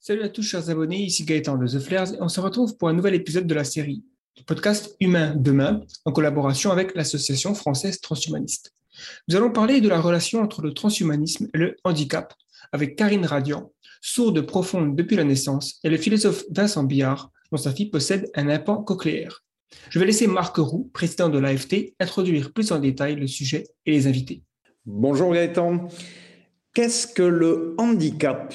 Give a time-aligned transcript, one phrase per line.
[0.00, 2.88] Salut à tous chers abonnés, ici Gaëtan de The Flares et on se retrouve pour
[2.88, 4.04] un nouvel épisode de la série
[4.36, 8.72] du podcast Humain Demain en collaboration avec l'Association française transhumaniste.
[9.26, 12.32] Nous allons parler de la relation entre le transhumanisme et le handicap
[12.70, 17.72] avec Karine Radian, sourde profonde depuis la naissance, et le philosophe Vincent Billard, dont sa
[17.72, 19.42] fille possède un implant cochléaire.
[19.90, 23.90] Je vais laisser Marc Roux, président de l'AFT, introduire plus en détail le sujet et
[23.90, 24.42] les invités.
[24.86, 25.88] Bonjour Gaëtan.
[26.72, 28.54] Qu'est-ce que le handicap?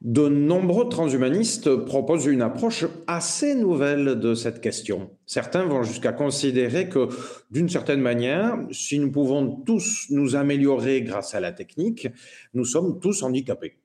[0.00, 5.10] De nombreux transhumanistes proposent une approche assez nouvelle de cette question.
[5.26, 7.08] Certains vont jusqu'à considérer que,
[7.50, 12.08] d'une certaine manière, si nous pouvons tous nous améliorer grâce à la technique,
[12.54, 13.76] nous sommes tous handicapés.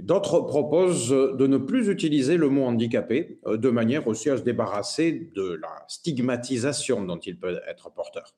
[0.00, 4.42] D'autres proposent de ne plus utiliser le mot handicapé, euh, de manière aussi à se
[4.42, 8.36] débarrasser de la stigmatisation dont il peut être porteur.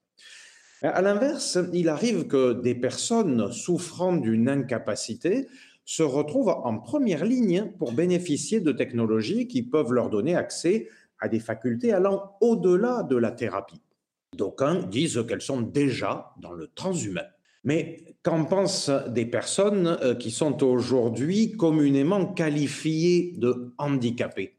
[0.80, 5.46] À l'inverse, il arrive que des personnes souffrant d'une incapacité
[5.84, 11.28] se retrouvent en première ligne pour bénéficier de technologies qui peuvent leur donner accès à
[11.28, 13.80] des facultés allant au-delà de la thérapie.
[14.36, 17.26] D'aucuns disent qu'elles sont déjà dans le transhumain.
[17.64, 24.56] Mais qu'en pensent des personnes euh, qui sont aujourd'hui communément qualifiées de handicapées?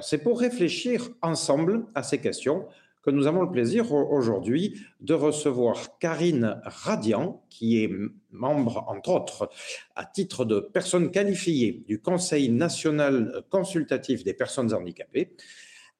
[0.00, 2.66] C'est pour réfléchir ensemble à ces questions
[3.02, 7.90] que nous avons le plaisir aujourd'hui de recevoir Karine Radian, qui est
[8.32, 9.50] membre, entre autres,
[9.96, 15.32] à titre de personne qualifiée du Conseil national consultatif des personnes handicapées,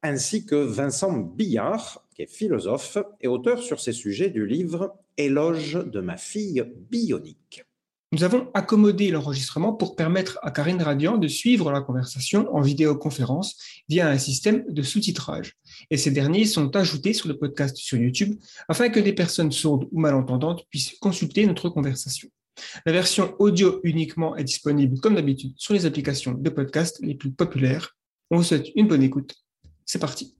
[0.03, 5.75] ainsi que Vincent Billard, qui est philosophe et auteur sur ces sujets du livre Éloge
[5.75, 7.65] de ma fille bionique.
[8.13, 13.57] Nous avons accommodé l'enregistrement pour permettre à Karine Radian de suivre la conversation en vidéoconférence
[13.89, 15.55] via un système de sous-titrage.
[15.91, 18.39] Et ces derniers sont ajoutés sur le podcast sur YouTube
[18.69, 22.29] afin que des personnes sourdes ou malentendantes puissent consulter notre conversation.
[22.85, 27.33] La version audio uniquement est disponible comme d'habitude sur les applications de podcast les plus
[27.33, 27.97] populaires.
[28.31, 29.35] On vous souhaite une bonne écoute.
[29.87, 30.37] C'est parti.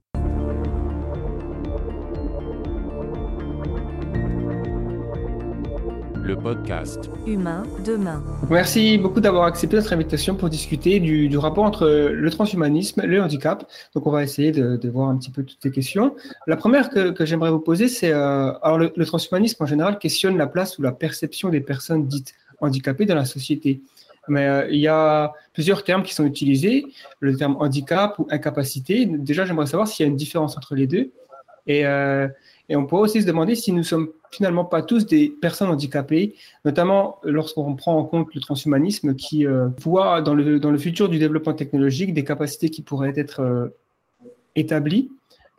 [6.23, 8.23] Le podcast Humain demain.
[8.49, 13.21] Merci beaucoup d'avoir accepté notre invitation pour discuter du, rapport entre le transhumanisme et le
[13.21, 13.69] handicap.
[13.93, 16.15] Donc, on va essayer de, voir un petit peu toutes ces questions.
[16.47, 20.47] La première que, j'aimerais vous poser, c'est euh, alors le, transhumanisme en général questionne la
[20.47, 23.81] place ou la perception des personnes dites handicapées dans la société.
[24.29, 26.85] Mais euh, il y a plusieurs termes qui sont utilisés,
[27.19, 29.05] le terme handicap ou incapacité.
[29.05, 31.11] Déjà, j'aimerais savoir s'il y a une différence entre les deux.
[31.67, 32.27] Et, euh,
[32.69, 36.35] et on pourrait aussi se demander si nous sommes finalement pas tous des personnes handicapées,
[36.65, 41.09] notamment lorsqu'on prend en compte le transhumanisme qui euh, voit dans le, dans le futur
[41.09, 43.67] du développement technologique des capacités qui pourraient être euh,
[44.55, 45.11] établies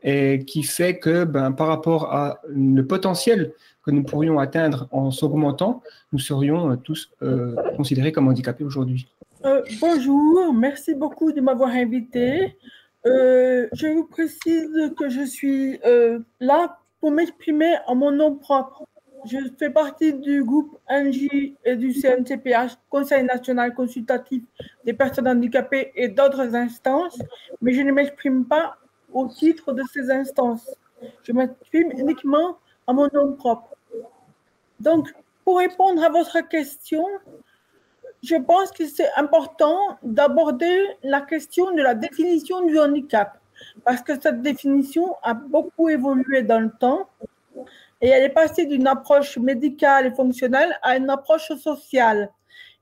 [0.03, 3.53] et qui fait que ben, par rapport à le potentiel
[3.84, 5.82] que nous pourrions atteindre en s'augmentant,
[6.12, 7.10] nous serions euh, tous
[7.76, 9.09] considérés comme handicapés aujourd'hui.
[9.81, 12.56] bonjour, merci beaucoup de m'avoir invité.
[13.04, 15.78] je vous précise que je suis
[16.41, 18.87] là pour m'exprimer en mon nom propre.
[19.26, 24.42] Je fais partie du groupe NJ et du CNCPH, Conseil national consultatif
[24.87, 27.19] des personnes handicapées et d'autres instances,
[27.60, 28.78] mais je ne m'exprime pas
[29.12, 30.75] au titre de ces instances.
[31.25, 32.56] Je m'exprime uniquement
[32.87, 33.76] en mon nom propre.
[34.81, 35.12] Donc,
[35.44, 37.04] pour répondre à votre question,
[38.22, 43.38] je pense que c'est important d'aborder la question de la définition du handicap
[43.85, 47.09] parce que cette définition a beaucoup évolué dans le temps
[48.01, 52.31] et elle est passée d'une approche médicale et fonctionnelle à une approche sociale.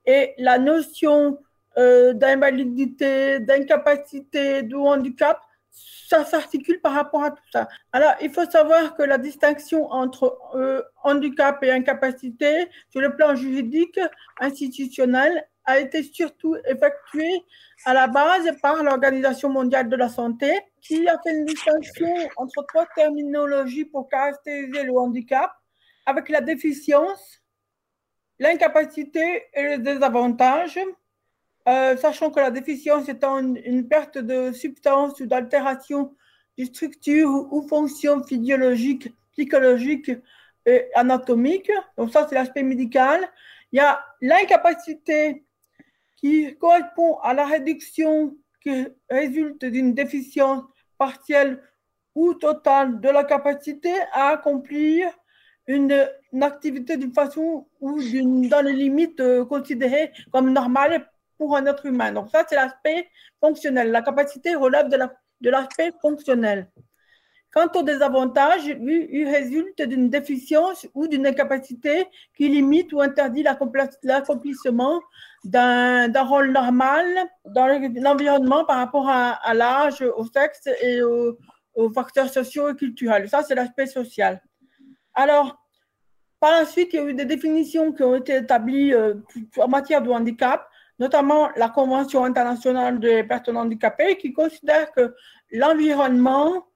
[0.05, 1.39] Et la notion
[1.79, 7.69] euh, d'invalidité, d'incapacité, de handicap, ça s'articule par rapport à tout ça.
[7.93, 13.35] Alors, il faut savoir que la distinction entre euh, handicap et incapacité, sur le plan
[13.35, 13.99] juridique,
[14.39, 17.45] institutionnel, a été surtout effectuée
[17.85, 22.65] à la base par l'Organisation mondiale de la santé, qui a fait une distinction entre
[22.67, 25.53] trois terminologies pour caractériser le handicap,
[26.07, 27.41] avec la déficience,
[28.39, 30.79] l'incapacité et le désavantage,
[31.69, 36.15] euh, sachant que la déficience étant une, perte de substance ou d'altération
[36.59, 40.11] de structure ou, fonction physiologique, psychologique
[40.67, 41.71] et anatomique.
[41.97, 43.21] Donc ça, c'est l'aspect médical.
[43.71, 45.45] Il y a l'incapacité
[46.23, 50.63] qui correspond à la réduction qui résulte d'une déficience
[50.97, 51.61] partielle
[52.15, 55.11] ou totale de la capacité à accomplir
[55.67, 56.09] une,
[56.41, 57.99] activité d'une façon ou
[58.49, 61.09] dans les limites euh, considérées comme normales
[61.39, 62.13] pour un être humain.
[62.13, 63.09] Donc ça, c'est l'aspect
[63.41, 63.91] fonctionnel.
[63.91, 66.69] La capacité relève de l'aspect fonctionnel.
[67.53, 75.03] Quant aux désavantages, il résulte d'une déficience ou d'une incapacité qui limite ou interdit l'accomplissement
[75.45, 77.07] d'un rôle normal
[77.45, 81.37] dans l'environnement par rapport à, l'âge, au sexe et aux,
[81.95, 83.29] facteurs sociaux et culturels.
[83.29, 84.41] Ça, c'est l'aspect social.
[85.15, 85.59] Alors,
[86.39, 89.15] par la suite, il y a eu des définitions qui ont été établies euh,
[89.59, 90.69] en matière de handicap,
[90.99, 95.15] notamment la Convention internationale des personnes handicapées, qui considère que
[95.51, 96.67] l'environnement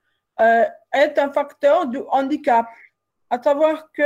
[0.40, 2.66] euh, est un facteur du handicap.
[3.30, 4.02] À savoir que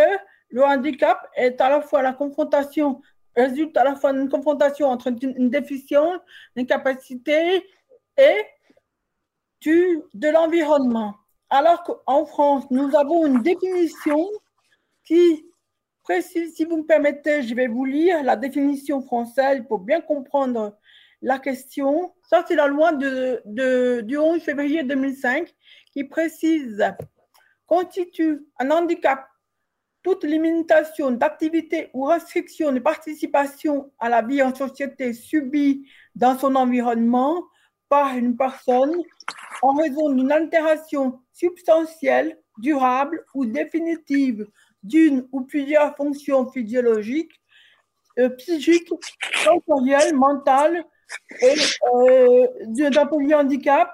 [0.50, 3.00] le handicap est à la fois la confrontation
[3.36, 6.20] résulte à la fois d'une confrontation entre une, déficience,
[6.56, 7.64] une capacité
[8.16, 8.42] et
[9.60, 11.14] du, de l'environnement.
[11.48, 14.28] Alors qu'en France, nous avons une définition
[15.04, 15.44] qui
[16.02, 20.76] précise, si vous me permettez, je vais vous lire la définition française pour bien comprendre
[21.22, 22.14] la question.
[22.22, 25.52] Ça, c'est la loi de, du 11 février 2005
[25.92, 26.84] qui précise
[27.66, 29.29] constitue un handicap
[30.02, 36.54] toute limitation d'activité ou restriction de participation à la vie en société subie dans son
[36.54, 37.44] environnement
[37.88, 38.96] par une personne
[39.62, 44.46] en raison d'une altération substantielle, durable ou définitive
[44.82, 47.40] d'une ou plusieurs fonctions physiologiques,
[48.18, 48.90] euh, psychiques,
[49.44, 50.84] sensorielles, mentales
[51.42, 53.92] euh, d'un handicap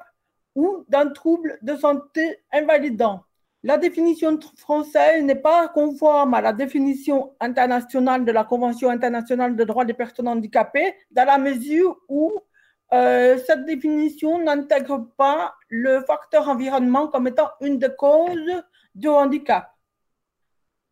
[0.54, 3.24] ou d'un trouble de santé invalidant.
[3.66, 9.64] La définition française n'est pas conforme à la définition internationale de la Convention internationale des
[9.64, 12.32] droits des personnes handicapées, dans la mesure où
[12.92, 18.62] euh, cette définition n'intègre pas le facteur environnement comme étant une des causes
[18.94, 19.72] du handicap.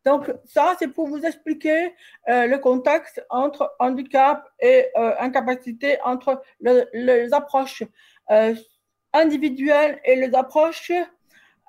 [0.04, 1.94] Donc ça, c'est pour vous expliquer
[2.28, 7.84] euh, le contexte entre handicap et euh, incapacité, entre les approches
[9.12, 10.90] individuelles et les approches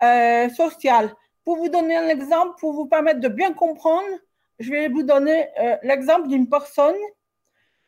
[0.04, 1.14] euh, social.
[1.44, 4.08] Pour vous donner un exemple, pour vous permettre de bien comprendre,
[4.60, 6.96] je vais vous donner euh, l'exemple d'une personne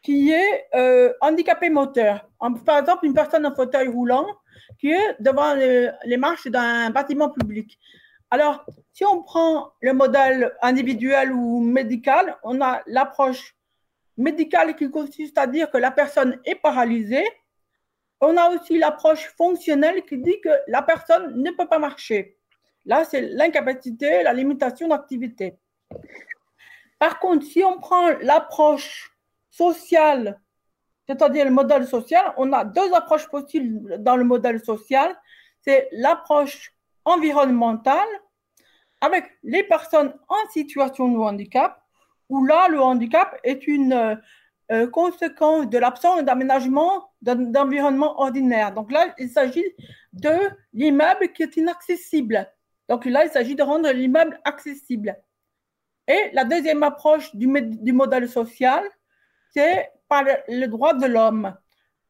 [0.01, 2.29] qui est euh, handicapée moteur.
[2.65, 4.27] par exemple, une personne en fauteuil roulant
[4.79, 7.79] qui est devant les, marches d'un bâtiment public.
[8.29, 13.55] Alors, si on prend le modèle individuel ou médical, on a l'approche
[14.17, 17.25] médicale qui consiste à dire que la personne est paralysée
[18.21, 22.37] on a aussi l'approche fonctionnelle qui dit que la personne ne peut pas marcher.
[22.85, 25.55] Là, c'est l'incapacité, la limitation d'activité.
[26.99, 29.15] Par contre, si on prend l'approche
[29.51, 30.39] sociale,
[31.07, 35.15] c'est-à-dire le modèle social, on a deux approches possibles dans le modèle social.
[35.61, 36.73] C'est l'approche
[37.05, 38.07] environnementale
[39.01, 41.81] avec les personnes en situation de handicap,
[42.29, 44.19] où là, le handicap est une
[44.71, 48.73] euh, conséquence de l'absence d'aménagement d'environnement ordinaire.
[48.73, 49.65] Donc là, il s'agit
[50.13, 50.35] de
[50.73, 52.51] l'immeuble qui est inaccessible.
[52.89, 55.17] Donc là, il s'agit de rendre l'immeuble accessible.
[56.07, 58.83] Et la deuxième approche du, du modèle social,
[59.53, 61.55] c'est par le, droit de l'homme.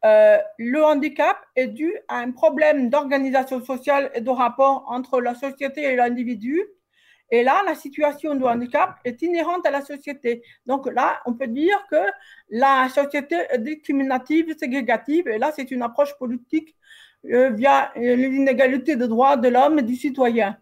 [0.05, 5.33] Euh, le handicap est dû à un problème d'organisation sociale et de rapport entre la
[5.33, 6.63] société et l'individu
[7.29, 10.43] et là, la situation de handicap est inhérente à la société.
[10.65, 12.03] Donc là, on peut dire que
[12.49, 16.75] la société est discriminative, ségrégative, et là, c'est une approche politique
[17.25, 20.57] euh, via euh, l'inégalité de droits de l'homme et du citoyen.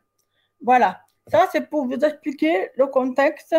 [0.61, 1.01] Voilà.
[1.27, 3.55] Ça, c'est pour vous expliquer le contexte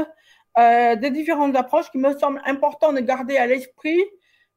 [0.58, 4.02] euh, des différentes approches qui me semblent important de garder à l'esprit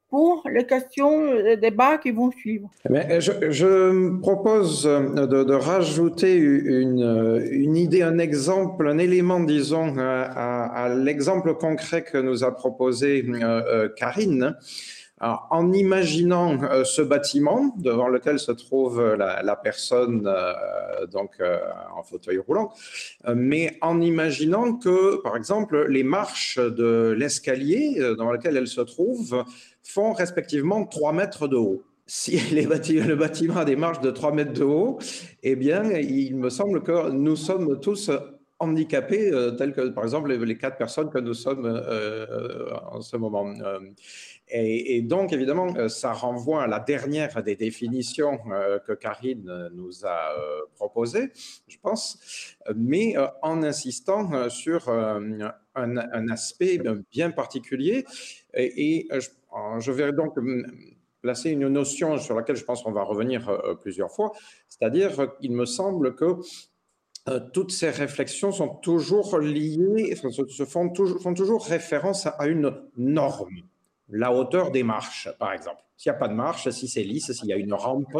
[0.10, 2.70] pour les questions, les débats qui vont suivre.
[2.90, 11.54] Mais je, propose de, de rajouter une, idée, un exemple, un élément, disons, à, l'exemple
[11.54, 14.56] concret que nous a proposé euh, euh Karine.
[15.22, 21.60] En imaginant euh, ce bâtiment devant lequel se trouve la, personne euh, donc euh,
[21.94, 22.72] en fauteuil roulant,
[23.36, 29.44] mais en imaginant que, par exemple, les marches de l'escalier dans lequel elle se trouve
[29.90, 31.84] font respectivement 3 mètres de haut.
[32.06, 35.00] Si les le bâtiment a des marches de 3 mètres de haut,
[35.44, 38.12] eh bien, il me semble que nous sommes tous
[38.60, 43.16] handicapés, euh, tels que par exemple les, quatre personnes que nous sommes euh, en ce
[43.16, 43.54] moment.
[43.62, 43.80] Euh,
[44.50, 48.40] et, donc, évidemment, ça renvoie à la dernière des définitions
[48.88, 50.34] que Karine nous a
[50.74, 51.30] proposées,
[51.68, 52.18] je pense,
[52.76, 56.82] mais en insistant sur un, un, aspect
[57.12, 58.06] bien particulier.
[58.56, 59.30] Et, et je
[59.80, 60.36] je vais donc
[61.22, 64.32] placer une notion sur laquelle je pense qu'on va revenir euh, plusieurs fois,
[64.68, 66.38] c'est-à-dire qu'il me semble que
[67.28, 72.74] euh, toutes ces réflexions sont toujours liées, se font toujours, font toujours référence à une
[72.98, 73.64] norme.
[74.12, 75.84] la hauteur des marches, par exemple.
[75.96, 78.18] S'il n'y a pas de marche, si c'est lisse, s'il y a une rampe,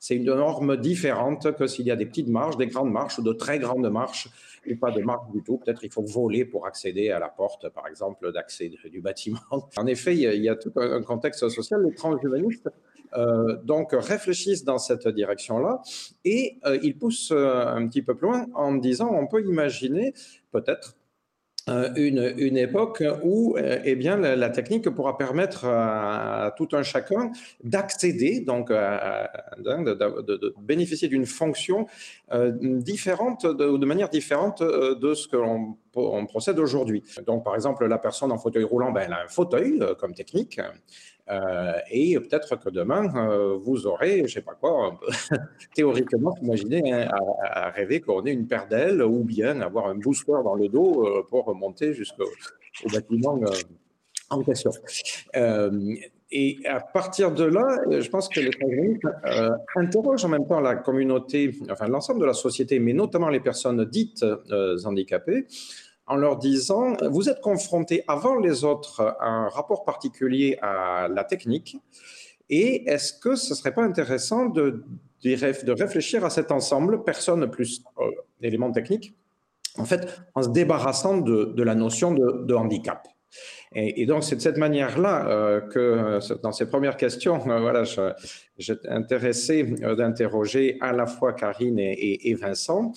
[0.00, 3.22] c'est une norme différente que s'il y a des petites marches, des grandes marches ou
[3.22, 4.30] de très grandes marches
[4.76, 5.58] pas de marche du tout.
[5.58, 9.38] Peut-être il faut voler pour accéder à la porte, par exemple, d'accès du bâtiment.
[9.76, 11.82] En effet, il y a, tout un contexte social.
[11.84, 12.68] Les transhumanistes
[13.16, 15.80] euh, donc réfléchissent dans cette direction-là
[16.26, 20.12] et euh, ils poussent euh, un petit peu plus loin en disant on peut imaginer
[20.52, 20.97] peut-être
[21.96, 27.30] une, une, époque où euh, eh bien, la, technique pourra permettre à, tout un chacun
[27.62, 31.86] d'accéder, donc de, bénéficier d'une fonction
[32.32, 37.02] euh, différente, de, de, manière différente de ce que l'on on procède aujourd'hui.
[37.26, 40.60] Donc, par exemple, la personne en fauteuil roulant, ben, elle a un fauteuil comme technique.
[41.30, 44.98] Euh, et peut-être que demain, euh, vous aurez, je ne sais pas quoi,
[45.74, 47.08] théoriquement, imaginez hein,
[47.42, 51.06] à, rêver qu'on ait une paire d'ailes ou bien avoir un booster dans le dos
[51.06, 52.24] euh, pour remonter jusqu'au
[52.92, 53.38] bâtiment
[54.30, 54.70] en question.
[56.30, 59.02] Et à partir de là, je pense que les transgéniques
[59.76, 63.82] interrogent en même temps la communauté, enfin l'ensemble de la société, mais notamment les personnes
[63.86, 64.26] dites
[64.84, 65.46] handicapées,
[66.08, 71.24] en leur disant, vous êtes confrontés avant les autres à un rapport particulier à la
[71.24, 71.76] technique,
[72.50, 74.82] et est-ce que ce ne serait pas intéressant de,
[75.22, 78.10] de, réfléchir à cet ensemble, personne plus euh,
[78.40, 79.14] éléments techniques,
[79.76, 83.06] en fait, en se débarrassant de, la notion de, handicap.
[83.74, 87.84] Et, donc, c'est de cette manière-là euh, que, dans ces premières questions, euh, voilà,
[88.56, 92.92] j'étais intéressé d'interroger à la fois Karine et Vincent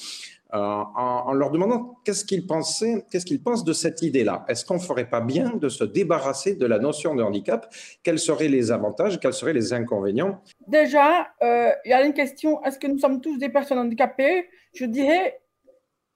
[0.54, 4.46] euh, en, leur demandant qu'est-ce qu'ils pensaient, qu'est-ce qu'ils pensent de cette idée-là.
[4.50, 7.74] Est-ce qu'on ne ferait pas bien de se débarrasser de la notion de handicap?
[8.04, 9.20] Quels seraient les avantages?
[9.20, 10.42] Quels seraient les inconvénients?
[10.68, 14.50] Déjà, euh, il y a une question est-ce que nous sommes tous des personnes handicapées?
[14.74, 15.42] Je dirais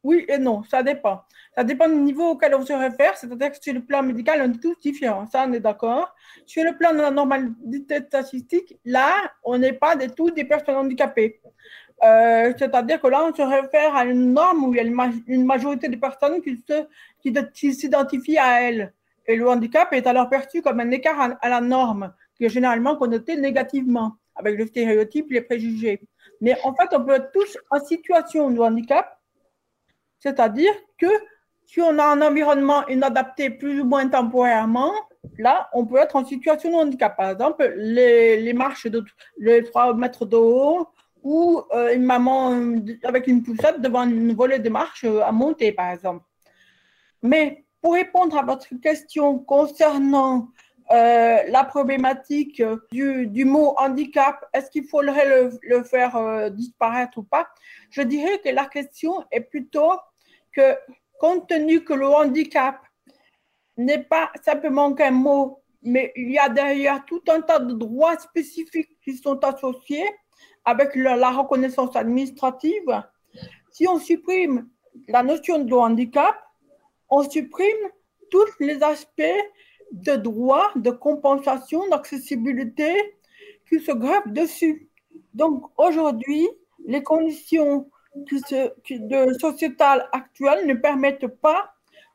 [0.05, 1.21] oui et non, ça dépend.
[1.55, 4.53] Ça dépend du niveau auquel on se réfère, c'est-à-dire que sur le plan médical, on
[4.53, 6.13] est tous différents, ça on est d'accord.
[6.45, 9.13] Sur le plan de la normalité statistique, là,
[9.43, 11.41] on n'est pas du tout des personnes handicapées.
[12.03, 14.83] Euh, c'est-à-dire que là, on se réfère à une norme où il y a
[15.27, 16.63] une, majorité de personnes qui,
[17.53, 18.93] qui, s'identifient à elle.
[19.25, 22.95] Et le handicap est alors perçu comme un écart à, la norme, qui est généralement
[22.95, 26.01] connoté négativement, avec le stéréotype, les préjugés.
[26.41, 29.19] Mais en fait, on peut être tous en situation de handicap,
[30.19, 31.07] c'est-à-dire que
[31.65, 34.91] si on a un environnement inadapté plus ou moins temporairement,
[35.39, 37.17] là, on peut être en situation de handicap.
[37.17, 39.03] Par exemple, les, les marches de
[39.37, 40.87] les 3 mètres de haut,
[41.25, 45.31] ou euh, une maman euh, avec une poussette devant une volée de marche euh, à
[45.31, 46.23] monter, par exemple.
[47.23, 50.49] Mais pour répondre à votre question concernant
[50.87, 57.47] la problématique du, mot handicap, est-ce qu'il faudrait le faire disparaître ou pas
[57.89, 59.93] Je dirais que la question est plutôt
[60.51, 60.77] que,
[61.19, 62.79] compte tenu que le handicap
[63.77, 68.19] n'est pas simplement qu'un mot, mais il y a derrière tout un tas de droits
[68.19, 70.05] spécifiques qui sont associés,
[70.65, 73.03] avec la, reconnaissance administrative,
[73.71, 74.67] si on supprime
[75.07, 76.35] la notion de handicap,
[77.09, 77.89] on supprime
[78.31, 79.21] tous les aspects
[79.91, 82.93] de droit, de compensation, d'accessibilité
[83.69, 84.89] qui se greffent dessus.
[85.33, 86.47] Donc aujourd'hui,
[86.85, 91.73] les conditions de sociétales actuelles ne permettent pas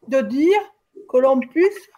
[0.09, 0.61] de dire
[1.09, 1.89] que l'on puisse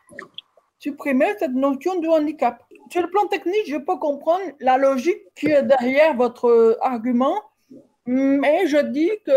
[0.78, 5.46] supprimer cette notion de handicap sur le plan technique, je peux comprendre la logique qui
[5.46, 7.40] est derrière votre argument,
[8.04, 9.32] mais je dis que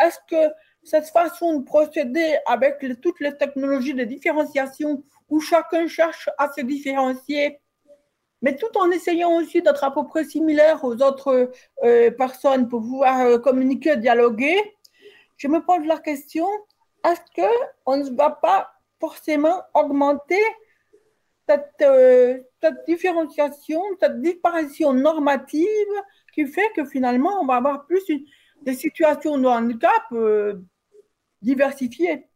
[0.00, 6.30] est-ce que cette façon de procéder avec toutes les technologies de différenciation où chacun cherche
[6.38, 7.58] à se différencier,
[8.42, 11.50] mais tout en essayant aussi d'être à peu près similaire aux autres
[11.82, 14.56] euh, personnes pour pouvoir euh, communiquer, dialoguer,
[15.36, 16.46] je me pose la question,
[17.04, 20.42] est-ce qu'on ne va pas forcément augmenter
[21.50, 25.66] cette, euh, cette différenciation, cette disparition normative
[26.32, 28.02] qui fait que finalement, on va avoir plus
[28.62, 30.54] des situations de handicap euh,
[31.42, 32.26] diversifiées.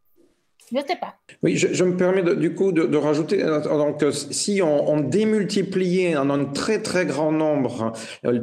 [0.73, 1.15] Je ne sais pas.
[1.43, 6.31] Oui, je, me permets du coup de, rajouter, euh, donc si on, on, démultipliait en
[6.31, 7.93] un très très grand nombre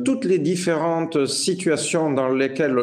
[0.05, 2.79] toutes les différentes situations dans lesquelles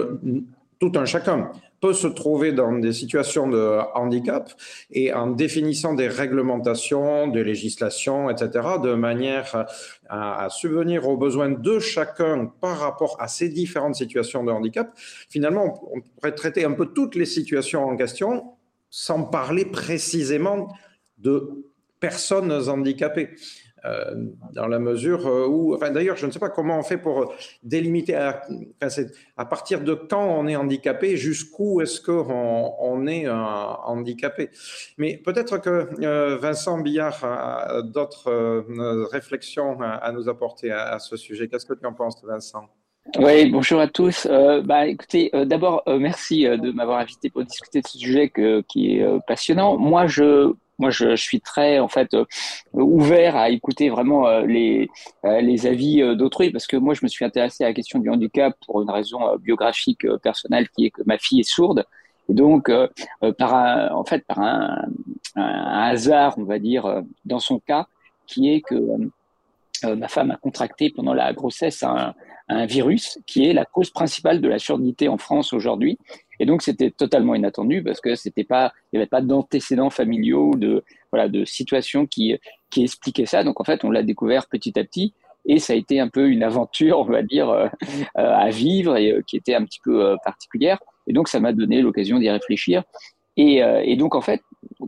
[0.80, 4.52] tout un chacun peut se trouver dans des situations de handicap
[4.90, 8.50] et en définissant des réglementations, des législations, etc.,
[8.82, 9.66] de manière
[10.08, 14.92] à, subvenir aux besoins de chacun par rapport à ces différentes situations de handicap,
[15.28, 18.52] finalement, on pourrait traiter un peu toutes les situations en question
[18.90, 20.68] sans parler précisément
[21.18, 21.64] de
[22.00, 23.30] personnes handicapées.
[23.84, 24.14] Euh,
[24.52, 27.32] dans la mesure où, enfin d'ailleurs, je ne sais pas comment on fait pour
[27.62, 34.50] délimiter, à, partir de quand on est handicapé, jusqu'où est-ce qu'on on est handicapé.
[34.98, 38.64] Mais peut-être que Vincent Billard a d'autres
[39.10, 41.48] réflexions à, nous apporter à, ce sujet.
[41.48, 42.68] Qu'est-ce que tu en penses, Vincent?
[43.16, 44.26] Oui, bonjour à tous.
[44.30, 48.30] Euh, bah, écoutez, euh, d'abord, euh, merci de m'avoir invité pour discuter de ce sujet
[48.68, 49.78] qui est passionnant.
[49.78, 52.16] Moi, je, moi, je, suis très, en fait,
[52.72, 54.88] ouvert à écouter vraiment les,
[55.24, 58.54] les avis d'autrui parce que moi, je me suis intéressé à la question du handicap
[58.66, 61.84] pour une raison biographique personnelle qui est que ma fille est sourde.
[62.28, 62.70] Et donc,
[63.38, 64.84] par un, en fait, par un,
[65.34, 67.86] hasard, on va dire, dans son cas,
[68.26, 68.76] qui est que
[69.84, 72.14] ma femme a contracté pendant la grossesse un,
[72.48, 75.98] un virus qui est la cause principale de la surdité en France aujourd'hui.
[76.40, 80.54] Et donc, c'était totalement inattendu parce que c'était pas, il n'y avait pas d'antécédents familiaux,
[80.56, 82.38] de, voilà, de situations qui,
[82.70, 83.44] qui expliquaient ça.
[83.44, 85.14] Donc, en fait, on l'a découvert petit à petit
[85.46, 87.68] et ça a été un peu une aventure, on va dire, euh,
[88.18, 90.78] euh, à vivre et euh, qui était un petit peu particulière.
[91.06, 92.82] Et donc, ça m'a donné l'occasion d'y réfléchir.
[93.36, 94.42] Et, et, donc, en fait,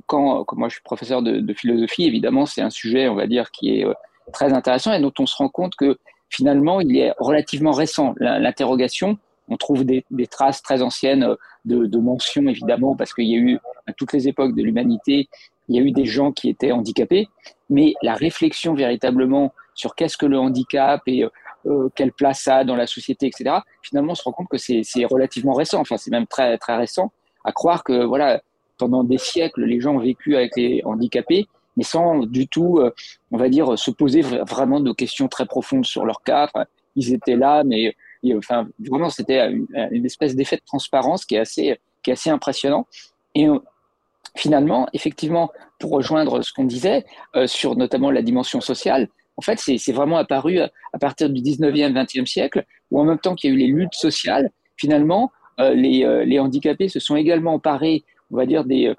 [0.06, 3.28] quand, quand, moi je suis professeur de, de philosophie, évidemment, c'est un sujet, on va
[3.28, 3.86] dire, qui est
[4.32, 5.98] très intéressant et dont on se rend compte que
[6.30, 8.14] finalement, il est relativement récent.
[8.18, 9.18] L'interrogation,
[9.48, 13.58] on trouve des, traces très anciennes euh, de, mentions, évidemment, parce qu'il y a eu,
[13.86, 15.28] à toutes les époques de l'humanité,
[15.68, 17.28] il y a eu des gens qui étaient handicapés,
[17.68, 21.28] mais la réflexion véritablement sur qu'est-ce que le handicap et euh,
[21.66, 24.56] euh, quelle place ça a dans la société, etc., finalement, on se rend compte que
[24.56, 27.12] c'est relativement récent, enfin, c'est même très, très récent,
[27.44, 28.40] à croire que, voilà,
[28.78, 32.92] pendant des siècles, les gens ont vécu avec les handicapés, mais sans du tout, euh,
[33.30, 36.48] on va dire, se poser vraiment de questions très profondes sur leur cas.
[36.96, 37.96] ils étaient là, mais
[38.88, 42.86] vraiment, c'était une, espèce d'effet de transparence qui est assez, qui est assez impressionnant.
[43.34, 43.58] Et euh,
[44.36, 47.04] finalement, effectivement, pour rejoindre ce qu'on disait
[47.36, 51.94] euh, sur notamment la dimension sociale, en fait, c'est vraiment apparu à, partir du 19e,
[51.94, 56.38] 20e siècle, où en même temps qu'il y a eu les luttes sociales, finalement, les
[56.38, 58.94] handicapés se sont également emparés on va dire, des,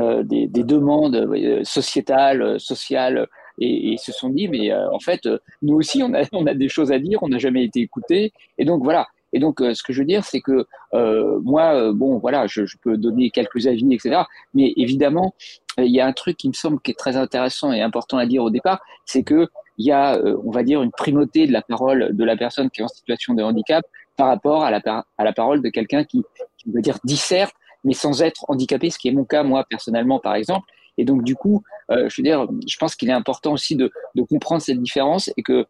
[0.00, 5.28] euh, des, demandes euh, sociétales, euh, sociales, et, et, se sont dit, mais en fait,
[5.62, 8.32] nous aussi, on a, on a des choses à dire, on n'a jamais été écoutés.
[8.58, 9.06] Et donc, voilà.
[9.32, 13.30] Et donc, ce que je veux dire, c'est que moi, bon, voilà, je, peux donner
[13.30, 14.22] quelques avis, etc.
[14.54, 15.34] Mais évidemment,
[15.76, 18.26] il y a un truc qui me semble qui est très intéressant et important à
[18.26, 21.62] dire au départ, c'est que il y a, on va dire, une primauté de la
[21.62, 23.84] parole de la personne qui est en situation de handicap
[24.16, 24.80] par rapport à la,
[25.18, 26.22] à la parole de quelqu'un qui,
[26.56, 30.18] qui, veut dire, disserte mais sans être handicapé, ce qui est mon cas, moi, personnellement,
[30.18, 30.66] par exemple.
[30.98, 33.90] Et donc, du coup, euh, je veux dire, je pense qu'il est important aussi de,
[34.28, 35.66] comprendre cette différence et que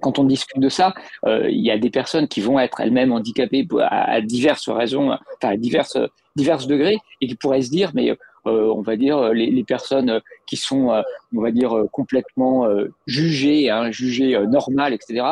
[0.00, 0.94] quand on discute de ça,
[1.26, 5.52] euh, il y a des personnes qui vont être elles-mêmes handicapées à, diverses raisons, enfin
[5.52, 5.98] à diverses,
[6.34, 10.56] diverses degrés, et qui pourraient se dire, mais euh, on va dire les, personnes qui
[10.56, 11.02] sont,
[11.34, 12.66] on va dire complètement
[13.06, 15.26] jugées, hein, jugées normales, etc.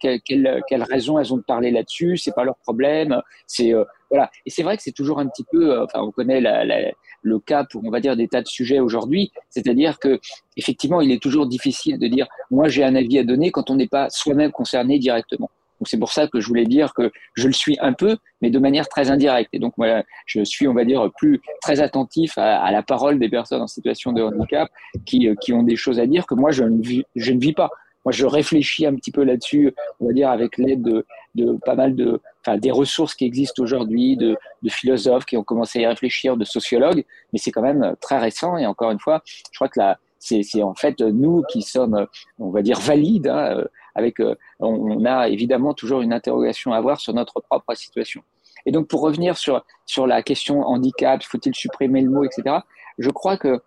[0.00, 2.16] Quelles quelle, quelle raison elles ont de parler là-dessus?
[2.16, 3.22] C'est pas leur problème.
[3.46, 3.72] C'est
[4.10, 4.30] voilà.
[4.44, 6.92] Et c'est vrai que c'est toujours un petit peu, euh, enfin, on connaît la, la,
[7.22, 9.32] le cas pour, on va dire, des tas de sujets aujourd'hui.
[9.50, 10.20] C'est-à-dire que,
[10.56, 13.76] effectivement, il est toujours difficile de dire, moi, j'ai un avis à donner quand on
[13.76, 15.50] n'est pas soi-même concerné directement.
[15.80, 18.50] Donc c'est pour ça que je voulais dire que je le suis un peu, mais
[18.50, 19.50] de manière très indirecte.
[19.52, 23.28] Et donc moi, je suis, on va dire, plus très attentif à, la parole des
[23.28, 24.70] personnes en situation de handicap
[25.04, 27.40] qui, euh, qui ont des choses à dire que moi je ne vis, je ne
[27.40, 27.68] vis pas
[28.06, 31.74] moi, je réfléchis un petit peu là-dessus, on va dire, avec l'aide de, de, pas
[31.74, 34.36] mal de, enfin, des ressources qui existent aujourd'hui, de,
[34.68, 38.56] philosophes qui ont commencé à y réfléchir, de sociologues, mais c'est quand même très récent.
[38.56, 42.06] Et encore une fois, je crois que là, c'est en fait nous qui sommes,
[42.38, 43.28] on va dire, valides.
[43.28, 44.16] Hein, avec,
[44.60, 48.22] on a évidemment toujours une interrogation à avoir sur notre propre situation.
[48.66, 52.58] Et donc, pour revenir sur, sur la question handicap, faut-il supprimer le mot, etc.,
[52.98, 53.62] je crois que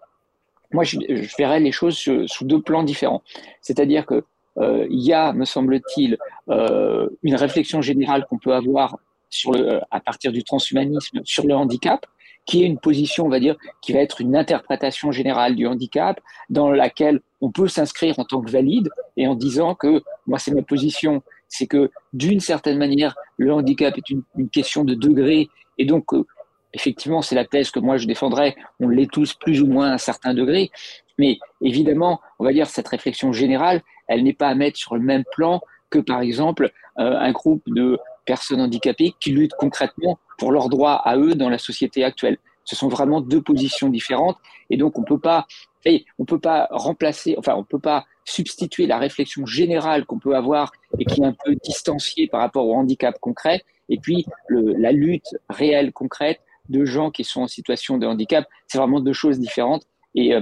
[0.72, 0.98] moi, je,
[1.38, 3.24] verrais les choses sous, deux plans différents.
[3.62, 4.24] C'est-à-dire que euh,
[4.60, 6.18] il y a, me semble-t-il,
[6.50, 8.98] euh, une réflexion générale qu'on peut avoir
[9.46, 12.06] le, à partir du transhumanisme sur le handicap,
[12.46, 16.20] qui est une position, on va dire, qui va être une interprétation générale du handicap,
[16.50, 20.52] dans laquelle on peut s'inscrire en tant que valide et en disant que moi, c'est
[20.52, 25.86] ma position, c'est que d'une certaine manière, le handicap est une, question de degré et
[25.86, 26.26] donc euh,
[26.74, 28.56] effectivement, c'est la thèse que moi je défendrais.
[28.80, 30.72] On l'est tous plus ou moins à un certain degré.
[31.20, 35.02] Mais évidemment, on va dire cette réflexion générale, elle n'est pas à mettre sur le
[35.02, 40.52] même plan que, par exemple, euh, un groupe de personnes handicapées qui luttent concrètement pour
[40.52, 42.38] leurs droits à eux dans la société actuelle.
[42.64, 44.38] Ce sont vraiment deux positions différentes.
[44.70, 45.46] Et donc, on peut pas,
[46.20, 50.72] on peut pas remplacer, enfin, on peut pas substituer la réflexion générale qu'on peut avoir
[51.00, 55.36] et qui est un peu distanciée par rapport au handicap concret, et puis la lutte
[55.50, 59.88] réelle, concrète, de gens qui sont en situation de handicap, c'est vraiment deux choses différentes.
[60.14, 60.42] Et, euh,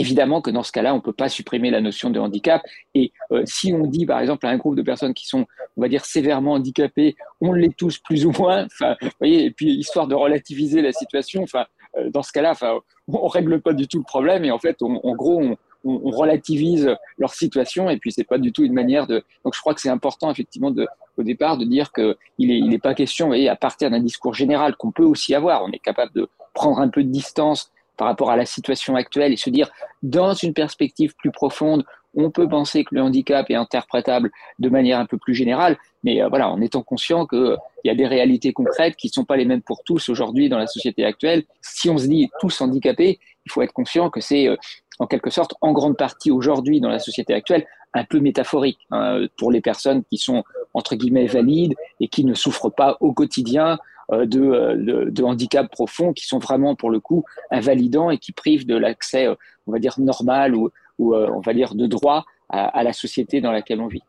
[0.00, 2.62] Évidemment que dans ce cas-là, on ne peut pas supprimer la notion de handicap.
[2.94, 5.80] Et euh, si on dit, par exemple, à un groupe de personnes qui sont, on
[5.82, 10.06] va dire, sévèrement handicapées, on l'est tous plus ou moins, enfin, voyez, et puis histoire
[10.06, 11.66] de relativiser la situation, enfin,
[11.98, 14.80] euh, dans ce cas-là, enfin, on règle pas du tout le problème et en fait,
[14.80, 19.06] en gros, on, on, relativise leur situation et puis c'est pas du tout une manière
[19.06, 19.22] de.
[19.44, 20.86] Donc je crois que c'est important effectivement de,
[21.16, 23.90] au départ de dire que il est, il est pas question, vous voyez, à partir
[23.90, 27.10] d'un discours général qu'on peut aussi avoir, on est capable de prendre un peu de
[27.10, 29.70] distance par rapport à la situation actuelle et se dire
[30.02, 31.84] dans une perspective plus profonde,
[32.14, 36.22] on peut penser que le handicap est interprétable de manière un peu plus générale, mais
[36.22, 39.36] euh, voilà, en étant conscient qu'il y a des réalités concrètes qui ne sont pas
[39.36, 41.44] les mêmes pour tous aujourd'hui dans la société actuelle.
[41.60, 44.56] Si on se dit tous handicapés, il faut être conscient que c'est euh,
[44.98, 49.26] en quelque sorte, en grande partie aujourd'hui dans la société actuelle, un peu métaphorique hein,
[49.36, 53.78] pour les personnes qui sont entre guillemets valides et qui ne souffrent pas au quotidien
[54.12, 58.32] euh, euh, de, de, handicaps profonds qui sont vraiment pour le coup invalidants et qui
[58.32, 59.34] privent de l'accès, euh,
[59.66, 63.52] on va dire normal ou, ou on va dire de droit à, la société dans
[63.52, 64.02] laquelle on vit.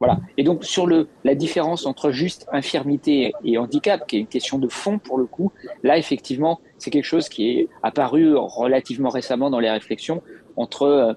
[0.00, 0.18] Voilà.
[0.38, 4.58] Et donc sur le, la différence entre juste infirmité et handicap, qui est une question
[4.58, 9.50] de fond pour le coup, là effectivement c'est quelque chose qui est apparu relativement récemment
[9.50, 10.22] dans les réflexions
[10.56, 11.16] entre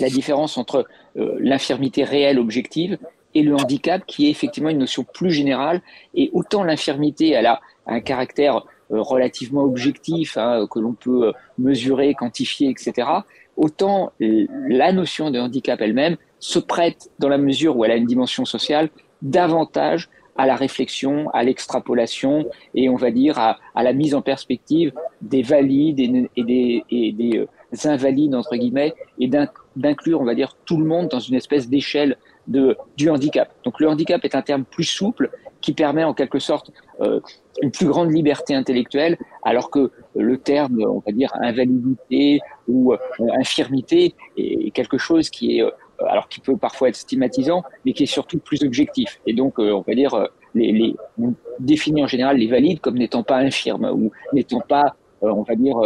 [0.00, 2.98] la différence entre l'infirmité réelle objective
[3.34, 5.80] et le handicap, qui est effectivement une notion plus générale.
[6.14, 12.14] Et autant l'infirmité, elle a un caractère euh, relativement objectif, hein, que l'on peut mesurer,
[12.14, 13.08] quantifier, etc.
[13.56, 18.06] Autant la notion de handicap elle-même se prête, dans la mesure où elle a une
[18.06, 18.88] dimension sociale,
[19.20, 24.92] davantage à la réflexion, à l'extrapolation et on va dire à, la mise en perspective
[25.20, 26.08] des valides et,
[26.42, 31.08] des, et des euh, invalides entre guillemets et d'inclure on va dire tout le monde
[31.08, 33.52] dans une espèce d'échelle de du handicap.
[33.64, 35.30] Donc le handicap est un terme plus souple
[35.62, 37.20] qui permet en quelque sorte euh,
[37.62, 42.98] une plus grande liberté intellectuelle, alors que le terme, on va dire, invalidité ou euh,
[43.38, 45.70] infirmité est quelque chose qui est euh,
[46.08, 49.20] alors qui peut parfois être stigmatisant, mais qui est surtout plus objectif.
[49.24, 53.36] Et donc, on va dire, les, on définit en général les valides comme n'étant pas
[53.36, 55.76] infirmes ou n'étant pas, on va dire,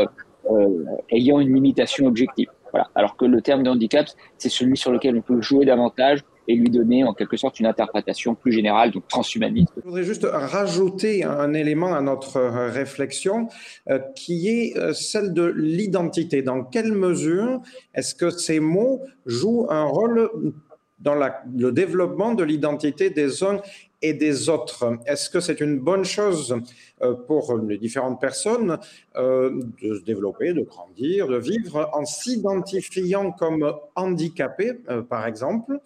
[1.11, 2.49] ayant une limitation objective.
[2.71, 2.88] Voilà.
[2.95, 4.07] Alors que le terme de handicap,
[4.38, 7.67] c'est celui sur lequel on peut jouer davantage et lui donner en quelque sorte une
[7.67, 9.73] interprétation plus générale, donc transhumaniste.
[9.77, 13.49] Je voudrais juste rajouter un élément à notre réflexion
[13.89, 16.43] euh, qui est euh, celle de l'identité.
[16.43, 17.61] Dans quelle mesure
[17.95, 20.31] est-ce que ces mots jouent un rôle
[20.99, 23.61] dans le développement de l'identité des uns
[24.03, 24.99] et des autres.
[25.07, 26.57] Est-ce que c'est une bonne chose
[27.03, 28.79] euh, pour les différentes personnes
[29.17, 35.81] euh, de se développer, de grandir, de vivre en s'identifiant comme handicapés, euh, par exemple?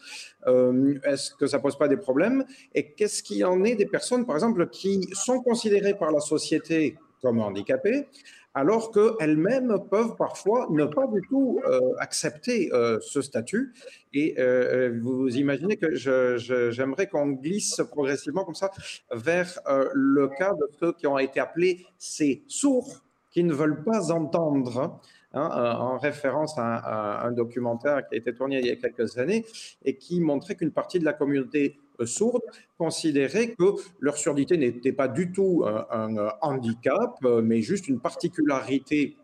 [1.05, 2.45] Est-ce que ça pose pas des problèmes?
[2.75, 6.97] Et qu'est-ce qu'il en est des personnes, par exemple, qui sont considérées par la société
[7.21, 8.07] comme handicapées
[8.55, 13.73] alors qu'elles-mêmes peuvent parfois ne pas du tout euh, accepter euh, ce statut.
[14.13, 18.71] Et euh, vous imaginez que j'aimerais qu'on glisse progressivement comme ça
[19.13, 19.61] vers
[19.95, 25.01] le cas de ceux qui ont été appelés ces sourds qui ne veulent pas entendre.
[25.33, 29.45] Hein, en référence à, un documentaire qui a été tourné il y a quelques années
[29.85, 32.43] et qui montrait qu'une partie de la communauté sourdes
[32.77, 37.15] considéraient que leur surdité n'était pas du tout un, handicap,
[37.45, 39.15] mais juste une particularité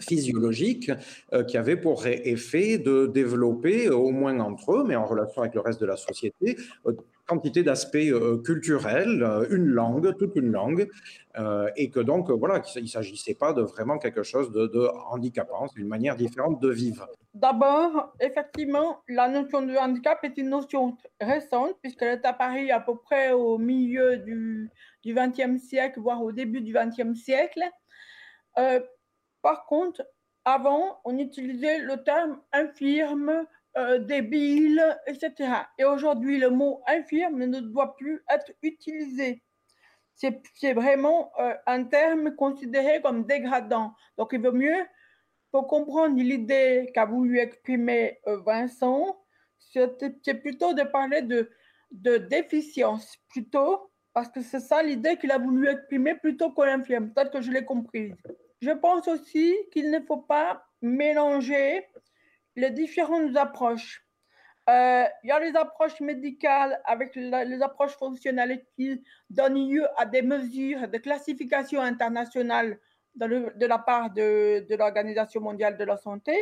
[0.00, 0.90] physiologique
[1.32, 5.54] euh, qui avait pour effet de développer, au moins entre eux, mais en relation avec
[5.54, 6.92] le reste de la société, euh,
[7.30, 10.88] quantité d'aspects euh, culturels, euh, une langue, toute une langue,
[11.38, 15.68] euh, et que donc, voilà, il ne s'agissait pas de vraiment quelque chose de handicapant,
[15.68, 17.08] c'est une manière différente de vivre.
[17.34, 22.96] D'abord, effectivement, la notion de handicap est une notion récente, puisqu'elle est apparue à peu
[22.96, 24.68] près au milieu du
[25.06, 27.62] XXe siècle, voire au début du XXe siècle.
[29.42, 30.02] par contre,
[30.44, 35.32] avant, on utilisait le terme infirme euh, débile, etc.
[35.78, 39.42] Et aujourd'hui, le mot infirme ne doit plus être utilisé.
[40.14, 43.94] C'est vraiment euh, un terme considéré comme dégradant.
[44.18, 44.84] Donc, il vaut mieux,
[45.50, 49.16] pour comprendre l'idée qu'a voulu exprimer euh, Vincent,
[49.58, 51.48] c'est plutôt de parler de,
[51.92, 57.12] de déficience, plutôt, parce que c'est ça l'idée qu'il a voulu exprimer plutôt que l'infirme.
[57.12, 58.14] Peut-être que je l'ai comprise.
[58.60, 61.86] Je pense aussi qu'il ne faut pas mélanger
[62.60, 64.04] les différentes approches.
[64.68, 70.06] Euh, il y a les approches médicales avec les approches fonctionnelles qui donnent lieu à
[70.06, 72.78] des mesures de classification internationale
[73.16, 76.36] de, la part de, l'Organisation mondiale de la santé.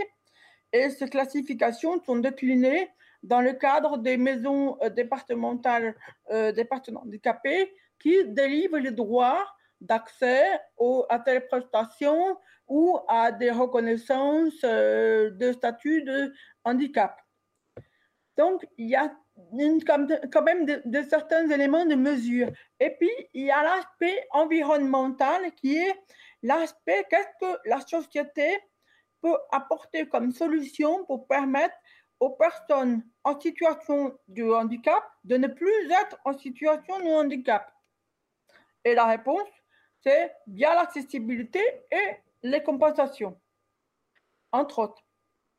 [0.73, 2.91] Et ces classifications sont déclinées
[3.23, 5.95] dans le cadre des maisons euh, départementales
[6.31, 9.47] euh, des handicapés qui délivrent les droits
[9.81, 10.61] d'accès
[11.09, 12.37] à telle prestation
[12.67, 16.33] ou à des reconnaissances euh, de statut de
[16.65, 17.19] handicap.
[18.37, 19.13] Donc, il y a
[19.85, 22.51] quand même de, certains éléments de mesure.
[22.81, 25.95] Et puis, il y a l'aspect environnemental qui est
[26.43, 28.59] l'aspect qu'est-ce que la société
[29.21, 31.75] peut apporter comme solution pour permettre
[32.21, 37.73] aux personnes en situation de handicap de ne plus être en situation de handicap?
[38.85, 39.49] Et la réponse,
[40.03, 43.39] c'est via l'accessibilité et les compensations,
[44.53, 45.05] entre autres.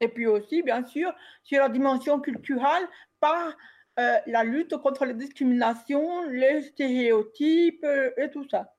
[0.01, 2.87] Et puis aussi, bien sûr, sur la dimension culturelle
[3.19, 3.55] par
[3.99, 8.73] euh, la lutte contre les discriminations, les stéréotypes euh, et tout ça.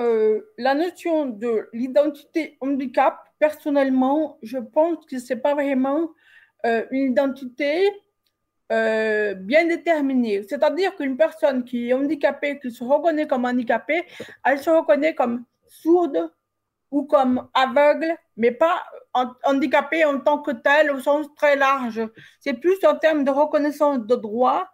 [0.00, 6.12] Euh, la notion de l'identité handicap, personnellement, je pense que ce n'est pas vraiment
[6.64, 7.90] une identité
[8.70, 10.42] bien déterminée.
[10.48, 14.04] C'est-à-dire qu'une personne qui est handicapée, qui se reconnaît comme handicapée,
[14.44, 16.30] elle se reconnaît comme sourde,
[16.92, 18.84] ou comme aveugle, mais pas
[19.44, 22.02] handicapé en tant que tel au sens très large.
[22.38, 24.68] C'est plus en termes de reconnaissance de droit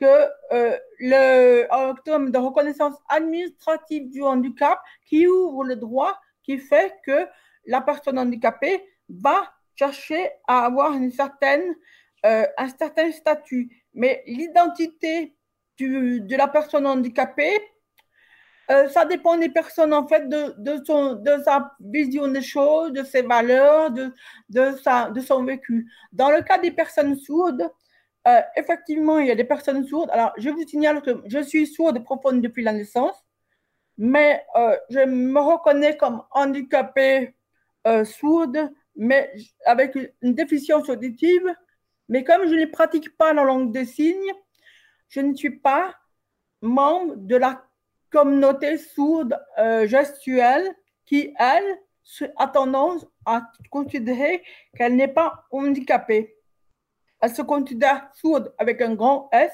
[0.00, 6.58] que euh, le, en termes de reconnaissance administrative du handicap qui ouvre le droit, qui
[6.58, 7.26] fait que
[7.66, 11.74] la personne handicapée va chercher à avoir une certaine,
[12.26, 13.70] euh, un certain statut.
[13.94, 15.34] Mais l'identité
[15.78, 17.60] de la personne handicapée
[18.70, 22.92] euh, ça dépend des personnes, en fait, de, de, son, de sa vision des choses,
[22.92, 24.12] de ses valeurs, de,
[24.50, 25.90] de, sa, de son vécu.
[26.12, 27.70] Dans le cas des personnes sourdes,
[28.26, 30.10] euh, effectivement, il y a des personnes sourdes.
[30.12, 33.16] Alors, je vous signale que je suis sourde profonde depuis la naissance,
[33.96, 34.44] mais
[34.90, 37.34] je me reconnais comme handicapée
[38.04, 39.32] sourde, mais
[39.64, 41.54] avec une déficience auditive.
[42.08, 44.32] Mais comme je ne pratique pas la langue des signes,
[45.08, 45.94] je ne suis pas
[46.60, 47.64] membre de la
[48.10, 51.78] communauté sourde euh, gestuelle qui, elle,
[52.36, 54.42] a tendance à considérer
[54.76, 56.36] qu'elle n'est pas handicapée.
[57.20, 59.52] Elle se considère sourde avec un grand S,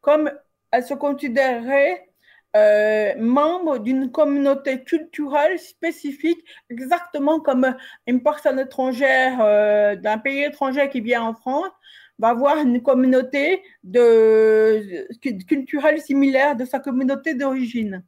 [0.00, 0.30] comme
[0.70, 2.11] elle se considérerait
[2.54, 7.74] euh, membre d'une communauté culturelle spécifique, exactement comme
[8.06, 11.70] une personne étrangère euh, d'un pays étranger qui vient en France
[12.18, 15.08] va avoir une communauté de,
[15.46, 18.04] culturelle similaire de sa communauté d'origine.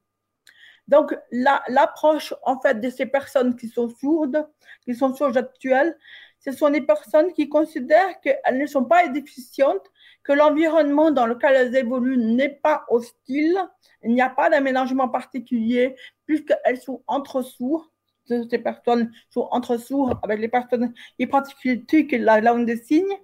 [0.89, 4.47] Donc, l'approche, en fait, de ces personnes qui sont sourdes,
[4.85, 5.97] qui sont sourdes actuelles,
[6.39, 9.91] ce sont des personnes qui considèrent qu'elles ne sont pas déficientes,
[10.25, 13.59] que l'environnement dans lequel elles évoluent n'est pas hostile,
[14.03, 15.95] il n'y a pas d'aménagement particulier,
[16.27, 17.91] puisqu'elles sont entre sourds.
[18.27, 23.19] Ces personnes sont entre sourds avec les personnes qui pratiquent la langue des signes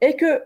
[0.00, 0.42] et que,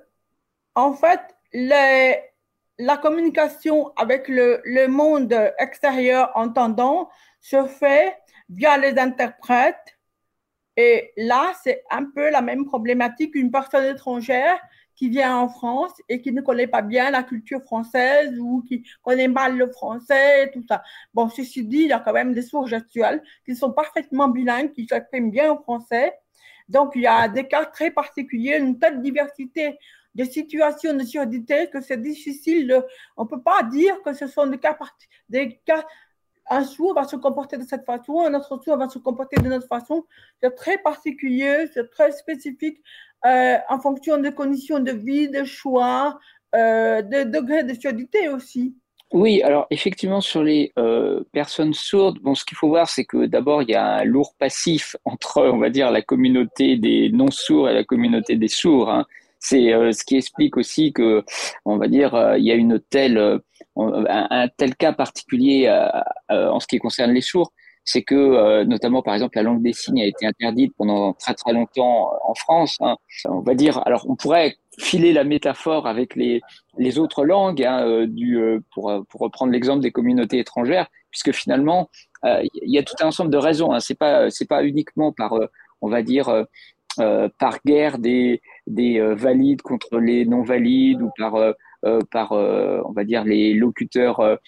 [0.74, 1.20] en fait,
[1.52, 7.08] la communication avec le, le, monde extérieur entendant
[7.40, 8.16] se fait
[8.48, 9.98] via les interprètes.
[10.76, 14.58] Et là, c'est un peu la même problématique qu'une personne étrangère
[15.00, 18.84] qui vient en France et qui ne connaît pas bien la culture française ou qui
[19.02, 20.82] connaît mal le français et tout ça.
[21.14, 24.72] Bon, ceci dit, il y a quand même des sources actuelles qui sont parfaitement bilingues,
[24.72, 26.12] qui s'expriment bien en français
[26.70, 29.76] donc, il y a des cas très particuliers, une telle diversité
[30.14, 32.68] de situations de surdité que c'est difficile.
[32.68, 32.84] De,
[33.16, 34.78] on peut pas dire que ce sont des cas,
[35.28, 35.84] des cas
[36.48, 39.48] un sourd va se comporter de cette façon, un autre sourd va se comporter de
[39.48, 40.04] notre façon.
[40.42, 42.78] C'est très particulier, c'est très spécifique
[43.26, 46.18] euh, en fonction des conditions de vie, de choix,
[46.54, 48.74] euh, de degré de surdité aussi.
[49.12, 53.26] Oui, alors effectivement, sur les euh, personnes sourdes, bon, ce qu'il faut voir, c'est que
[53.26, 57.68] d'abord, il y a un lourd passif entre, on va dire, la communauté des non-sourds
[57.68, 58.88] et la communauté des sourds.
[58.88, 59.06] Hein.
[59.40, 61.24] C'est euh, ce qui explique aussi que,
[61.64, 63.18] on va dire, euh, il y a une telle,
[63.76, 65.68] un, un, tel cas particulier
[66.28, 67.52] en ce qui concerne les sourds,
[67.84, 71.52] c'est que, notamment, par exemple, la langue des signes a été interdite pendant très très
[71.52, 72.76] longtemps en France.
[72.80, 72.96] Hein.
[73.24, 76.40] On va dire, alors on pourrait filer la métaphore avec les,
[76.78, 80.88] les autres langues, hein, euh, du, euh, pour, euh, pour reprendre l'exemple des communautés étrangères,
[81.10, 81.90] puisque finalement,
[82.24, 83.72] il y a tout un ensemble de raisons.
[83.72, 85.34] Hein, c'est pas c'est pas uniquement par,
[85.80, 86.44] on va dire,
[86.96, 91.34] par guerre des, des valides contre les non valides ou par
[92.10, 94.38] par on va dire les locuteurs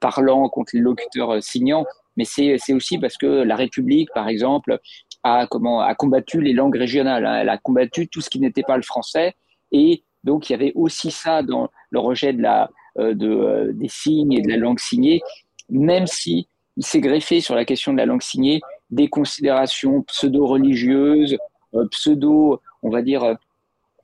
[0.00, 4.78] parlants contre les locuteurs signants, mais c'est aussi parce que la République, par exemple,
[5.24, 7.26] a comment a combattu les langues régionales.
[7.26, 7.40] Hein.
[7.40, 9.34] Elle a combattu tout ce qui n'était pas le français
[9.72, 13.72] et donc, il y avait aussi ça dans le rejet de la, euh, de, euh,
[13.72, 15.20] des signes et de la langue signée,
[15.68, 21.34] même si il s'est greffé sur la question de la langue signée des considérations pseudo-religieuses,
[21.34, 21.36] euh,
[21.90, 23.36] pseudo, on va dire,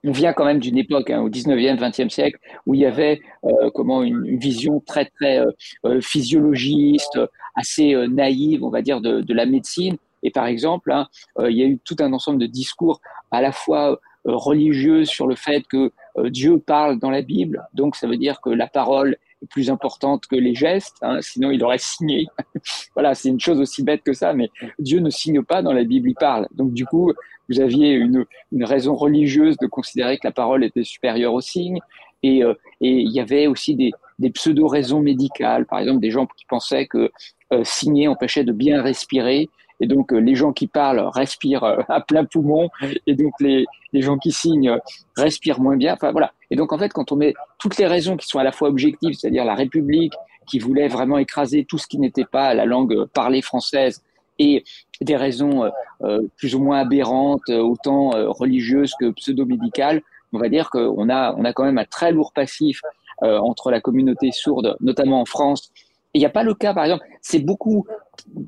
[0.05, 3.21] on vient quand même d'une époque, hein, au 19e, 20e siècle, où il y avait
[3.45, 5.51] euh, comment une, vision très, très euh,
[5.85, 7.19] euh, physiologiste,
[7.55, 9.97] assez naïve, on va dire, de, la médecine.
[10.23, 11.07] Et par exemple, hein,
[11.41, 13.01] il y a eu tout un ensemble de discours
[13.31, 15.93] à la fois religieux sur le fait que
[16.25, 19.17] Dieu parle dans la Bible, donc ça veut dire que la parole
[19.51, 22.27] plus importante que les gestes, hein, sinon il aurait signé.
[22.95, 25.85] voilà, c'est une chose aussi bête que ça, mais Dieu ne signe pas dans la
[25.85, 26.49] Bible, il parle.
[26.53, 27.13] Donc du coup,
[27.49, 31.79] vous aviez une, une raison religieuse de considérer que la parole était supérieure au signe,
[32.23, 36.27] et, euh, et il y avait aussi des, des pseudo-raisons médicales, par exemple des gens
[36.27, 37.11] qui pensaient que
[37.53, 39.49] euh, signer empêchait de bien respirer,
[39.81, 42.69] et donc, euh, les gens qui parlent respirent à plein poumon,
[43.07, 44.79] et donc les, les gens qui signent
[45.17, 45.95] respirent moins bien.
[45.95, 46.33] Enfin, voilà.
[46.51, 48.69] Et donc, en fait, quand on met toutes les raisons qui sont à la fois
[48.69, 50.15] objectives, c'est-à-dire la République
[50.47, 54.03] qui voulait vraiment écraser tout ce qui n'était pas la langue parlée française,
[54.39, 54.65] et
[55.01, 55.71] des raisons euh,
[56.03, 61.35] euh, plus ou moins aberrantes, autant euh, religieuses que pseudo-médicales, on va dire qu'on a,
[61.37, 62.83] on a quand même un très lourd passif
[63.21, 65.73] entre la communauté sourde, notamment en France.
[66.15, 67.87] Il n'y a pas le cas, par exemple, c'est beaucoup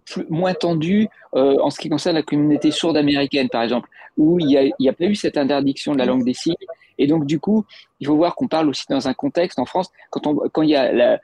[0.06, 4.72] plus, moins tendu en ce qui concerne la communauté sourde américaine, par exemple, où il
[4.78, 6.54] n'y a, pas eu cette interdiction de la langue des signes.
[6.98, 7.64] Et donc, du coup,
[8.00, 11.20] il faut voir qu'on parle aussi dans un contexte en France, quand, il y a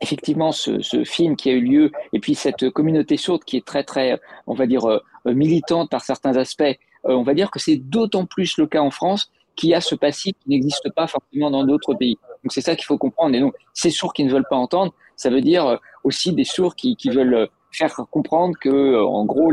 [0.00, 3.64] effectivement ce, ce, film qui a eu lieu et puis cette communauté sourde qui est
[3.64, 7.58] très très on va dire euh, militante par certains aspects euh, on va dire que
[7.58, 11.06] c'est d'autant plus le cas en France qu'il y a ce passif qui n'existe pas
[11.06, 14.24] forcément dans d'autres pays donc c'est ça qu'il faut comprendre et donc ces sourds qui
[14.24, 17.94] ne veulent pas entendre ça veut dire euh, aussi des sourds qui, qui veulent faire
[18.10, 19.50] comprendre que en gros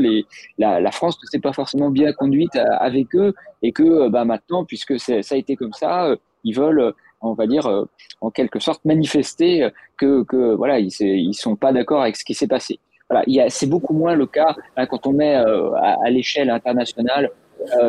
[0.57, 4.97] la, France ne s'est pas forcément bien conduite avec eux et que bah maintenant puisque
[4.97, 6.15] ça a été comme ça
[6.45, 6.93] ils veulent
[7.25, 7.85] on va dire, euh,
[8.21, 12.23] en quelque sorte manifester euh, que, que voilà, ils, ils sont pas d'accord avec ce
[12.25, 12.79] qui s'est passé.
[13.09, 17.29] Voilà, c'est beaucoup moins le cas hein, quand on met euh, à, l'échelle internationale.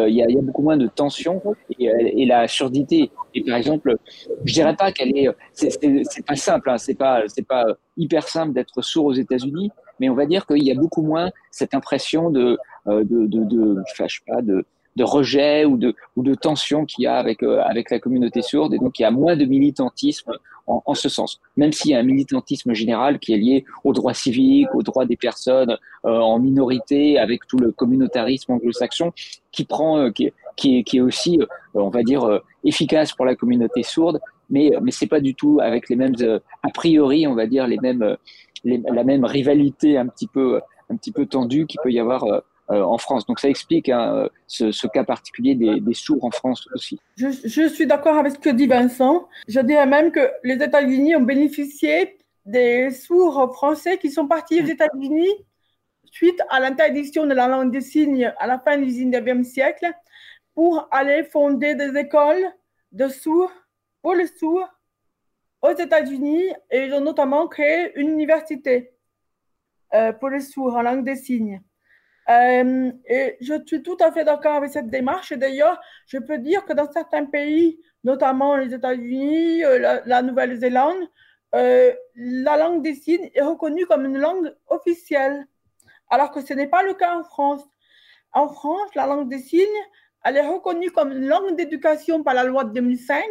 [0.09, 1.43] Il, y a, il y, a, beaucoup moins de tension
[1.79, 1.85] et,
[2.23, 3.11] et, la surdité.
[3.35, 3.97] Et par exemple,
[4.45, 8.53] je dirais pas qu'elle est, c'est pas simple, hein, c'est pas, c'est pas hyper simple
[8.53, 12.31] d'être sourd aux États-Unis, mais on va dire qu'il y a beaucoup moins cette impression
[12.31, 14.65] de, de, de, de je sais pas, de,
[14.97, 18.43] de rejet ou de, ou de tension qu'il y a avec, euh, avec la communauté
[18.43, 18.75] sourde.
[18.75, 20.33] Et donc, il y a moins de militantisme
[20.67, 21.41] en, en ce sens.
[21.57, 25.07] Même s'il y a un militantisme général qui est lié aux droits civiques, aux droits
[25.07, 29.13] des personnes euh, en minorité, avec tout le communautarisme anglo-saxon,
[29.53, 31.39] qui prend, euh, qui, qui, qui est aussi,
[31.75, 35.89] on va dire, efficace pour la communauté sourde, mais, mais c'est pas du tout avec
[35.91, 36.15] les mêmes,
[36.63, 38.17] a priori, on va dire, les mêmes,
[38.65, 42.25] les, la même rivalité un petit peu, un petit peu tendue qu'il peut y avoir
[42.25, 43.27] euh, en France.
[43.27, 44.29] Donc ça explique hein,
[44.61, 47.01] euh, ce, cas particulier des, sourds en France aussi.
[47.17, 49.29] Je, suis d'accord avec ce que dit Vincent.
[49.49, 54.67] Je dirais même que les États-Unis ont bénéficié des sourds français qui sont partis aux
[54.67, 55.31] États-Unis
[56.11, 59.93] suite à l'interdiction de la langue des signes à la fin du 19e siècle
[60.55, 62.47] pour aller fonder des écoles
[62.93, 63.53] de sourds
[64.03, 64.69] pour les sourds
[65.63, 68.93] aux États-Unis et ils ont notamment créé une université
[69.95, 71.61] euh, pour les sourds en langue des signes.
[72.29, 75.33] Euh, et je suis tout à fait d'accord avec cette démarche.
[75.33, 81.09] D'ailleurs, je peux dire que dans certains pays, notamment les États-Unis, euh, la, Nouvelle-Zélande,
[81.55, 85.47] euh, la langue des signes est reconnue comme une langue officielle,
[86.11, 87.63] alors que ce n'est pas le cas en France.
[88.33, 89.67] En France, la langue des signes,
[90.25, 93.25] elle est reconnue comme une langue d'éducation par la loi de 2005.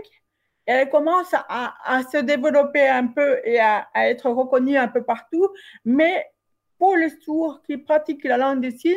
[0.67, 4.87] Et elle commence à, à se développer un peu et à, à être reconnue un
[4.87, 5.47] peu partout,
[5.83, 6.25] mais
[6.77, 8.95] pour les sourds qui pratiquent la langue des signes,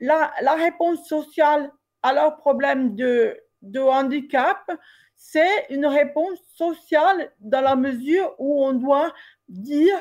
[0.00, 1.70] la, réponse sociale
[2.02, 4.70] à leur problème de, de handicap,
[5.14, 9.12] c'est une réponse sociale dans la mesure où on doit
[9.48, 9.96] dire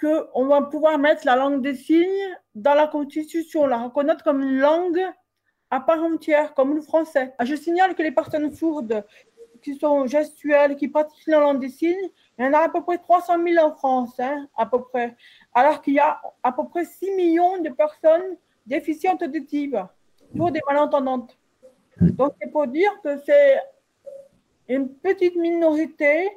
[0.00, 4.58] qu'on va pouvoir mettre la langue des signes dans la Constitution, la reconnaître comme une
[4.58, 5.00] langue
[5.70, 7.32] à part entière, comme le français.
[7.42, 9.04] Je signale que les personnes sourdes
[9.62, 12.10] qui sont gestuelles, qui pratiquent la langue des signes,
[12.42, 15.16] il y en a à peu près 300 000 en France, hein, à peu près
[15.54, 19.86] alors qu'il y a à peu près 6 millions de personnes déficientes auditives,
[20.36, 21.38] pour des malentendantes.
[22.00, 23.58] Donc, c'est pour dire que c'est
[24.68, 26.30] une petite minorité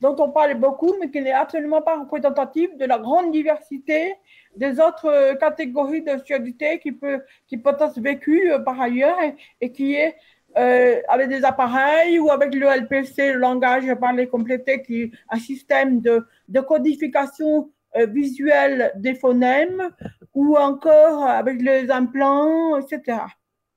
[0.00, 4.14] dont on parle beaucoup, mais qui n'est absolument pas représentative de la grande diversité
[4.56, 9.18] des autres catégories de surdité qui peut, qui peut être vécue euh, par ailleurs
[9.60, 10.16] et, qui est
[10.56, 15.38] euh, avec des appareils ou avec le LPC, le langage parlé complété, qui est un
[15.38, 19.90] système de, de codification euh, visuel des phonèmes
[20.34, 23.18] ou encore avec les implants, etc.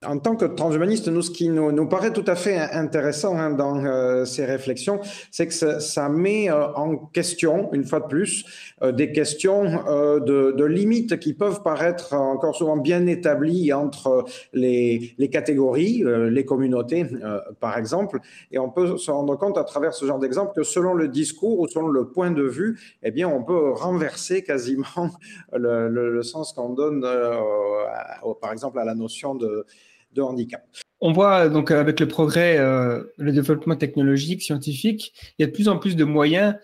[0.03, 3.51] En tant que transhumaniste, nous, ce qui nous, nous paraît tout à fait intéressant hein,
[3.51, 9.11] dans euh, ces réflexions, c'est que ça, met en question, une fois de plus, des
[9.11, 16.45] questions de, de, limites qui peuvent paraître encore souvent bien établies entre les, catégories, les
[16.45, 17.05] communautés,
[17.59, 18.19] par exemple.
[18.51, 21.59] Et on peut se rendre compte à travers ce genre d'exemple que selon le discours
[21.59, 25.11] ou selon le point de vue, eh bien, on peut renverser quasiment
[25.53, 27.01] le, sens qu'on donne,
[28.41, 29.65] par exemple, à la notion de
[30.13, 30.63] de handicap.
[30.99, 35.51] On voit donc avec le progrès, euh, le développement technologique, scientifique, il y a de
[35.51, 36.55] plus en plus de moyens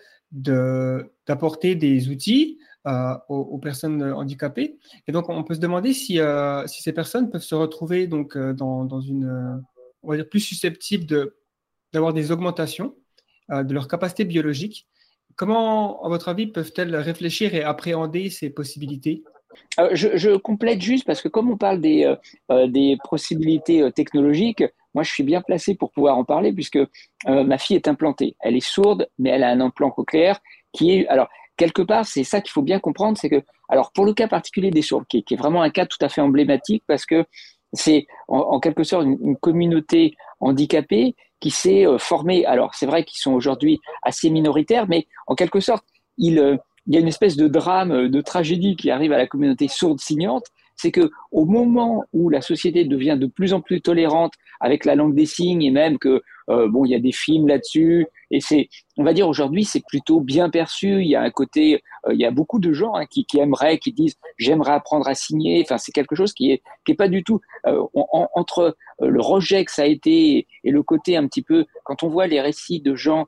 [1.28, 4.78] d'apporter des outils euh, aux, personnes handicapées.
[5.06, 8.36] Et donc, on peut se demander si, euh, si ces personnes peuvent se retrouver donc,
[8.36, 9.62] dans, dans, une,
[10.02, 11.32] on va dire, plus susceptibles
[11.92, 12.94] d'avoir des augmentations
[13.50, 14.88] de leur capacité biologique.
[15.36, 19.22] Comment, à votre avis, peuvent-elles réfléchir et appréhender ces possibilités?
[19.78, 22.16] Euh, je, complète juste parce que comme on parle des, euh,
[22.50, 24.64] euh, des possibilités technologiques,
[24.94, 26.78] moi je suis bien placé pour pouvoir en parler puisque
[27.26, 28.36] ma fille est implantée.
[28.40, 30.40] Elle est sourde, mais elle a un implant cochléaire
[31.08, 34.28] alors quelque part c'est ça qu'il faut bien comprendre, c'est que alors pour le cas
[34.28, 37.24] particulier des sourds, qui, est vraiment un cas tout à fait emblématique parce que
[37.74, 42.46] c'est en, quelque sorte une, communauté handicapée qui s'est formée.
[42.46, 45.84] Alors c'est vrai qu'ils sont aujourd'hui assez minoritaires, mais en quelque sorte
[46.16, 46.58] ils
[46.88, 49.68] il y a une espèce de drame, euh, de tragédie qui arrive à la communauté
[49.68, 54.32] sourde signante, c'est que au moment où la société devient de plus en plus tolérante
[54.60, 57.48] avec la langue des signes et même que euh, bon, il y a des films
[57.48, 61.02] là-dessus et c'est, on va dire aujourd'hui, c'est plutôt bien perçu.
[61.02, 63.38] Il y a un côté, euh, il y a beaucoup de gens hein, qui, qui,
[63.38, 65.62] aimeraient, qui disent j'aimerais apprendre à signer.
[65.64, 67.40] Enfin, c'est quelque chose qui est qui est pas du tout
[68.04, 72.08] entre le rejet que ça a été et le côté un petit peu quand on
[72.08, 73.26] voit les récits de gens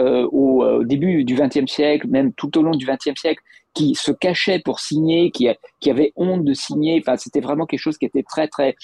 [0.00, 3.42] euh, au, début du XXe siècle, même tout au long du XXe siècle,
[3.74, 5.46] qui se cachaient pour signer, qui,
[5.78, 7.02] qui avaient honte de signer.
[7.04, 8.76] Enfin, c'était vraiment quelque chose qui était très, très,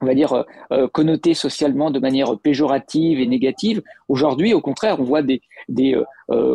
[0.00, 0.42] on va dire, euh,
[0.72, 3.82] euh, connoté socialement de manière péjorative et négative.
[4.08, 5.96] Aujourd'hui, au contraire, on voit des, des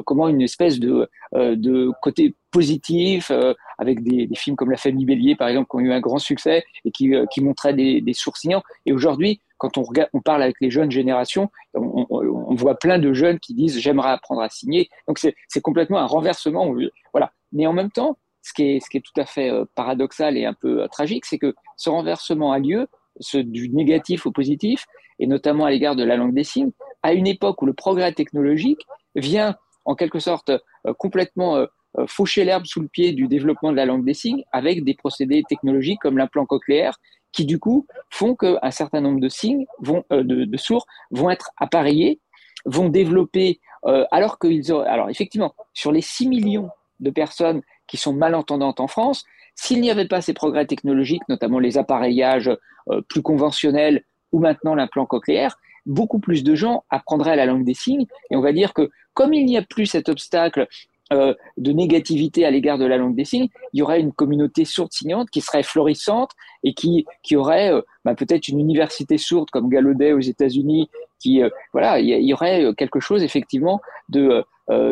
[0.05, 3.31] comment une espèce de, de côté positif,
[3.77, 6.63] avec des, films comme La Famille Bélier, par exemple, qui ont eu un grand succès
[6.85, 8.63] et qui, qui montraient des, des sourcillants.
[8.85, 13.13] Et aujourd'hui, quand on, regarde, on parle avec les jeunes générations, on, voit plein de
[13.13, 14.89] jeunes qui disent j'aimerais apprendre à signer.
[15.07, 16.73] Donc c'est complètement un renversement.
[17.13, 17.31] Voilà.
[17.51, 20.37] Mais en même temps, ce qui est, ce qui est tout à fait euh, paradoxal
[20.37, 22.87] et un peu euh, tragique, c'est que ce renversement a lieu,
[23.19, 24.85] ce, du négatif au positif,
[25.19, 26.71] et notamment à l'égard de la langue des signes,
[27.03, 28.85] à une époque où le progrès technologique
[29.15, 29.55] vient
[29.85, 31.65] en quelque sorte euh, complètement
[32.07, 35.43] faucher l'herbe sous le pied du développement de la langue des signes avec des procédés
[35.47, 36.99] technologiques comme l'implant cochléaire
[37.31, 41.51] qui du coup font qu'un certain nombre de signes vont, de, de, sourds vont être
[41.55, 42.19] appareillés
[42.65, 47.97] vont développer, euh, alors qu'ils auraient, alors effectivement, sur les 6 millions de personnes qui
[47.97, 49.23] sont malentendantes en France,
[49.55, 52.51] s'il n'y avait pas ces progrès technologiques, notamment les appareillages
[52.89, 57.73] euh, plus conventionnels ou maintenant l'implant cochléaire, beaucoup plus de gens apprendraient la langue des
[57.73, 58.05] signes.
[58.31, 60.67] Et on va dire que comme il n'y a plus cet obstacle
[61.13, 64.65] euh, de négativité à l'égard de la langue des signes, il y aurait une communauté
[64.65, 66.31] sourde signante qui serait florissante
[66.63, 70.89] et qui, qui aurait euh, bah, peut-être une université sourde comme Gallaudet aux États-Unis,
[71.19, 74.43] qui euh, voilà, il y, aurait quelque chose effectivement de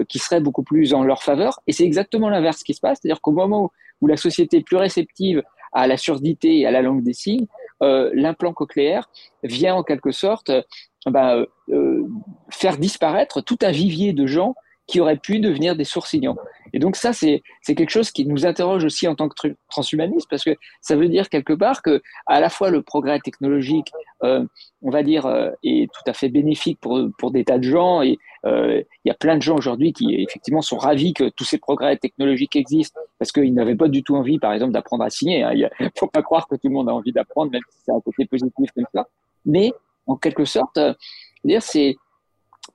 [0.08, 1.60] qui serait beaucoup plus en leur faveur.
[1.68, 3.72] Et c'est exactement l'inverse qui se passe, c'est-à-dire qu'au moment
[4.02, 7.48] où la société est plus réceptive à la surdité et à la langue des signes,
[7.82, 9.10] l'implant cochléaire
[9.44, 10.52] vient en quelque sorte
[11.08, 11.44] bah,
[12.52, 14.56] faire disparaître tout un vivier de gens
[14.88, 16.38] qui auraient pu devenir des sourcillants.
[16.74, 20.44] Et donc ça, c'est quelque chose qui nous interroge aussi en tant que transhumaniste, parce
[20.44, 23.92] que ça veut dire quelque part que à la fois le progrès technologique,
[24.24, 24.44] euh,
[24.82, 28.02] on va dire, euh, est tout à fait bénéfique pour, pour des tas de gens,
[28.02, 31.44] et euh, il y a plein de gens aujourd'hui qui effectivement sont ravis que tous
[31.44, 35.12] ces progrès technologiques existent, parce qu'ils n'avaient pas du tout envie, par exemple, d'apprendre à
[35.12, 35.44] signer.
[35.44, 35.52] Hein.
[35.54, 37.92] Il ne faut pas croire que tout le monde a envie d'apprendre, même si c'est
[37.92, 39.08] un côté positif comme ça.
[39.46, 39.72] Mais
[40.08, 40.80] en quelque sorte,
[41.44, 41.96] dire c'est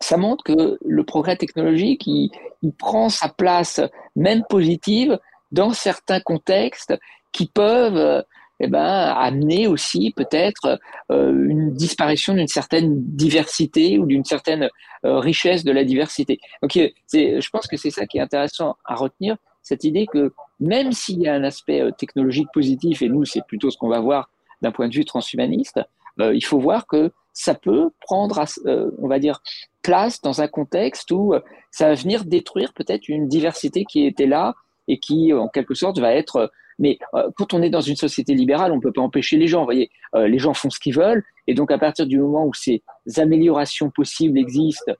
[0.00, 2.30] ça montre que le progrès technologique, il,
[2.78, 3.80] prend sa place,
[4.16, 5.18] même positive,
[5.52, 6.94] dans certains contextes
[7.32, 8.24] qui peuvent
[8.60, 10.80] eh ben, amener aussi peut-être
[11.10, 14.68] euh, une disparition d'une certaine diversité ou d'une certaine
[15.04, 16.40] euh, richesse de la diversité.
[16.62, 20.92] Donc, je pense que c'est ça qui est intéressant à retenir, cette idée que même
[20.92, 24.00] s'il y a un aspect euh, technologique positif, et nous, c'est plutôt ce qu'on va
[24.00, 24.30] voir
[24.62, 25.80] d'un point de vue transhumaniste,
[26.20, 29.40] il faut voir que ça peut prendre, on va dire,
[29.82, 34.26] place dans un contexte où euh, ça va venir détruire peut-être une diversité qui était
[34.26, 34.54] là
[34.88, 36.36] et qui, en quelque sorte, va être.
[36.36, 36.46] Euh,
[36.80, 39.46] mais euh, quand on est dans une société libérale, on ne peut pas empêcher les
[39.46, 39.60] gens.
[39.60, 42.54] Vous voyez, les gens font ce qu'ils veulent, et donc à partir du moment où
[42.54, 42.82] ces
[43.16, 44.92] améliorations possibles existent,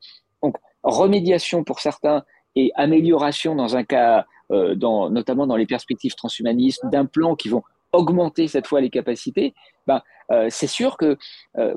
[0.42, 2.24] donc remédiation pour certains
[2.56, 7.62] et amélioration dans un cas, dans, notamment dans les perspectives transhumanistes, d'implants qui vont
[7.92, 9.54] augmenter cette fois les capacités,
[9.86, 10.02] ben,
[10.50, 11.16] c'est sûr que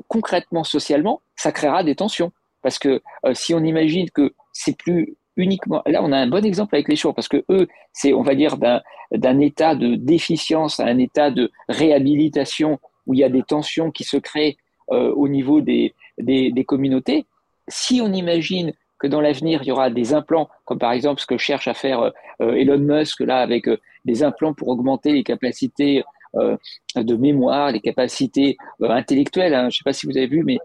[0.08, 2.32] concrètement, socialement, ça créera des tensions.
[2.62, 3.00] Parce que
[3.32, 5.82] si on imagine que c'est plus uniquement.
[5.86, 8.34] Là, on a un bon exemple avec les chevaux parce que eux, c'est, on va
[8.34, 13.42] dire, d'un état de déficience à un état de réhabilitation où il y a des
[13.42, 14.56] tensions qui se créent
[14.90, 17.24] euh, au niveau des, des, communautés.
[17.68, 21.26] Si on imagine que dans l'avenir, il y aura des implants, comme par exemple ce
[21.26, 25.24] que cherche à faire euh, Elon Musk, là, avec euh, des implants pour augmenter les
[25.24, 29.54] capacités de mémoire, les capacités intellectuelles.
[29.54, 29.62] Hein.
[29.62, 30.58] Je ne sais pas si vous avez vu, mais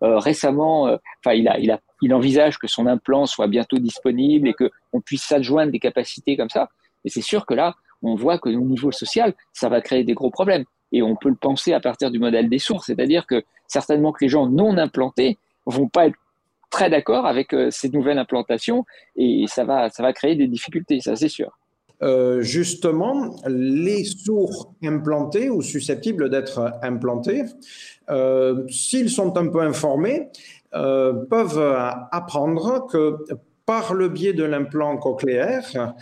[0.00, 0.84] récemment,
[1.18, 5.00] enfin, il a, il a il envisage que son implant soit bientôt disponible et qu'on
[5.00, 6.68] puisse s'adjoindre des capacités comme ça.
[7.04, 10.14] Et c'est sûr que là, on voit que au niveau social, ça va créer des
[10.14, 10.64] gros problèmes.
[10.90, 14.24] Et on peut le penser à partir du modèle des sources, c'est-à-dire que certainement que
[14.24, 16.16] les gens non implantés vont pas être
[16.70, 21.00] très d'accord avec euh, ces nouvelles implantations et ça va, ça va créer des difficultés,
[21.00, 21.56] ça c'est sûr.
[22.02, 27.44] Euh, justement, les sourds implantés ou susceptibles d'être implantés,
[28.10, 30.28] euh, s'ils sont un peu informés,
[30.74, 31.76] euh, peuvent
[32.10, 33.18] apprendre que
[33.66, 35.94] par le biais de l'implant cochléaire,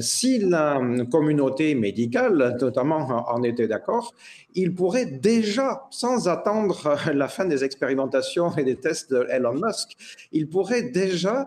[0.00, 0.80] si la
[1.12, 4.12] communauté médicale, notamment, en était d'accord,
[4.56, 9.90] il pourrait déjà, sans attendre la fin des expérimentations et des tests de Musk,
[10.32, 11.46] il pourrait déjà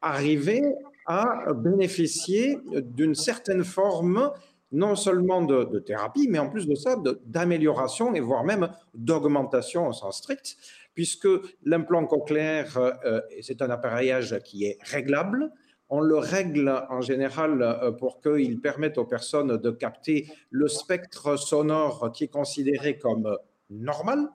[0.00, 0.62] arriver
[1.06, 4.32] à bénéficier d'une certaine forme
[4.72, 6.96] non seulement de, thérapie, mais en plus de ça,
[7.26, 10.56] d'amélioration et voire même d'augmentation au sens strict
[10.94, 11.28] puisque
[11.64, 15.50] l'implant cochléaire, euh, c'est un appareillage qui est réglable.
[15.90, 21.36] On le règle en général euh, pour qu'il permette aux personnes de capter le spectre
[21.36, 23.36] sonore qui est considéré comme
[23.70, 24.28] normal,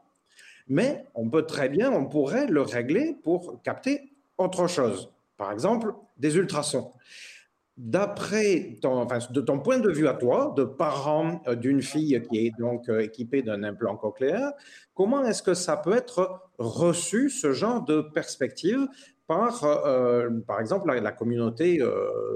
[0.67, 5.11] mais on peut très bien, on pourrait le régler pour capter autre chose.
[5.39, 6.93] Par exemple, des ultrasons
[7.79, 12.45] d'après ton, de ton point de vue à toi, de parent euh, d'une fille qui
[12.45, 14.51] est donc euh, équipée d'un implant cochléaire,
[14.93, 18.85] comment est-ce que ça peut être reçu, ce genre de perspective,
[19.27, 21.79] par, euh, par exemple, la, communauté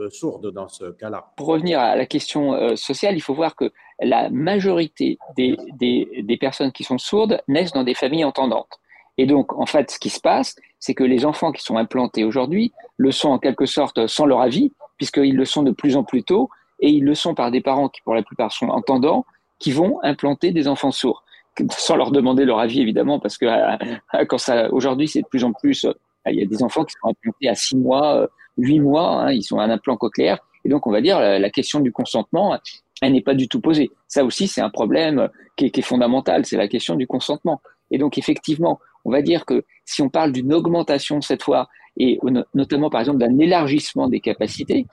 [0.10, 1.34] sourde dans ce cas-là?
[1.36, 6.38] Pour revenir à la question sociale, il faut voir que la majorité des, des, des
[6.38, 8.80] personnes qui sont sourdes naissent dans des familles entendantes.
[9.18, 12.24] Et donc, en fait, ce qui se passe, c'est que les enfants qui sont implantés
[12.24, 16.04] aujourd'hui le sont en quelque sorte sans leur avis, puisqu'ils le sont de plus en
[16.04, 19.26] plus tôt, et ils le sont par des parents qui, pour la plupart, sont entendants,
[19.60, 21.24] qui vont implanter des enfants sourds,
[21.72, 25.44] sans leur demander leur avis, évidemment, parce que euh, quand ça, aujourd'hui, c'est de plus
[25.44, 25.94] en plus, euh,
[26.28, 28.28] il y a des enfants qui sont implantés à 6 mois,
[28.58, 31.20] 8 euh, mois, hein, ils sont à un implant cochléaire, et donc on va dire
[31.20, 32.58] la, question du consentement,
[33.02, 33.92] elle n'est pas du tout posée.
[34.08, 37.62] Ça aussi, c'est un problème qui est fondamental, c'est la question du consentement.
[37.92, 41.68] Et donc, effectivement, on va dire que si on parle d'une augmentation cette fois
[41.98, 42.20] et
[42.54, 44.88] notamment par exemple d'un élargissement des capacités,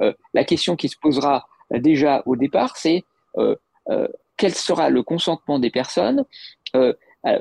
[0.00, 3.04] euh, la question qui se posera déjà au départ, c'est
[3.38, 3.56] euh,
[3.90, 6.24] euh, quel sera le consentement des personnes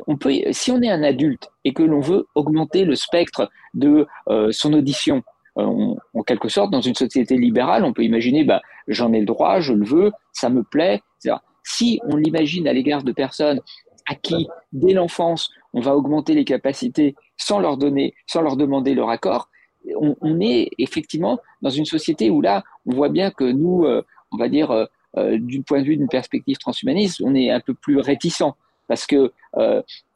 [0.07, 4.07] on peut, si on est un adulte et que l'on veut augmenter le spectre de
[4.49, 5.21] son audition,
[5.57, 9.59] en quelque sorte, dans une société libérale, on peut imaginer, bah, j'en ai le droit,
[9.59, 11.01] je le veux, ça me plaît.
[11.19, 11.35] Etc.
[11.63, 13.61] Si on l'imagine à l'égard de personnes
[14.07, 18.93] à qui, dès l'enfance, on va augmenter les capacités sans leur donner, sans leur demander
[18.93, 19.49] leur accord,
[19.95, 24.37] on, est effectivement dans une société où là, on voit bien que nous, euh, on
[24.37, 24.85] va dire, euh,
[25.17, 28.53] euh, du point de vue d'une perspective transhumaniste, on est un peu plus réticent.
[28.87, 29.31] Parce que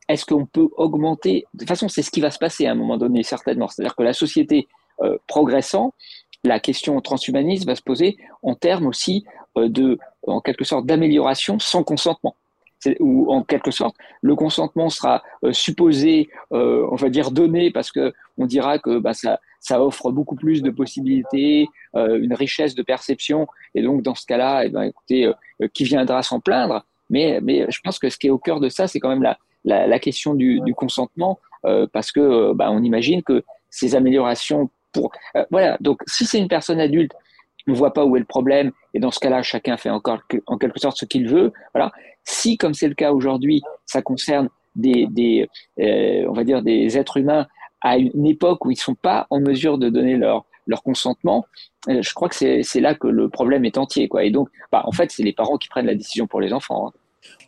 [0.07, 1.45] est-ce qu'on peut augmenter?
[1.53, 3.67] De toute façon, c'est ce qui va se passer à un moment donné, certainement.
[3.67, 4.67] C'est-à-dire que la société
[5.25, 5.93] progressant,
[6.43, 9.97] la question transhumaniste va se poser en termes aussi de,
[10.27, 12.35] en quelque sorte, d'amélioration sans consentement
[12.99, 17.91] où en quelque sorte le consentement sera euh, supposé, euh, on va dire donné, parce
[17.91, 22.75] que on dira que bah, ça, ça offre beaucoup plus de possibilités, euh, une richesse
[22.75, 25.31] de perception, et donc dans ce cas-là, eh ben, écoutez,
[25.73, 26.85] qui viendra s'en plaindre?
[27.09, 29.23] Mais, mais je pense que ce qui est au cœur de ça, c'est quand même
[29.23, 31.39] la, la, la question du, du consentement,
[31.91, 35.11] parce que bah, on imagine que ces améliorations pour
[35.51, 37.11] voilà, donc si c'est une personne adulte
[37.71, 40.57] ne voit pas où est le problème, et dans ce cas-là, chacun fait encore en
[40.57, 41.51] quelque sorte ce qu'il veut.
[41.73, 41.91] Voilà.
[42.23, 45.47] Si, comme c'est le cas aujourd'hui, ça concerne des, des
[45.79, 47.47] euh, on va dire des êtres humains
[47.81, 51.47] à une époque où ils ne sont pas en mesure de donner leur leur consentement,
[51.89, 54.23] euh, je crois que c'est là que le problème est entier, quoi.
[54.23, 56.87] Et donc, bah, en fait, c'est les parents qui prennent la décision pour les enfants.
[56.87, 56.91] Hein.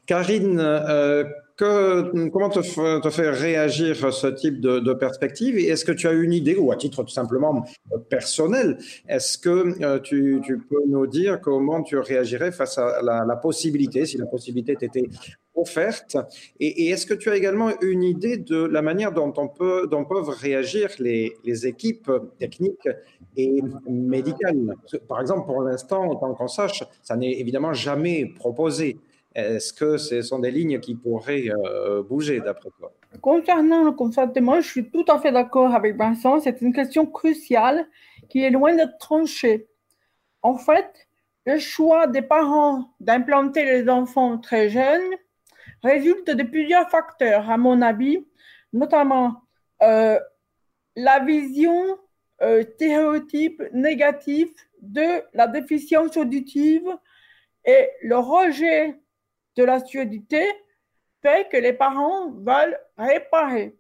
[0.08, 1.24] Karine, euh,
[1.66, 6.72] comment te, fait réagir ce type de, perspective est-ce que tu as une idée, ou
[6.72, 7.66] à titre tout simplement
[8.10, 14.06] personnel, est-ce que euh, tu, peux nous dire comment tu réagirais face à la, possibilité,
[14.06, 15.08] si la possibilité t'était
[15.56, 16.18] offerte
[16.60, 21.34] Et, est-ce que tu as également une idée de la manière dont, peuvent réagir les,
[21.66, 22.90] équipes techniques
[23.38, 24.76] et médicale.
[25.08, 28.98] Par exemple, pour l'instant, en tant qu'on sache, ça n'est évidemment jamais proposé.
[29.34, 32.92] Est-ce que ce sont des lignes qui pourraient euh, bouger d'après toi?
[33.22, 36.40] Concernant le consentement, je suis tout à fait d'accord avec Vincent.
[36.40, 37.88] C'est une question cruciale
[38.30, 39.68] qui est loin d'être tranchée.
[40.42, 41.08] En fait,
[41.46, 45.16] le choix des parents d'implanter les enfants très jeunes
[45.84, 48.26] résulte de plusieurs facteurs, à mon avis,
[48.74, 49.42] notamment
[49.82, 50.20] euh,
[50.96, 51.98] la vision
[52.42, 54.52] euh, stéréotype négative
[54.82, 56.88] de la déficience auditive
[57.66, 59.01] et le rejet
[59.62, 60.44] de la surdité
[61.22, 63.78] fait que les parents veulent réparer,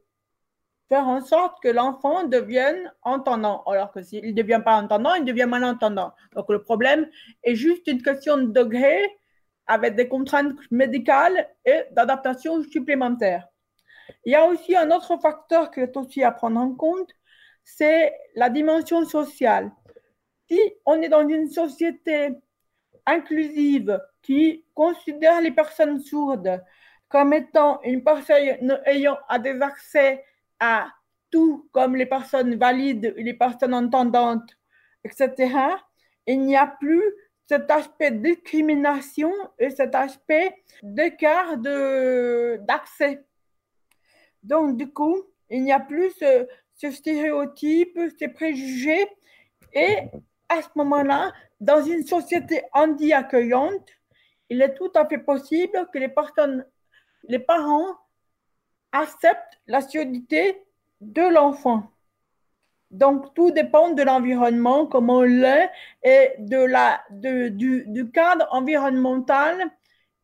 [0.90, 3.64] faire en sorte que l'enfant devienne entendant.
[3.64, 6.14] Alors que s'il ne devient pas entendant, il devient malentendant.
[6.36, 7.10] Donc le problème
[7.44, 8.96] est juste une question de degré
[9.66, 13.48] avec des contraintes médicales et d'adaptation supplémentaires.
[14.26, 17.10] Il y a aussi un autre facteur qui est aussi à prendre en compte,
[17.64, 19.72] c'est la dimension sociale.
[20.48, 22.36] Si on est dans une société
[23.12, 26.62] inclusive qui considère les personnes sourdes
[27.10, 30.24] comme étant une personne ayant des accès
[30.60, 30.88] à
[31.30, 34.58] tout, comme les personnes valides, les personnes entendantes,
[35.04, 35.54] etc.,
[36.26, 37.04] il n'y a plus
[37.48, 43.26] cet aspect de discrimination et cet aspect d'écart d'accès.
[44.44, 49.06] Donc, du coup, il n'y a plus ce, ce stéréotype, ces préjugés.
[49.74, 49.98] Et
[50.52, 53.88] à ce moment-là, dans une société handi-accueillante,
[54.50, 56.66] il est tout à fait possible que les personnes,
[57.24, 57.96] les parents
[58.92, 60.62] acceptent la surdité
[61.00, 61.90] de l'enfant.
[62.90, 65.72] Donc, tout dépend de l'environnement, comment on l'est,
[66.04, 69.72] et de la, du, du, cadre environnemental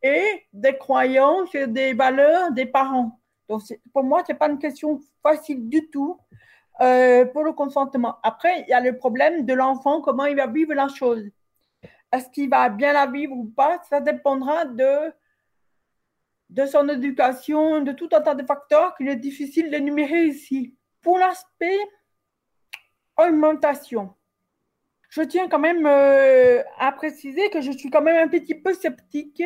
[0.04, 3.18] et des croyances et des valeurs des parents.
[3.48, 3.62] Donc,
[3.94, 6.20] pour moi, ce n'est pas une question facile du tout
[6.82, 8.18] euh, pour le consentement.
[8.24, 11.24] Après, il y a le problème de l'enfant, comment il va vivre la chose.
[12.12, 13.82] Est-ce qu'il va bien la vivre ou pas?
[13.90, 15.12] Ça dépendra de,
[16.50, 20.76] de son éducation, de tout un tas de facteurs qu'il est difficile d'énumérer ici.
[21.02, 21.80] Pour l'aspect
[23.18, 24.14] augmentation,
[25.10, 28.74] je tiens quand même euh, à préciser que je suis quand même un petit peu
[28.74, 29.44] sceptique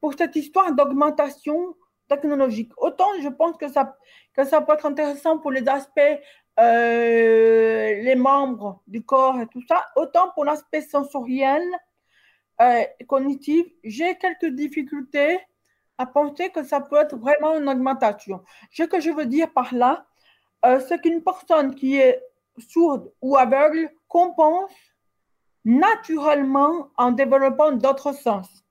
[0.00, 1.76] pour cette histoire d'augmentation
[2.08, 2.72] technologique.
[2.76, 3.96] Autant je pense que ça,
[4.34, 6.20] que ça peut être intéressant pour les aspects,
[6.58, 11.62] euh, les membres du corps et tout ça, autant pour l'aspect sensoriel,
[12.60, 15.38] euh, cognitif, j'ai quelques difficultés
[15.98, 18.42] à penser que ça peut être vraiment une augmentation.
[18.72, 20.06] Ce que je veux dire par là,
[20.64, 22.20] euh, c'est qu'une personne qui est
[22.58, 24.72] sourde ou aveugle compense
[25.64, 28.64] naturellement en développant d'autres sens.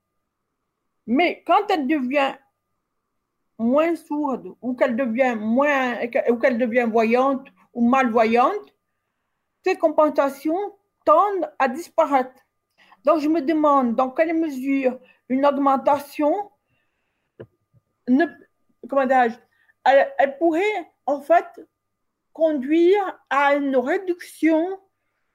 [1.06, 2.34] Mais quand elle devient
[3.58, 5.96] moins sourde ou qu'elle devient moins
[6.28, 8.74] ou qu'elle devient voyante ou malvoyante,
[9.64, 12.46] ces compensations tendent à disparaître.
[13.04, 14.98] Donc je me demande dans quelle mesure
[15.28, 16.50] une augmentation
[18.08, 18.24] ne,
[18.88, 21.46] comment elle, elle, pourrait en fait
[22.32, 24.80] conduire à une réduction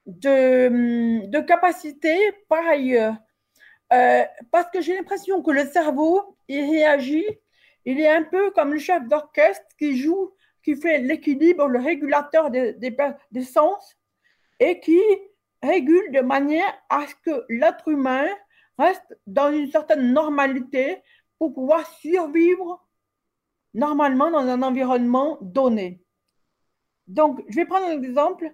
[0.06, 2.18] de, de capacité
[2.50, 3.16] par ailleurs.
[3.92, 7.26] Euh, parce que j'ai l'impression que le cerveau, il réagit
[7.86, 10.34] il est un peu comme le chef d'orchestre qui joue,
[10.64, 13.98] qui fait l'équilibre, le régulateur des, sens
[14.60, 15.00] et qui
[15.62, 18.28] régule de manière à ce que l'être humain
[18.78, 21.02] reste dans une certaine normalité
[21.38, 22.86] pour pouvoir survivre
[23.74, 26.02] normalement dans un environnement donné.
[27.08, 28.52] Donc, je vais prendre un exemple.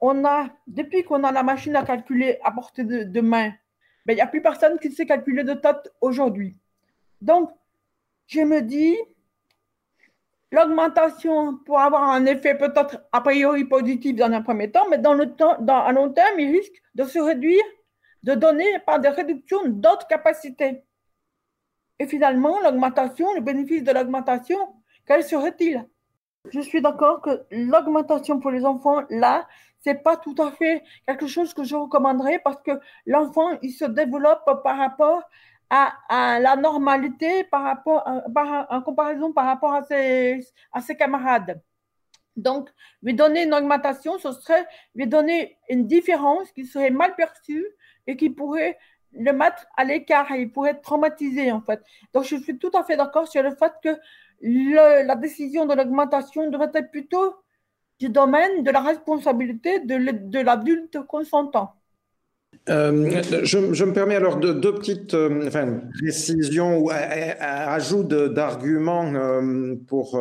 [0.00, 3.52] On a, depuis qu'on a la machine à calculer à portée de, main,
[4.04, 6.56] ben, il n'y a plus personne qui sait calculer de tête aujourd'hui.
[7.20, 7.50] Donc,
[8.26, 8.96] je me dis,
[10.56, 15.12] l'augmentation pour avoir un effet peut-être a priori positif dans un premier temps, mais dans
[15.12, 17.62] le temps, à long terme, il risque de se réduire,
[18.22, 20.82] de donner par des réductions d'autres capacités.
[21.98, 24.58] Et finalement, l'augmentation, le bénéfice de l'augmentation,
[25.06, 25.86] quel serait-il?
[26.50, 29.46] Je suis d'accord que l'augmentation pour les enfants, là,
[29.80, 32.72] c'est pas tout à fait quelque chose que je recommanderais parce que
[33.04, 35.22] l'enfant, il se développe par rapport
[35.70, 38.04] à, la normalité par rapport,
[38.70, 40.40] en comparaison par rapport à ses,
[40.72, 41.60] à ses camarades.
[42.36, 42.68] Donc,
[43.02, 47.66] lui donner une augmentation, ce serait lui donner une différence qui serait mal perçue
[48.06, 48.78] et qui pourrait
[49.12, 51.82] le mettre à l'écart et il pourrait être traumatisé en fait.
[52.12, 53.98] Donc, je suis tout à fait d'accord sur le fait que
[54.42, 57.34] la décision de l'augmentation devrait être plutôt
[57.98, 61.75] du domaine de la responsabilité de l'adulte consentant.
[62.68, 65.50] Euh, je, me permets alors de, deux petites euh,
[66.00, 70.18] précisions ou ajouts d'arguments euh, pour,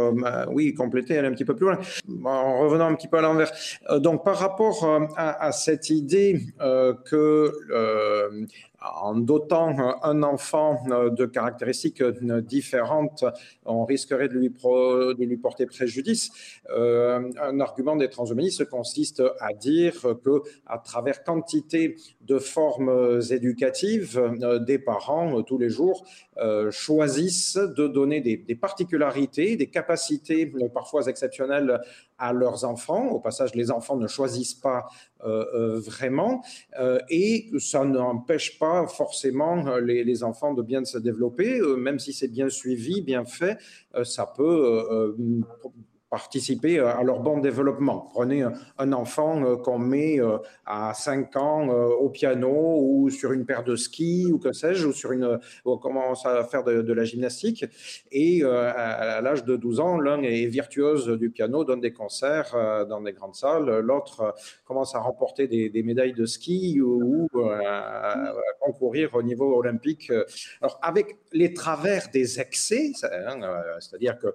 [0.49, 1.79] oui, compléter, aller un petit peu plus loin,
[2.25, 3.51] en revenant un petit peu à l'envers.
[3.97, 6.41] donc, par rapport à cette idée
[7.05, 7.51] que
[9.01, 13.25] en dotant un enfant euh, de caractéristiques euh, différentes,
[13.65, 16.31] on risquerait de lui, porter préjudice.
[16.69, 24.19] Euh, un argument des transhumanistes consiste à dire que, à travers quantité de formes éducatives,
[24.65, 26.05] des parents tous les jours
[26.71, 31.79] choisissent de donner des, des particularités, des capacités parfois exceptionnelles
[32.17, 33.07] à leurs enfants.
[33.09, 34.85] Au passage, les enfants ne choisissent pas
[35.23, 36.43] euh, euh, vraiment
[36.79, 42.13] euh, et ça n'empêche pas forcément les, les, enfants de bien se développer, même si
[42.13, 43.57] c'est bien suivi, bien fait,
[44.03, 45.15] ça peut
[46.09, 48.09] participer euh, à leur bon développement.
[48.13, 48.45] Prenez
[48.77, 53.63] un enfant euh, qu'on met euh, à 5 ans au piano ou sur une paire
[53.63, 57.65] de skis ou que sais-je, ou sur une, ou commence à faire de, la gymnastique.
[58.11, 62.55] Et à, l'âge de 12 ans, l'un est virtuose du piano, donne des concerts
[62.87, 64.33] dans des grandes salles, l'autre
[64.65, 67.27] commence à remporter des, médailles de ski ou,
[67.65, 70.11] à, concourir au niveau olympique.
[70.61, 73.39] Alors, avec les travers des excès, hein,
[73.79, 74.33] c'est-à-dire que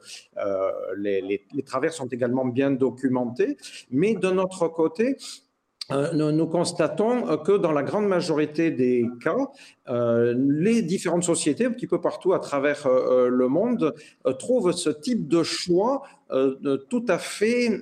[0.97, 3.57] les travers sont également bien documentés.
[3.91, 5.17] Mais de notre côté,
[5.93, 9.51] euh, nous, constatons euh, que dans la grande majorité des cas,
[9.89, 13.95] euh, les différentes sociétés, un petit peu partout à travers le monde,
[14.39, 16.03] trouvent ce type de choix
[16.89, 17.81] tout à fait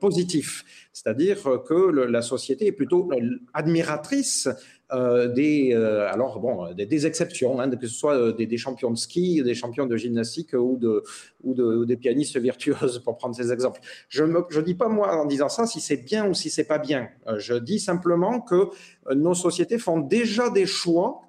[0.00, 0.64] positif.
[0.92, 1.38] C'est-à-dire
[1.68, 3.08] que la société est plutôt
[3.52, 4.48] admiratrice
[4.94, 8.96] euh, des, euh, alors bon, des, exceptions, hein, que ce soit euh, des, champions de
[8.96, 11.02] ski, des champions de gymnastique ou, de,
[11.42, 13.80] ou, de, des pianistes virtuoses, pour prendre ces exemples.
[14.08, 16.78] Je ne dis pas, moi, en disant ça, si c'est bien ou si c'est pas
[16.78, 17.08] bien.
[17.36, 18.68] Je dis simplement que
[19.14, 21.23] nos sociétés font déjà des choix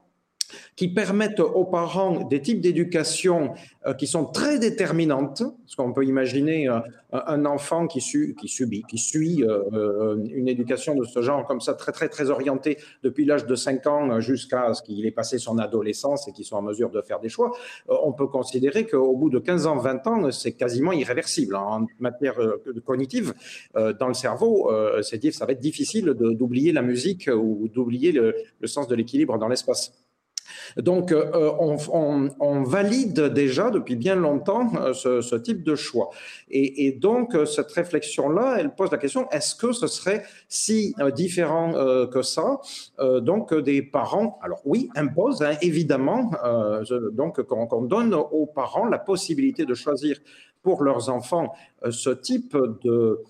[0.75, 3.53] qui permettent aux parents des types d'éducation
[3.85, 6.79] euh, qui sont très déterminantes, parce qu'on peut imaginer euh,
[7.11, 11.91] un enfant qui, subit, qui suit euh, une éducation de ce genre comme ça, très
[11.91, 16.27] très très orientée depuis l'âge de 5 ans jusqu'à ce qu'il ait passé son adolescence
[16.27, 17.51] et qu'il soit en mesure de faire des choix,
[17.87, 22.35] on peut considérer qu'au bout de 15 ans, 20 ans, c'est quasiment irréversible en matière
[22.85, 23.33] cognitive.
[23.73, 28.87] Dans le cerveau, c'est ça va être difficile d'oublier la musique ou d'oublier le sens
[28.87, 30.04] de l'équilibre dans l'espace.
[30.77, 36.09] Donc, euh, on, valide déjà depuis bien longtemps euh, ce, type de choix.
[36.49, 41.73] Et, donc, euh, cette réflexion-là, elle pose la question, est-ce que ce serait si différent
[42.07, 42.59] que ça?
[42.99, 46.31] Donc, des parents, alors oui, imposent hein, évidemment,
[47.11, 50.17] donc qu'on donne aux parents la possibilité de choisir
[50.61, 51.53] pour leurs enfants
[51.89, 53.21] ce type de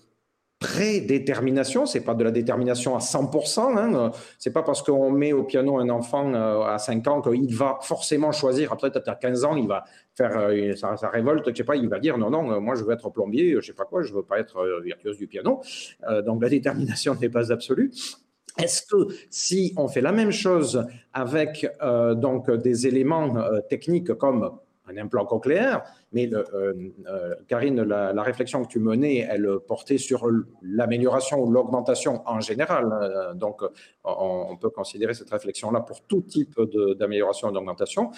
[0.58, 3.76] prédétermination, c'est pas de la détermination à 100%.
[3.76, 4.10] Hein.
[4.38, 7.78] C'est pas parce qu'on met au piano un enfant euh, à 5 ans qu'il va
[7.82, 8.72] forcément choisir.
[8.72, 9.84] Après, à 15 ans, il va
[10.14, 12.92] faire euh, sa, révolte, je sais pas, il va dire non, non, moi je veux
[12.92, 15.60] être plombier, je sais pas quoi, je veux pas être euh, virtuose du piano.
[16.24, 17.92] donc la détermination n'est pas absolue.
[18.58, 21.68] Est-ce que si on fait la même chose avec
[22.14, 23.34] donc des éléments
[23.68, 24.58] techniques comme
[24.88, 25.82] un implant cochléaire,
[26.12, 26.44] mais euh,
[27.06, 30.28] euh, Karine, la, réflexion que tu menais, elle portait sur
[30.62, 32.92] l'amélioration ou l'augmentation en général.
[32.92, 33.62] Euh, donc,
[34.04, 36.58] on, peut considérer cette réflexion-là pour tout type
[36.98, 38.10] d'amélioration et d'augmentation.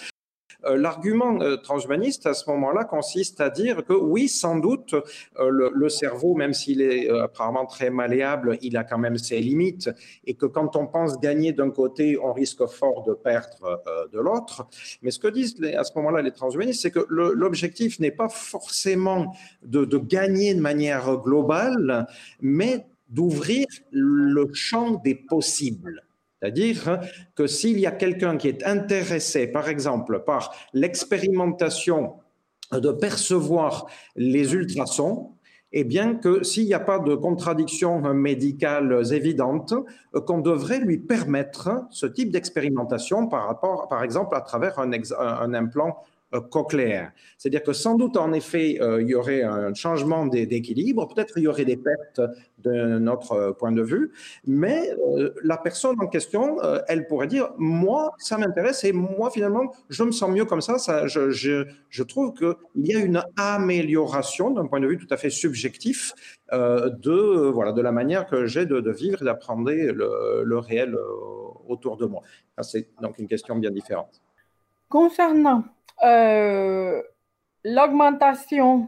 [0.65, 5.69] Euh, l'argument euh, transhumaniste à ce moment-là consiste à dire que oui, sans doute, euh,
[5.73, 9.89] le, cerveau, même s'il est apparemment très malléable, il a quand même ses limites
[10.25, 13.81] et que quand on pense gagner d'un côté, on risque fort de perdre
[14.11, 14.67] de l'autre.
[15.01, 19.33] Mais ce que disent à ce moment-là les transhumanistes, c'est que l'objectif n'est pas forcément
[19.63, 22.07] de gagner de manière globale,
[22.41, 26.03] mais d'ouvrir le champ des possibles.
[26.41, 26.99] C'est-à-dire
[27.35, 32.13] que s'il y a quelqu'un qui est intéressé, par exemple, par l'expérimentation
[32.71, 35.31] de percevoir les ultrasons,
[35.71, 39.73] eh bien que s'il n'y a pas de contradictions médicales évidentes,
[40.25, 45.89] qu'on devrait lui permettre ce type d'expérimentation par rapport, par exemple, à travers un, implant
[45.89, 47.11] euh, cochléaire.
[47.37, 51.43] C'est-à-dire que sans doute, en effet, euh, il y aurait un changement d'équilibre, peut-être il
[51.43, 52.21] y aurait des pertes
[52.59, 54.11] de notre point de vue,
[54.45, 56.57] mais euh, la personne en question,
[56.87, 60.77] elle pourrait dire, moi, ça m'intéresse et moi, finalement, je me sens mieux comme ça.
[61.07, 66.13] je, trouve qu'il y a une amélioration d'un point de vue tout à fait subjectif
[66.51, 70.95] de, voilà, de la manière que j'ai de, vivre et d'apprendre le réel
[71.67, 72.21] autour de moi.
[72.61, 74.21] C'est donc une question bien différente.
[74.89, 75.63] Concernant
[76.03, 77.01] euh,
[77.63, 78.87] l'augmentation,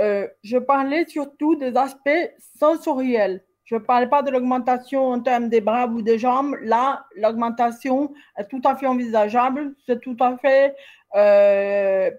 [0.00, 3.44] euh, je parlais surtout des aspects sensoriels.
[3.64, 6.56] Je ne parle pas de l'augmentation en termes des bras ou des jambes.
[6.62, 9.74] Là, l'augmentation est tout à fait envisageable.
[9.86, 10.76] C'est tout à fait
[11.14, 12.10] euh,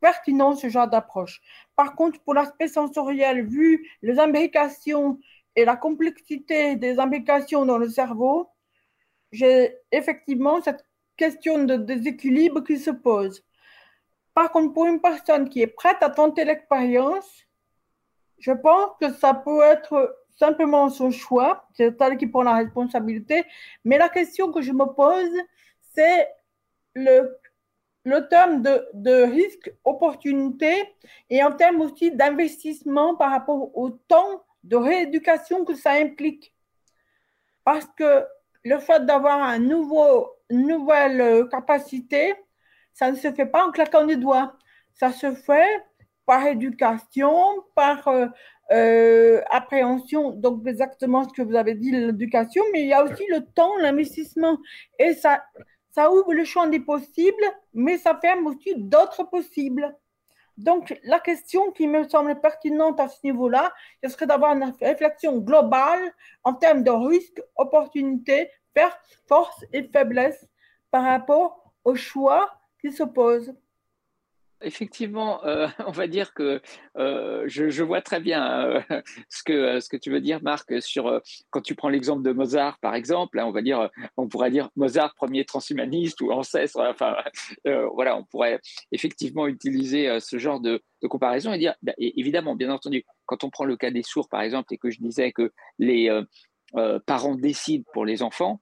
[0.00, 1.40] pertinent ce genre d'approche.
[1.76, 5.18] Par contre, pour l'aspect sensoriel, vu les imbrications
[5.56, 8.48] et la complexité des imbrications dans le cerveau,
[9.32, 10.84] j'ai effectivement cette
[11.16, 13.44] question de déséquilibre qui se pose.
[14.38, 17.44] Par contre, pour une personne qui est prête à tenter l'expérience,
[18.38, 23.44] je pense que ça peut être simplement son choix, c'est elle qui prend la responsabilité.
[23.84, 25.36] Mais la question que je me pose,
[25.92, 26.28] c'est
[26.94, 27.36] le,
[28.04, 30.72] le terme de, de risque-opportunité
[31.30, 36.54] et en termes aussi d'investissement par rapport au temps de rééducation que ça implique.
[37.64, 38.24] Parce que
[38.62, 42.36] le fait d'avoir un nouveau, une nouvelle capacité,
[42.98, 44.54] ça ne se fait pas en claquant des doigts.
[44.94, 45.84] Ça se fait
[46.26, 47.32] par éducation,
[47.76, 48.26] par euh,
[48.72, 53.24] euh, appréhension, donc exactement ce que vous avez dit, l'éducation, mais il y a aussi
[53.30, 54.58] le temps, l'investissement.
[54.98, 55.44] Et ça,
[56.10, 59.96] ouvre le champ des possibles, mais ça ferme aussi d'autres possibles.
[60.56, 63.72] Donc, la question qui me semble pertinente à ce niveau-là,
[64.02, 68.50] ce serait d'avoir une réflexion globale en termes de risques, opportunités,
[69.28, 70.46] force et faiblesse
[70.90, 72.57] par rapport au choix
[72.92, 73.54] s'opposent.
[74.60, 76.60] Effectivement, euh, on va dire que
[76.96, 78.80] euh, je, vois très bien euh,
[79.28, 81.20] ce, que, ce que tu veux dire, Marc, sur
[81.50, 85.14] quand tu prends l'exemple de Mozart, par exemple, on va dire, on pourrait dire Mozart
[85.14, 86.80] premier transhumaniste ou ancêtre.
[86.80, 87.16] Enfin,
[87.64, 88.60] voilà, on pourrait
[88.90, 93.64] effectivement utiliser ce genre de, comparaison et dire, bah, évidemment, bien entendu, quand on prend
[93.64, 96.10] le cas des sourds, par exemple, et que je disais que les
[97.06, 98.60] parents décident pour les enfants,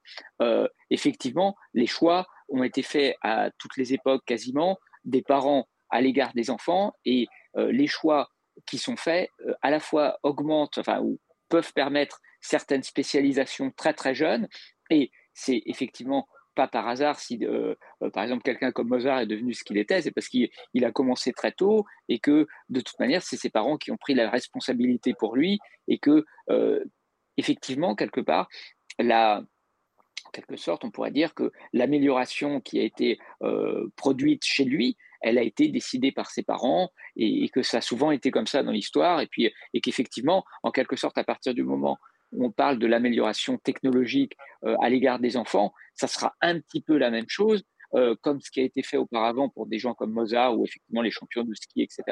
[0.91, 6.33] effectivement, les choix ont été faits à toutes les époques quasiment des parents à l'égard
[6.33, 7.27] des enfants et
[7.57, 8.29] euh, les choix
[8.65, 11.19] qui sont faits euh, à la fois augmentent, enfin, ou
[11.49, 14.47] peuvent permettre certaines spécialisations très très jeunes
[14.89, 17.75] et c'est effectivement pas par hasard si, euh,
[18.13, 20.49] par exemple, quelqu'un comme Mozart est devenu ce qu'il était, c'est parce qu'il
[20.83, 24.15] a commencé très tôt et que, de toute manière, c'est ses parents qui ont pris
[24.15, 26.25] la responsabilité pour lui et que,
[27.37, 28.49] effectivement, quelque part,
[28.97, 29.43] la,
[30.27, 33.19] en quelque sorte, on pourrait dire que l'amélioration qui a été
[33.95, 38.11] produite chez lui elle a été décidée par ses parents et, que ça a souvent
[38.11, 41.63] été comme ça dans l'histoire et puis et qu'effectivement, en quelque sorte, à partir du
[41.63, 41.97] moment
[42.31, 46.81] où on parle de l'amélioration technologique euh, à l'égard des enfants, ça sera un petit
[46.81, 47.63] peu la même chose.
[47.95, 51.01] Euh, comme ce qui a été fait auparavant pour des gens comme Mozart ou effectivement
[51.01, 52.03] les champions de ski, etc.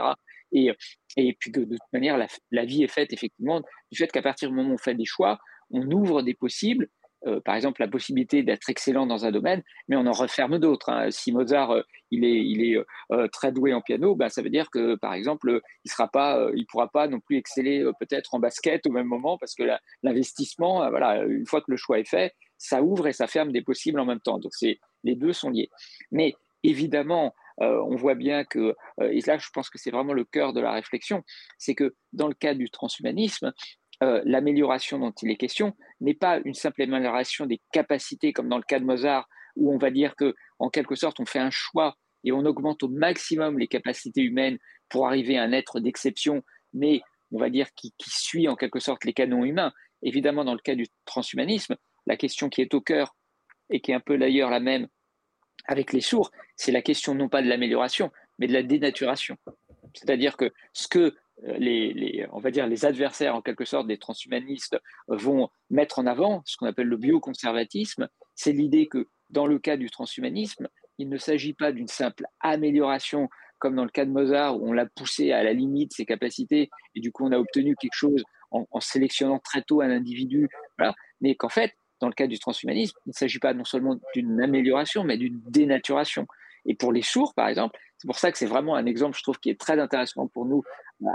[0.54, 0.72] Et,
[1.18, 3.62] et puis que de toute manière, la, la vie est faite effectivement
[3.92, 5.38] du fait qu'à partir du moment où on fait des choix,
[5.72, 6.88] on ouvre des possibles
[7.28, 10.90] euh, par exemple, la possibilité d'être excellent dans un domaine, mais on en referme d'autres.
[10.90, 11.10] Hein.
[11.12, 12.78] Si Mozart, euh, il est, il est
[13.12, 16.50] euh, très doué en piano, bah, ça veut dire que, par exemple, il sera pas,
[16.56, 19.64] il pourra pas non plus exceller peut-être en basket au même moment, parce que
[20.04, 23.62] l'investissement, voilà, une fois que le choix est fait, ça ouvre et ça ferme des
[23.62, 24.40] possibles en même temps.
[24.40, 25.70] Donc, les deux sont liés.
[26.12, 30.54] Mais évidemment, on voit bien que, et là je pense que c'est vraiment le cœur
[30.54, 31.24] de la réflexion,
[31.58, 33.54] c'est que dans le cas du transhumanisme,
[34.04, 38.58] euh, l'amélioration dont il est question n'est pas une simple amélioration des capacités comme dans
[38.58, 41.50] le cas de Mozart où on va dire que en quelque sorte on fait un
[41.50, 44.58] choix et on augmente au maximum les capacités humaines
[44.90, 46.44] pour arriver à un être d'exception
[46.74, 49.72] mais on va dire qui, suit en quelque sorte les canons humains.
[50.02, 53.16] Évidemment dans le cas du transhumanisme la question qui est au cœur
[53.70, 54.88] et qui est un peu d'ailleurs la même
[55.68, 59.38] avec les sourds c'est la question non pas de l'amélioration mais de la dénaturation.
[59.94, 63.98] C'est-à-dire que ce que euh, les, on va dire, les adversaires en quelque sorte des
[63.98, 64.78] transhumanistes
[65.08, 69.78] vont mettre en avant, ce qu'on appelle le bioconservatisme, c'est l'idée que dans le cas
[69.78, 70.68] du transhumanisme,
[70.98, 73.30] il ne s'agit pas d'une simple amélioration
[73.60, 76.70] comme dans le cas de Mozart où on l'a poussé à la limite ses capacités
[76.94, 80.48] et du coup on a obtenu quelque chose en, sélectionnant très tôt un individu,
[81.20, 84.42] mais qu'en fait, dans le cas du transhumanisme, il ne s'agit pas non seulement d'une
[84.42, 86.26] amélioration, mais d'une dénaturation.
[86.66, 89.24] Et pour les sourds, par exemple, c'est pour ça que c'est vraiment un exemple, je
[89.24, 90.64] trouve, qui est très intéressant pour nous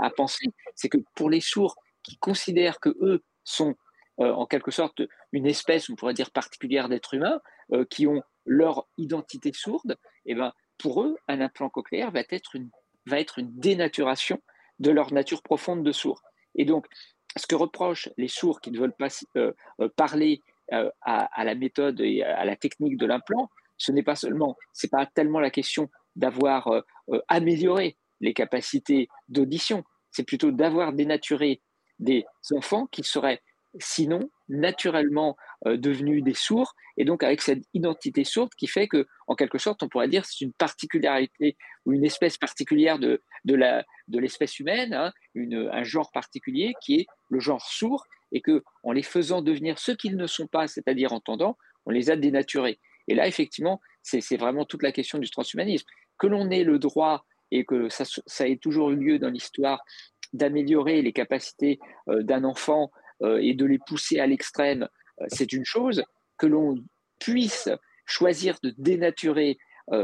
[0.01, 0.45] à penser,
[0.75, 3.75] c'est que pour les sourds qui considèrent que eux sont
[4.19, 7.41] euh, en quelque sorte une espèce, on pourrait dire particulière d'êtres humains,
[7.71, 12.21] euh, qui ont leur identité sourde, et eh ben pour eux, un implant cochléaire va
[12.29, 12.69] être une,
[13.05, 14.41] va être une dénaturation
[14.79, 16.21] de leur nature profonde de sourd.
[16.55, 16.87] Et donc,
[17.37, 19.53] ce que reprochent les sourds qui ne veulent pas euh,
[19.95, 20.41] parler
[20.71, 23.49] à, à, la méthode et à la technique de l'implant,
[23.81, 26.69] ce n'est pas seulement, c'est pas tellement la question d'avoir
[27.27, 31.61] amélioré les capacités d'audition, c'est plutôt d'avoir dénaturé
[31.99, 33.41] des enfants qui seraient
[33.79, 39.07] sinon naturellement euh, devenus des sourds et donc avec cette identité sourde qui fait que
[39.27, 41.55] en quelque sorte on pourrait dire c'est une particularité
[41.85, 43.21] ou une espèce particulière de,
[44.09, 49.03] l'espèce humaine hein, un genre particulier qui est le genre sourd et que en les
[49.03, 52.79] faisant devenir ce qu'ils ne sont pas, c'est-à-dire entendants, on les a dénaturés.
[53.07, 55.85] Et là, effectivement, c'est vraiment toute la question du transhumanisme.
[56.17, 59.83] Que l'on ait le droit et que ça, ait toujours eu lieu dans l'histoire
[60.33, 62.91] d'améliorer les capacités euh, d'un enfant
[63.21, 64.87] euh, et de les pousser à l'extrême,
[65.19, 66.03] euh, c'est une chose.
[66.37, 66.75] Que l'on
[67.19, 67.69] puisse
[68.05, 69.57] choisir de dénaturer,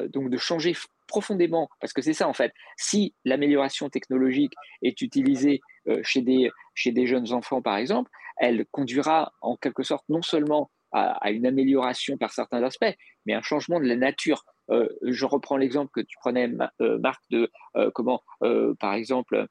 [0.10, 0.76] donc de changer
[1.08, 5.62] profondément, parce que c'est ça en fait, si l'amélioration technologique est utilisée
[6.04, 11.46] chez des jeunes enfants par exemple, elle conduira en quelque sorte non seulement à, une
[11.46, 14.44] amélioration par certains aspects, mais un changement de la nature.
[14.70, 18.24] Euh, je reprends l'exemple que tu prenais, euh, Marc, de euh, comment,
[18.80, 19.48] par exemple,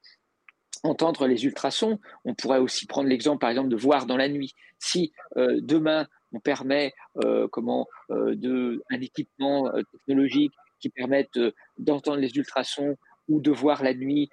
[0.83, 1.99] entendre les ultrasons.
[2.25, 4.55] On pourrait aussi prendre l'exemple, par exemple, de voir dans la nuit.
[4.79, 6.93] Si demain on permet
[7.51, 11.39] comment de, un équipement technologique qui permette
[11.79, 12.97] d'entendre les ultrasons
[13.29, 14.29] ou de voir la nuit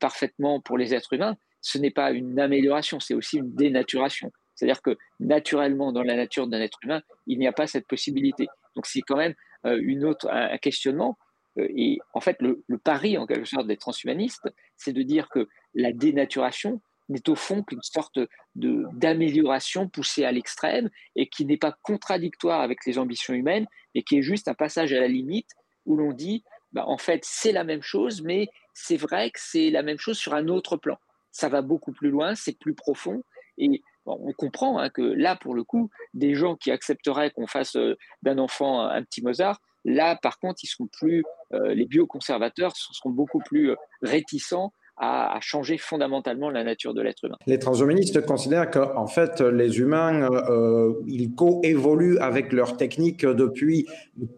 [0.00, 4.30] parfaitement pour les êtres humains, ce n'est pas une amélioration, c'est aussi une dénaturation.
[4.54, 8.48] C'est-à-dire que naturellement, dans la nature d'un être humain, il n'y a pas cette possibilité.
[8.74, 9.34] Donc c'est quand même
[9.66, 11.18] euh, une autre, un, questionnement.
[11.58, 15.48] Euh, et en fait, le, pari, en quelque sorte, des transhumanistes, c'est de dire que
[15.74, 18.18] la dénaturation n'est au fond qu'une sorte
[18.54, 24.18] d'amélioration poussée à l'extrême et qui n'est pas contradictoire avec les ambitions humaines et qui
[24.18, 25.50] est juste un passage à la limite
[25.84, 29.70] où l'on dit, bah, en fait, c'est la même chose, mais c'est vrai que c'est
[29.70, 30.98] la même chose sur un autre plan.
[31.30, 33.22] Ça va beaucoup plus loin, c'est plus profond.
[33.58, 37.76] Et on comprend hein, que là, pour le coup, des gens qui accepteraient qu'on fasse
[37.76, 42.76] euh, d'un enfant un petit Mozart, là, par contre, ils seront plus, euh, les bioconservateurs
[42.76, 47.36] seront beaucoup plus euh, réticents à, changer fondamentalement la nature de l'être humain.
[47.46, 50.28] Les transhumanistes considèrent qu'en fait, les humains,
[51.08, 53.88] ils coévoluent avec leur technique depuis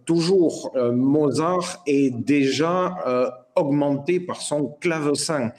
[0.07, 0.75] toujours.
[0.95, 5.53] Mozart est déjà augmenté par son clavecin,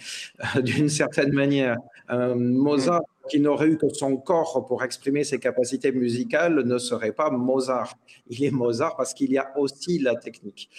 [0.63, 1.77] d'une certaine manière.
[2.09, 7.29] Mozart qui n'aurait eu que son corps pour exprimer ses capacités musicales ne serait pas
[7.29, 7.93] Mozart.
[8.29, 10.69] Il est Mozart parce qu'il y a aussi la technique.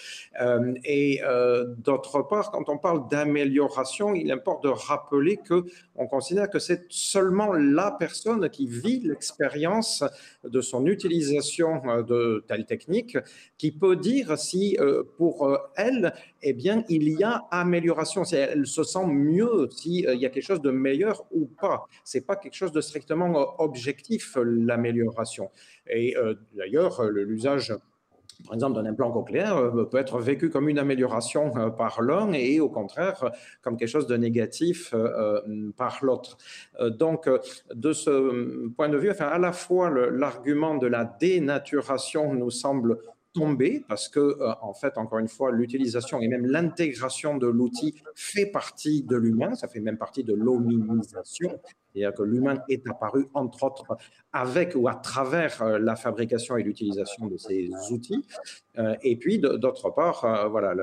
[0.41, 5.65] Euh, et euh, d'autre part, quand on parle d'amélioration, il importe de rappeler que
[5.97, 10.05] on considère que c'est seulement la personne qui vit l'expérience
[10.45, 13.17] de son utilisation euh, de telle technique
[13.57, 14.77] qui peut dire si
[15.17, 20.28] pour elle, eh bien, il y a amélioration, elle se sent mieux, s'il y a
[20.28, 21.86] quelque chose de meilleur ou pas.
[22.05, 25.51] C'est pas quelque chose de strictement euh, objectif, l'amélioration.
[25.89, 27.74] Et euh, d'ailleurs, l'usage
[28.45, 32.61] par exemple, d'un implant cochléaire euh, peut être vécu comme une amélioration par l'un et
[32.61, 33.32] au contraire
[33.62, 34.95] comme quelque chose de négatif
[35.76, 36.39] par l'autre.
[36.80, 37.28] Donc,
[37.74, 42.99] de ce point de vue, enfin, à la fois l'argument de la dénaturation nous semble
[43.33, 47.95] tomber parce que, euh, en fait, encore une fois, l'utilisation et même l'intégration de l'outil
[48.14, 51.61] fait partie de l'humain, ça fait même partie de l'hominisation,
[51.93, 53.85] c'est-à-dire que l'humain est apparu, entre autres,
[54.33, 58.24] avec ou à travers euh, la fabrication et l'utilisation de ces outils.
[58.79, 60.74] Euh, et puis, d'autre part, voilà,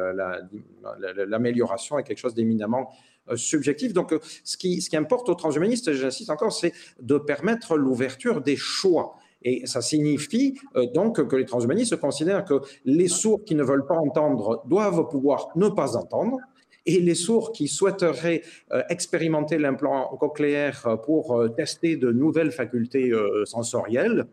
[1.28, 2.92] l'amélioration est quelque chose d'éminemment
[3.36, 3.94] subjectif.
[3.94, 8.56] Donc, ce qui, ce qui importe aux transhumanistes, j'insiste encore, c'est de permettre l'ouverture des
[8.56, 9.16] choix.
[9.46, 13.86] Et ça signifie euh, donc que les transhumanistes considèrent que les sourds qui ne veulent
[13.86, 16.40] pas entendre doivent pouvoir ne pas entendre.
[16.88, 18.42] Et les sourds qui souhaiteraient
[18.74, 23.12] euh, expérimenter l'implant cochléaire pour euh, tester de nouvelles facultés
[23.46, 24.26] sensorielles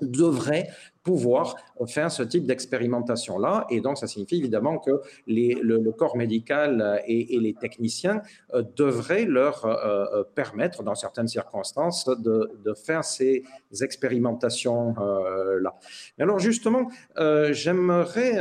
[0.00, 0.68] devraient
[1.02, 1.56] pouvoir
[1.86, 3.66] faire ce type d'expérimentation-là.
[3.70, 8.22] Et donc, ça signifie évidemment que le, corps médical et, les techniciens
[8.54, 13.44] euh, devraient leur euh, euh, permettre, dans certaines circonstances, de, faire ces
[13.80, 15.74] expérimentations-là.
[16.18, 16.88] Alors, justement,
[17.50, 18.32] j'aimerais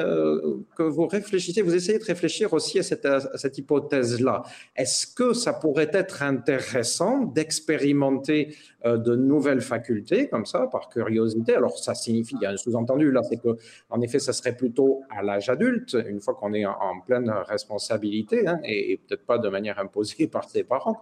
[0.75, 4.43] que vous réfléchissiez, vous essayez de réfléchir aussi à cette, à cette hypothèse-là.
[4.75, 11.55] Est-ce que ça pourrait être intéressant d'expérimenter de nouvelles facultés, comme ça, par curiosité?
[11.55, 13.57] Alors, ça signifie, il y a sous-entendu là, c'est que
[13.89, 18.47] en effet, ça serait plutôt à l'âge adulte, une fois qu'on est en, pleine responsabilité,
[18.47, 21.01] hein, et, peut-être pas de manière imposée par ses parents.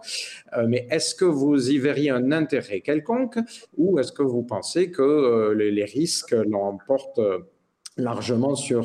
[0.56, 3.38] Euh, mais est-ce que vous y verriez un intérêt quelconque,
[3.76, 7.38] ou est-ce que vous pensez que euh, les, risques l'emportent euh,
[7.96, 8.84] largement sur,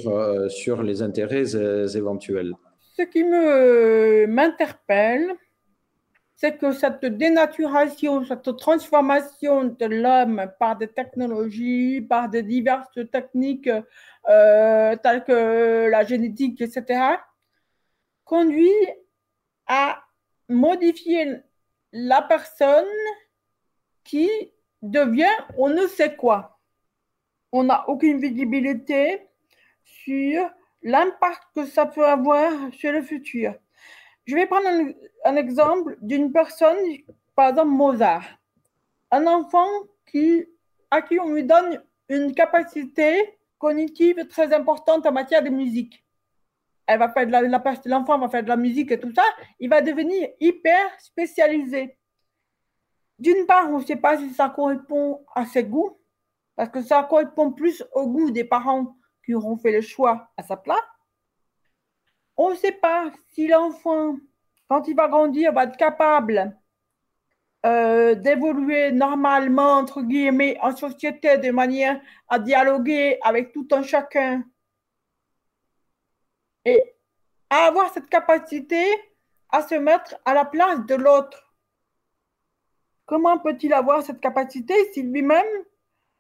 [0.49, 1.55] sur les intérêts
[1.95, 2.53] éventuels?
[2.97, 3.23] Ce qui
[4.27, 5.31] m'interpelle,
[6.41, 13.69] c'est que cette dénaturation, cette transformation de l'homme par des technologies, par des diverses techniques
[14.27, 16.99] euh, telles que la génétique, etc.,
[18.25, 18.87] conduit
[19.67, 20.03] à
[20.49, 21.41] modifier
[21.91, 22.85] la personne
[24.03, 24.27] qui
[24.81, 26.59] devient on ne sait quoi.
[27.51, 29.27] On n'a aucune visibilité
[29.83, 30.49] sur
[30.81, 33.53] l'impact que ça peut avoir sur le futur.
[34.26, 34.67] Je vais prendre
[35.26, 36.78] un, exemple d'une personne,
[37.36, 38.26] par exemple Mozart.
[39.11, 39.67] un enfant
[40.05, 40.45] qui,
[40.89, 46.03] à qui on lui donne une capacité cognitive très importante en matière de musique.
[46.88, 47.41] Elle va faire de la,
[47.86, 49.24] l'enfant va faire de la musique et tout ça,
[49.59, 51.97] il va devenir hyper spécialisé.
[53.17, 55.99] D'une part, on ne sait pas si ça correspond à ses goûts,
[56.55, 60.43] parce que ça correspond plus au goût des parents qui auront fait le choix à
[60.43, 60.80] sa place.
[62.43, 64.17] On ne sait pas si l'enfant,
[64.67, 66.57] quand il va grandir, va être capable
[67.67, 74.43] euh, d'évoluer normalement, entre guillemets, en société de manière à dialoguer avec tout un chacun
[76.65, 76.81] et
[77.51, 78.83] à avoir cette capacité
[79.49, 81.53] à se mettre à la place de l'autre.
[83.05, 85.45] Comment peut-il avoir cette capacité si lui-même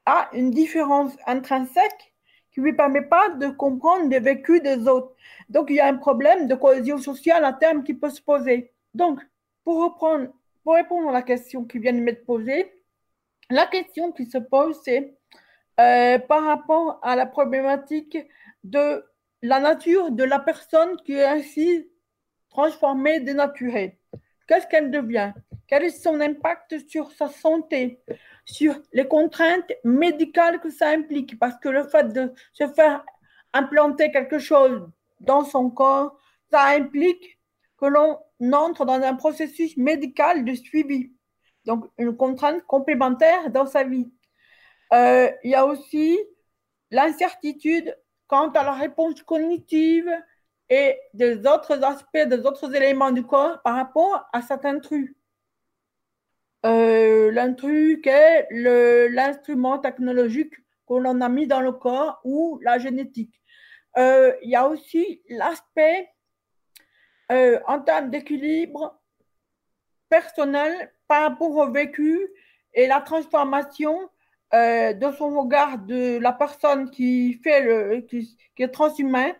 [0.05, 2.10] a une différence intrinsèque
[2.51, 5.13] qui ne lui permet pas de comprendre les vécus des autres
[5.49, 8.73] Donc, il y a un problème de cohésion sociale à terme qui peut se poser.
[8.93, 9.19] Donc,
[9.63, 12.73] pour, pour répondre à la question qui vient de m'être posée,
[13.49, 15.17] la question qui se pose, c'est
[15.79, 18.17] euh, par rapport à la problématique
[18.63, 19.03] de
[19.41, 21.89] la nature de la personne qui est ainsi
[22.49, 23.97] transformée, dénaturée.
[24.47, 25.33] Qu'est-ce qu'elle devient?
[25.67, 28.01] Quel est son impact sur sa santé?
[28.51, 33.05] Sur les contraintes médicales que ça implique Parce que le fait de se faire
[33.53, 34.89] implanter quelque chose
[35.21, 36.17] dans son corps,
[36.51, 37.39] ça implique
[37.77, 38.19] que l'on
[38.53, 41.13] entre dans un processus médical de suivi.
[41.65, 44.11] Donc, une contrainte complémentaire dans sa vie.
[44.93, 46.19] Euh, il y a aussi
[46.89, 47.95] l'incertitude
[48.27, 50.09] quant à la réponse cognitive
[50.69, 55.15] et des autres aspects, des autres éléments du corps par rapport à cet intrus.
[56.65, 60.53] Euh, l'intrus est l'instrument technologique
[60.85, 63.41] qu'on a mis dans le corps ou la génétique.
[63.97, 66.09] Euh, il y a aussi l'aspect
[67.31, 69.01] euh, en termes d'équilibre
[70.09, 72.19] personnel par rapport au vécu
[72.73, 74.09] et la transformation
[74.53, 79.33] euh, de son regard de la personne qui fait le, qui, est transhumain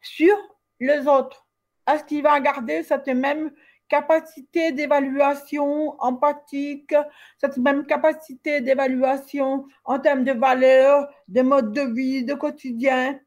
[0.00, 0.36] sur
[0.80, 1.46] les autres.
[1.88, 3.52] Est-ce qu'il va garder cette même
[3.92, 6.94] capacité d'évaluation empathique,
[7.36, 13.20] cette même capacité d'évaluation en termes de valeurs, de mode de vie, de quotidien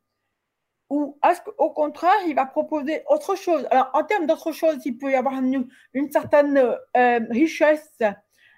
[0.90, 3.68] Ou est-ce qu'au contraire, il va proposer autre chose?
[3.70, 5.68] Alors, en termes d'autre chose, il peut y avoir une,
[6.12, 8.00] certaine euh, richesse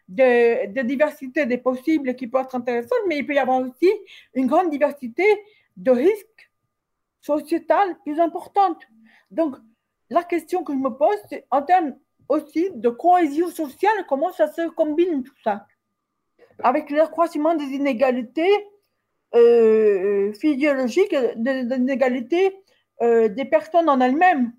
[0.08, 3.92] de, diversité des possibles qui peut être intéressante, mais il peut y avoir aussi
[4.34, 5.26] une grande diversité
[5.76, 6.52] de risques
[7.20, 8.84] sociétales plus importantes.
[9.30, 9.58] Donc,
[10.10, 11.96] la question que je me pose, c'est en termes
[12.30, 15.66] aussi de cohésion sociale, comment ça se combine tout ça
[16.64, 18.52] Avec l'accroissement des inégalités
[19.36, 22.56] euh, physiologiques, des, inégalités
[23.02, 24.54] euh, des personnes en elles-mêmes.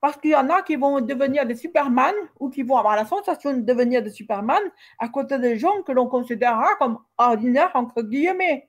[0.00, 3.06] Parce qu'il y en a qui vont devenir des Superman ou qui vont avoir la
[3.06, 4.62] sensation de devenir des Superman
[4.98, 8.68] à côté des gens que l'on considérera comme ordinaires, entre guillemets.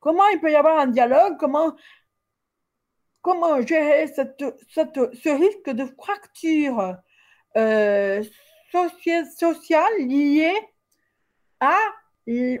[0.00, 1.36] Comment il peut y avoir un dialogue?
[1.38, 1.74] Comment,
[3.22, 6.96] comment gérer ce risque de fracture
[7.56, 8.22] euh,
[9.36, 10.54] sociale liée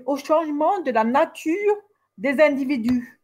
[0.06, 1.76] au changement de la nature
[2.18, 3.20] des individus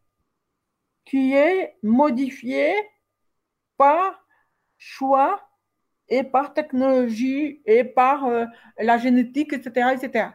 [1.05, 2.75] qui est modifié
[3.77, 4.25] par
[4.79, 5.41] choix
[6.09, 8.47] et par technologie et par euh,
[8.79, 10.29] la génétique, etc., etc.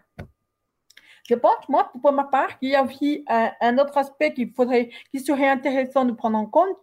[1.27, 5.47] Je pense, moi, pour ma part, qu'il y a aussi un, autre aspect qui serait
[5.47, 6.77] intéressant de prendre en compte,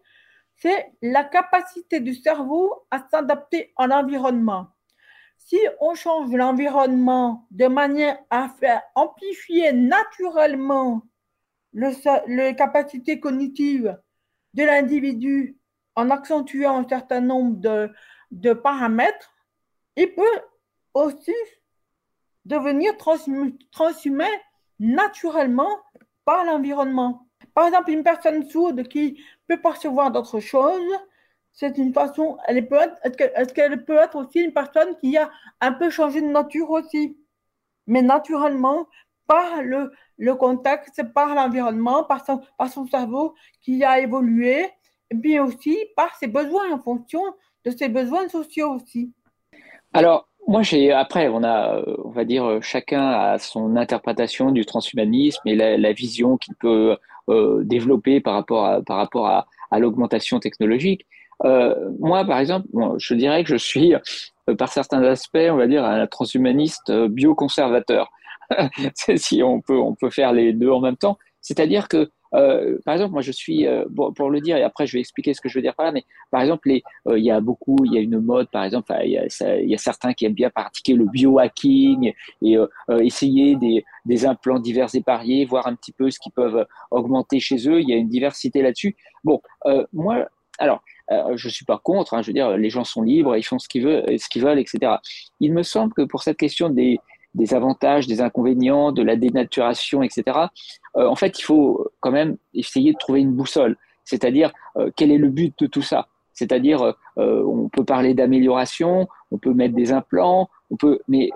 [0.61, 4.69] c'est la capacité du cerveau à s'adapter à l'environnement.
[5.39, 11.03] Si on change l'environnement de manière à faire amplifier naturellement
[11.73, 11.91] le,
[12.27, 13.97] les capacités cognitives
[14.55, 15.57] de l'individu
[15.95, 17.57] en accentuant un certain nombre
[18.31, 19.33] de, paramètres,
[19.97, 20.41] il peut
[20.95, 21.35] aussi
[22.45, 24.31] devenir transhumain
[24.81, 25.79] naturellement
[26.25, 27.28] par l'environnement.
[27.59, 30.93] Par exemple, une personne sourde qui peut percevoir d'autres choses,
[31.53, 35.29] c'est une façon, elle peut est-ce qu'elle peut être aussi une personne qui a
[35.61, 37.19] un peu changé de nature aussi,
[37.89, 38.87] mais naturellement
[39.27, 44.71] par le, le contexte, par l'environnement, par son, par son cerveau qui a évolué
[45.11, 47.25] et puis aussi par ses besoins en fonction
[47.65, 49.13] de ses besoins sociaux aussi.
[49.93, 55.42] Alors, moi, j'ai après, on a, on va dire, chacun a son interprétation du transhumanisme
[55.46, 56.96] et la, vision qu'il peut
[57.28, 59.46] euh, développer par rapport à, par rapport à,
[59.78, 61.07] l'augmentation technologique.
[61.44, 65.66] Euh, moi, par exemple, je dirais que je suis, euh, par certains aspects, on va
[65.66, 68.11] dire, un transhumaniste bioconservateur.
[69.16, 71.18] si on peut, on peut faire les deux en même temps.
[71.42, 73.84] C'est-à-dire que euh, par exemple, moi je suis, euh,
[74.14, 75.92] pour le dire, et après je vais expliquer ce que je veux dire par là,
[75.92, 78.95] mais par exemple, euh, il y a beaucoup, il y a une mode, par exemple,
[79.05, 82.57] il y, y a certains qui aiment bien pratiquer le biohacking et
[83.00, 87.41] essayer des, des implants divers et variés, voir un petit peu ce qu'ils peuvent augmenter
[87.41, 87.80] chez eux.
[87.80, 88.96] Il y a une diversité là-dessus.
[89.25, 89.41] Bon,
[89.92, 90.29] moi,
[90.59, 90.83] alors,
[91.34, 92.14] je suis pas contre.
[92.14, 94.42] Hein, je veux dire, les gens sont libres, ils font ce qu'ils veulent, ce qu'ils
[94.42, 94.96] veulent, etc.
[95.41, 96.99] Il me semble que pour cette question des
[97.39, 100.39] des avantages, des inconvénients, de la dénaturation, etc.
[100.97, 105.11] Euh, en fait, il faut quand même essayer de trouver une boussole, c'est-à-dire euh, quel
[105.11, 106.09] est le but de tout ça?
[106.35, 111.31] C'est-à-dire, euh, on peut parler d'amélioration, on peut mettre des implants, on peut, mais,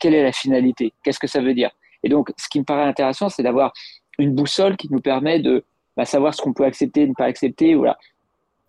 [0.00, 0.92] quelle est la finalité?
[1.02, 1.70] Qu'est-ce que ça veut dire?
[2.02, 3.72] Et donc, ce qui me paraît intéressant, c'est d'avoir
[4.18, 5.64] une boussole qui nous permet de
[5.96, 7.74] bah, savoir ce qu'on peut accepter, ne pas accepter.
[7.74, 7.98] Voilà.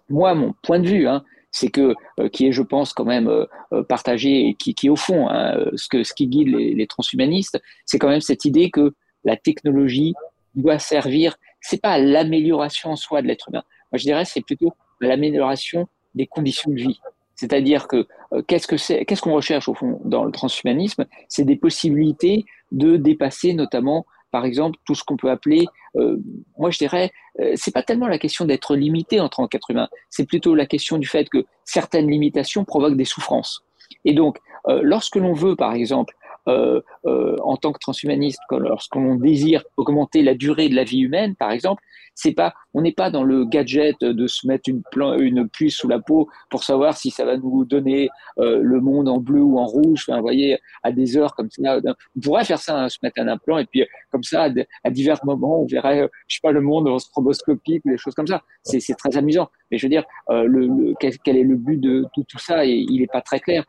[0.10, 1.24] Moi, mon point de vue, hein,
[1.56, 4.90] c'est que euh, qui est, je pense, quand même euh, euh, partagé et qui, qui
[4.90, 8.44] au fond, hein, ce que ce qui guide les, les transhumanistes, c'est quand même cette
[8.44, 10.14] idée que la technologie
[10.56, 13.64] doit servir, c'est pas l'amélioration en soi de l'être humain.
[13.94, 17.00] Moi, je dirais, c'est plutôt l'amélioration des conditions de vie.
[17.36, 18.06] C'est-à-dire que
[18.48, 21.06] qu'est-ce que c'est, qu'est-ce qu'on recherche au fond dans le transhumanisme?
[21.30, 24.06] C'est des possibilités de dépasser notamment
[24.36, 26.18] par exemple, tout ce qu'on peut appeler, euh,
[26.58, 29.88] moi je dirais, euh, c'est pas tellement la question d'être limité en tant qu'être humain,
[30.10, 33.64] c'est plutôt la question du fait que certaines limitations provoquent des souffrances.
[34.04, 40.24] Et donc, euh, lorsque l'on veut, par exemple, en tant que transhumaniste, lorsqu'on désire augmenter
[40.24, 41.82] la durée de la vie humaine, par exemple,
[42.16, 44.82] c'est pas, on n'est pas dans le gadget de se mettre une,
[45.20, 48.10] une puce sous la peau pour savoir si ça va nous donner
[48.40, 50.06] euh, le monde en bleu ou en rouge.
[50.08, 51.78] Enfin, vous voyez, à des heures comme ça,
[52.16, 54.48] on pourrait faire ça, hein, se mettre un implant et puis euh, comme ça,
[54.84, 58.16] à, divers moments, on verrait, euh, je sais pas, le monde stroboscopique ou des choses
[58.16, 58.42] comme ça.
[58.64, 59.50] C'est, très amusant.
[59.70, 63.02] Mais je veux dire, le, quel, est le but de tout, tout ça et il
[63.02, 63.66] n'est pas très clair.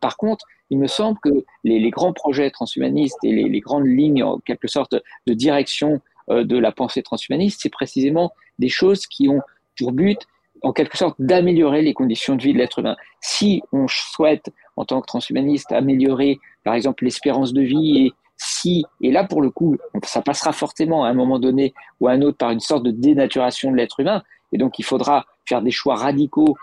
[0.00, 4.38] par contre, il me semble que les, grands projets transhumanistes et les, grandes lignes, en
[4.38, 4.96] quelque sorte,
[5.26, 6.00] de direction
[6.30, 9.42] euh, de la pensée transhumaniste, c'est précisément des choses qui ont
[9.78, 10.18] pour but,
[10.62, 12.96] en quelque sorte, d'améliorer les conditions de vie de l'être humain.
[13.20, 18.86] Si on souhaite, en tant que transhumaniste, améliorer, par exemple, l'espérance de vie et si,
[19.02, 22.22] et là pour le coup, ça passera forcément à un moment donné ou à un
[22.22, 24.22] autre par une sorte de dénaturation de l'être humain,
[24.52, 26.56] et donc il faudra faire des choix radicaux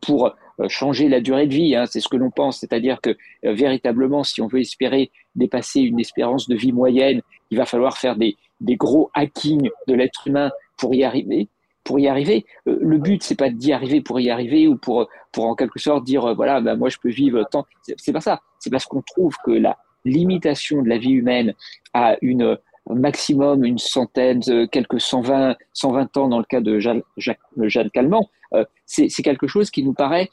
[0.00, 3.16] pour euh, changer la durée de vie, hein, c'est ce que l'on pense, c'est-à-dire que
[3.42, 7.20] véritablement, si on veut espérer dépasser une espérance de vie moyenne,
[7.50, 11.48] il va falloir faire des, des gros hackings de l'être humain pour y arriver.
[11.82, 15.06] Pour y arriver, euh, le but c'est pas d'y arriver pour y arriver ou pour
[15.32, 17.66] pour en quelque sorte dire euh, voilà ben moi je peux vivre tant.
[17.82, 18.40] C'est pas ça.
[18.58, 19.76] C'est parce qu'on trouve que la
[20.06, 21.54] limitation de la vie humaine
[21.92, 22.56] à une
[22.90, 28.28] maximum une centaine, euh, quelques 120, 120 ans dans le cas de Jeanne, Jeanne Calment,
[28.86, 30.30] c'est quelque chose qui nous paraît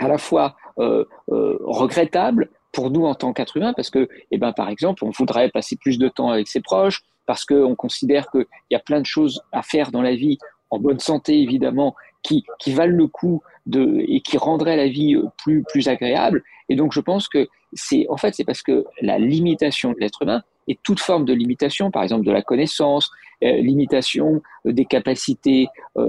[0.00, 4.68] à la fois regrettable pour nous en tant qu'être humain, parce que, eh ben, par
[4.68, 8.74] exemple, on voudrait passer plus de temps avec ses proches, parce qu'on considère qu'il y
[8.74, 10.38] a plein de choses à faire dans la vie,
[10.70, 15.14] en bonne santé évidemment, qui, qui valent le coup de, et qui rendraient la vie
[15.14, 16.42] euh, plus, plus agréable.
[16.68, 20.22] Et donc je pense que c'est en fait c'est parce que la limitation de l'être
[20.22, 23.10] humain et toute forme de limitation, par exemple de la connaissance,
[23.42, 25.66] euh, limitation euh, des capacités,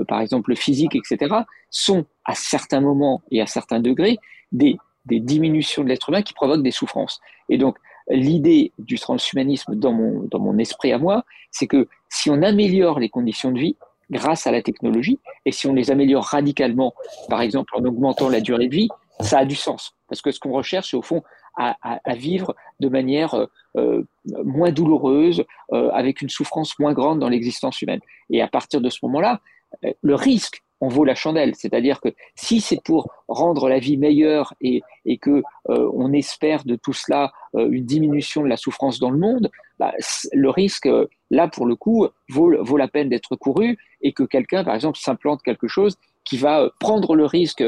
[0.07, 1.34] par exemple physiques, etc.,
[1.72, 4.18] sont à certains moments et à certains degrés
[4.52, 7.19] des, des diminutions de l'être humain qui provoquent des souffrances.
[7.49, 7.77] Et donc
[8.10, 12.99] l'idée du transhumanisme dans mon, dans mon esprit à moi, c'est que si on améliore
[12.99, 13.76] les conditions de vie
[14.10, 16.94] grâce à la technologie, et si on les améliore radicalement,
[17.30, 19.94] par exemple en augmentant la durée de vie, ça a du sens.
[20.07, 21.23] Parce que ce qu'on recherche, c'est au fond
[21.60, 24.03] à, à, vivre de manière euh,
[24.44, 27.99] moins douloureuse, euh, avec une souffrance moins grande dans l'existence humaine.
[28.30, 29.41] Et à partir de ce moment-là,
[29.86, 31.56] euh, le risque on vaut la chandelle.
[31.56, 36.64] C'est-à-dire que si c'est pour rendre la vie meilleure et, et que euh, on espère
[36.64, 39.94] de tout cela euh, une diminution de la souffrance dans le monde, bah,
[40.34, 44.23] le risque, euh, là pour le coup, vaut, vaut la peine d'être couru et que
[44.23, 47.64] quelqu'un, par exemple, s'implante quelque chose qui va prendre le risque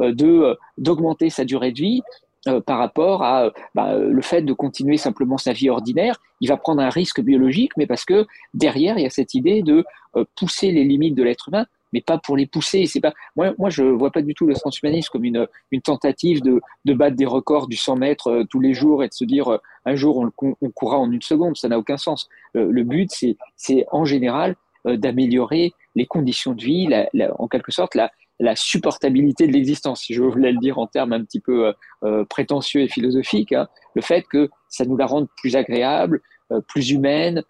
[0.00, 2.02] de d'augmenter sa durée de vie
[2.66, 6.82] par rapport à bah, le fait de continuer simplement sa vie ordinaire, il va prendre
[6.82, 9.84] un risque biologique, mais parce que derrière, il y a cette idée de
[10.36, 12.86] pousser les limites de l'être humain mais pas pour les pousser.
[12.86, 16.42] C'est pas moi, moi je vois pas du tout le transhumanisme comme une, une tentative
[16.42, 19.24] de, de battre des records du 100 mètres euh, tous les jours et de se
[19.24, 21.56] dire euh, un jour on, on courra en une seconde.
[21.56, 22.28] Ça n'a aucun sens.
[22.54, 23.10] le but
[23.56, 24.56] c'est en général
[24.86, 27.08] euh, d'améliorer les conditions de vie, la,
[27.38, 28.10] en quelque sorte la,
[28.40, 31.72] la supportabilité de l'existence, si je voulais le dire en termes un petit peu
[32.28, 33.68] prétentieux et philosophiques, hein.
[33.94, 36.20] le fait que ça nous la rende plus agréable,
[36.66, 37.44] plus humaine,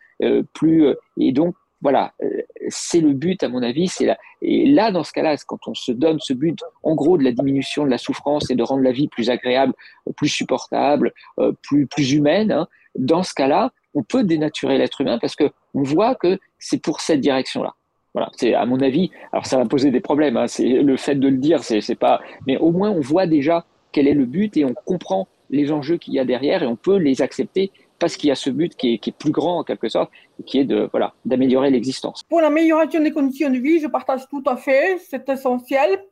[0.53, 3.89] plus et donc voilà, euh, c'est le but à mon avis.
[3.89, 4.17] C'est là.
[4.41, 7.33] Et là, dans ce cas-là, quand on se donne ce but, en gros, de la
[7.33, 9.75] diminution de la souffrance et de rendre la vie plus agréable,
[10.17, 15.19] plus supportable, euh, plus plus humaine, hein, dans ce cas-là, on peut dénaturer l'être humain
[15.21, 17.75] parce que on voit que c'est pour cette direction-là.
[18.15, 19.11] Voilà, c'est à mon avis.
[19.33, 20.37] Alors ça va poser des problèmes.
[20.37, 22.21] Hein, c'est le fait de le dire, c'est pas.
[22.47, 25.99] Mais au moins on voit déjà quel est le but et on comprend les enjeux
[25.99, 28.75] qu'il y a derrière et on peut les accepter parce qu'il y a ce but
[28.75, 30.11] qui est, qui est, plus grand en quelque sorte,
[30.45, 32.23] qui est de voilà d'améliorer l'existence.
[32.29, 36.03] Pour l'amélioration des conditions de vie, je partage tout à fait, c'est essentiel.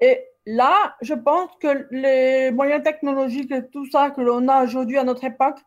[0.00, 4.98] Et là, je pense que les moyens technologiques et tout ça que l'on a aujourd'hui
[4.98, 5.58] à notre époque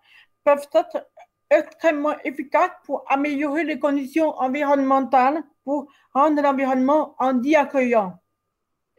[0.44, 1.08] peuvent être
[1.50, 8.20] extrêmement efficaces pour améliorer les conditions environnementales, pour rendre l'environnement handi accueillant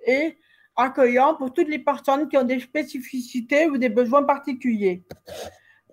[0.06, 0.38] et
[0.76, 5.04] accueillant pour toutes les personnes qui ont des spécificités ou des besoins particuliers.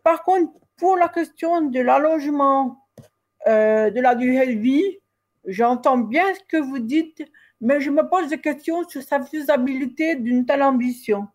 [0.03, 2.85] Par contre, pour la question de l'allongement
[3.47, 4.99] euh, de la durée de vie,
[5.45, 7.23] j'entends bien ce que vous dites,
[7.61, 11.27] mais je me pose des questions sur sa faisabilité d'une telle ambition.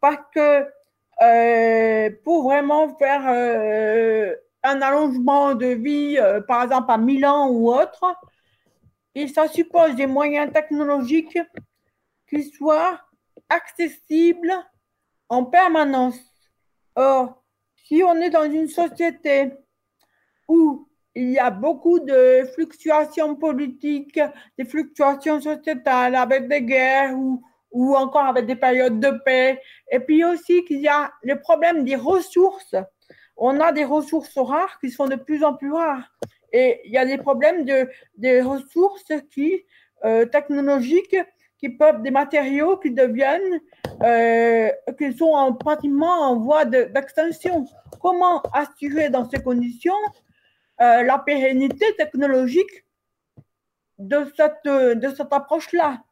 [0.00, 0.66] Parce que
[1.22, 6.18] euh, pour vraiment faire euh, un allongement de vie,
[6.48, 8.04] par exemple à 1000 ans ou autre,
[9.14, 11.38] et ça suppose des moyens technologiques
[12.28, 13.00] qui soient
[13.48, 14.52] accessibles
[15.28, 16.18] en permanence.
[16.94, 17.42] Or,
[17.84, 19.52] si on est dans une société
[20.48, 24.20] où il y a beaucoup de fluctuations politiques,
[24.58, 27.42] des fluctuations sociétales avec des guerres ou,
[27.72, 31.84] ou encore avec des périodes de paix, et puis aussi qu'il y a le problème
[31.84, 32.76] des ressources.
[33.36, 36.12] On a des ressources rares qui sont de plus en plus rares.
[36.52, 39.64] Et il y a des problèmes de, des ressources qui,
[40.04, 41.16] euh, technologiques
[41.58, 43.60] qui peuvent, des matériaux qui deviennent,
[44.02, 44.68] euh,
[44.98, 47.64] qui sont en, pratiquement en voie d'extinction.
[48.00, 49.94] Comment assurer dans ces conditions
[50.80, 52.84] euh, la pérennité technologique
[53.98, 56.02] de cette, de cette approche-là?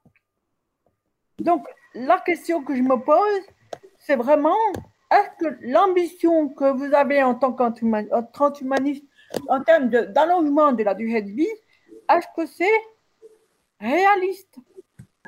[1.40, 3.42] Donc, la question que je me pose,
[3.98, 4.56] c'est vraiment,
[5.10, 9.04] est-ce que l'ambition que vous avez en tant que transhumaniste
[9.48, 11.48] en termes d'allongement de la durée de vie,
[12.10, 12.80] est-ce que c'est
[13.80, 14.56] réaliste?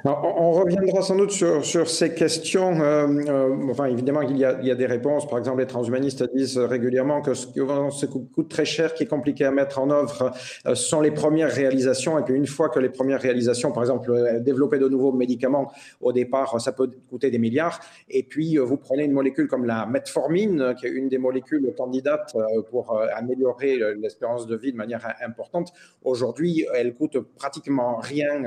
[0.04, 2.80] On reviendra sans doute sur, ces questions.
[2.80, 5.28] Euh, euh, enfin, évidemment, il y, a, des réponses.
[5.28, 7.60] Par exemple, les transhumanistes disent régulièrement que ce qui
[8.34, 10.32] coûte très cher, qui est compliqué à mettre en œuvre,
[10.66, 12.18] euh, sont les premières réalisations.
[12.18, 15.70] Et puis, une fois que les premières réalisations, par exemple, développer de nouveaux médicaments,
[16.00, 17.78] au départ, ça peut coûter des milliards.
[18.08, 22.36] Et puis, vous prenez une molécule comme la metformine, qui est une des molécules candidates
[22.70, 25.72] pour améliorer l'espérance de vie de manière importante.
[26.02, 28.42] Aujourd'hui, elle coûte pratiquement rien.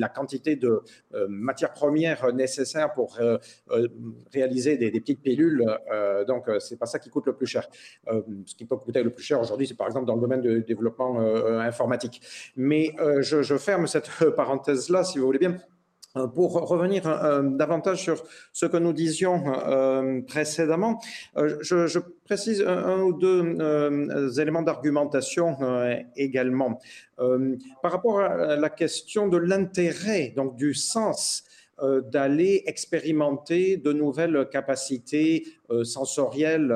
[0.00, 0.82] La quantité de
[1.14, 3.38] euh, matières premières nécessaires pour euh,
[3.70, 3.88] euh,
[4.32, 5.64] réaliser des, petites pilules.
[6.26, 7.68] donc, c'est pas ça qui coûte le plus cher.
[8.06, 10.62] ce qui peut coûter le plus cher aujourd'hui, c'est par exemple dans le domaine du
[10.62, 11.20] développement
[11.60, 12.20] informatique.
[12.56, 15.56] Mais je, ferme cette parenthèse-là, si vous voulez bien
[16.34, 17.02] pour revenir
[17.56, 19.44] davantage sur ce que nous disions
[20.26, 21.00] précédemment,
[21.36, 25.56] je, précise un, ou deux éléments d'argumentation
[26.16, 26.80] également.
[27.20, 31.44] Euh, par rapport à la question de l'intérêt, donc du sens
[31.82, 36.74] euh, d'aller expérimenter de nouvelles capacités euh, sensorielles,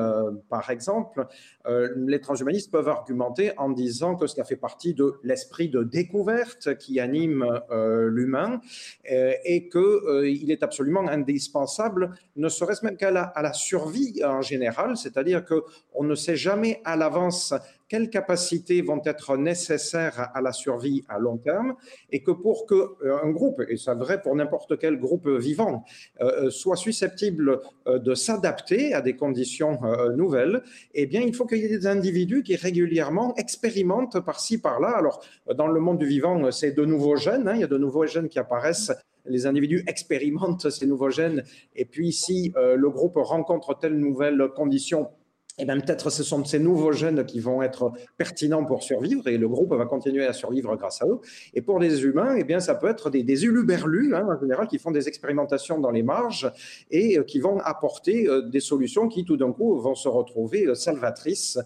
[0.49, 1.25] par exemple,
[1.67, 6.99] les transhumanistes peuvent argumenter en disant que cela fait partie de l'esprit de découverte qui
[6.99, 8.61] anime l'humain
[9.03, 15.43] et qu'il est absolument indispensable, ne serait-ce même qu'à la, la, survie en général, c'est-à-dire
[15.43, 17.53] qu'on ne sait jamais à l'avance
[17.87, 21.75] quelles capacités vont être nécessaires à la survie à long terme
[22.11, 25.83] et que pour qu'un euh, groupe, et c'est vrai pour n'importe quel groupe vivant,
[26.21, 29.79] euh, euh, soit susceptible de s'adapter à des conditions
[30.15, 30.63] nouvelles,
[30.93, 34.89] eh bien, il faut qu'il y ait des individus qui régulièrement expérimentent par-ci, par-là.
[34.89, 35.23] Alors,
[35.55, 38.05] dans le monde du vivant, c'est de nouveaux gènes, hein, il y a de nouveaux
[38.05, 38.91] gènes qui apparaissent.
[39.25, 41.43] Les individus expérimentent ces nouveaux gènes,
[41.75, 45.09] et puis si le groupe rencontre telle nouvelle condition,
[45.57, 49.37] eh bien peut-être ce sont ces nouveaux jeunes qui vont être pertinents pour survivre et
[49.37, 51.19] le groupe va continuer à survivre grâce à eux.
[51.53, 54.39] Et pour les humains, et eh bien ça peut être des, des uluberlus, hein, en
[54.39, 56.51] général, qui font des expérimentations dans les marges
[56.91, 60.67] et euh, qui vont apporter euh, des solutions qui tout d'un coup vont se retrouver
[60.67, 61.57] euh, salvatrices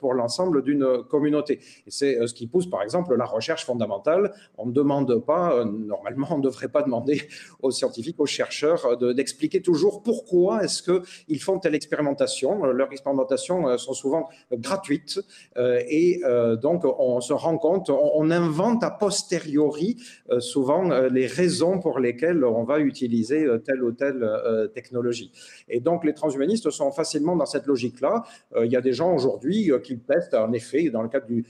[0.00, 1.60] pour l'ensemble d'une communauté.
[1.86, 4.32] Et c'est ce qui pousse par exemple la recherche fondamentale.
[4.58, 7.22] On ne demande pas, normalement on ne devrait pas demander
[7.62, 12.64] aux scientifiques, aux chercheurs d'expliquer toujours pourquoi est-ce qu'ils font telle expérimentation.
[12.64, 15.20] Leur expérimentation euh, sont souvent gratuites
[15.56, 19.96] euh, et euh, donc on se rend compte, on, invente a posteriori
[20.40, 24.28] souvent les raisons pour lesquelles on va utiliser telle ou telle
[24.74, 25.30] technologie.
[25.68, 28.24] Et donc les transhumanistes sont facilement dans cette logique-là.
[28.60, 31.46] Il y a des gens aujourd'hui qui testent en effet dans le cadre du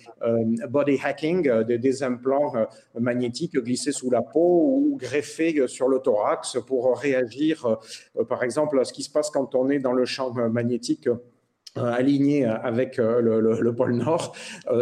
[0.69, 2.53] body hacking des, implants
[2.99, 7.79] magnétiques glissés sous la peau ou greffés sur le thorax pour réagir
[8.29, 11.09] par exemple à ce qui se passe quand on est dans le champ magnétique
[11.77, 14.35] aligné avec le, pôle Nord,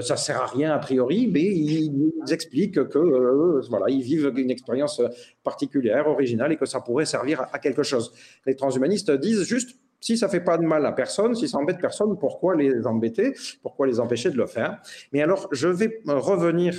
[0.03, 5.03] ça sert à rien a priori, mais ils, expliquent que voilà, ils vivent une expérience
[5.43, 8.13] particulière, originale, et que ça pourrait servir à quelque chose.
[8.47, 11.79] Les transhumanistes disent juste si ça fait pas de mal à personne, si ça embête
[11.79, 14.83] personne, pourquoi les embêter Pourquoi les empêcher de le faire?
[15.15, 16.79] Mais alors, je vais revenir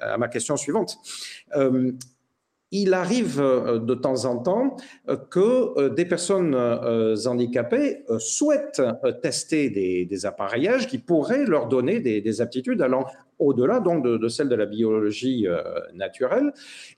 [0.00, 0.96] à ma question suivante.
[1.56, 1.90] Euh,
[2.70, 4.76] il arrive euh, de temps en temps
[5.08, 6.54] euh, que des personnes
[7.26, 8.82] handicapées souhaitent
[9.22, 12.82] tester des, appareillages qui pourraient leur donner des aptitudes.
[12.82, 13.06] Allant
[13.38, 15.62] au-delà donc de, celle de la biologie euh,
[15.94, 16.52] naturelle.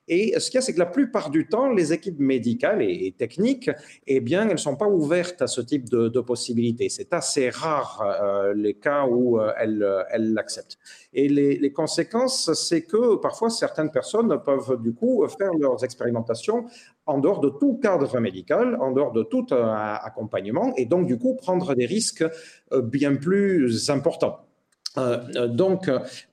[0.08, 3.14] Et ce qu'il y a, c'est que la plupart du temps, les équipes médicales et,
[3.16, 3.70] techniques,
[4.06, 6.88] eh bien, elles ne sont pas ouvertes à ce type de, possibilités.
[6.90, 10.78] C'est assez rare euh, les cas où euh, elles l'acceptent.
[11.14, 16.66] Et les, les conséquences, c'est que parfois certaines personnes peuvent du coup faire leurs expérimentations
[17.06, 21.34] en dehors de tout cadre médical, en dehors de tout accompagnement, et donc du coup
[21.34, 22.24] prendre des risques
[22.70, 24.49] bien plus importants.
[24.98, 25.88] Euh, donc,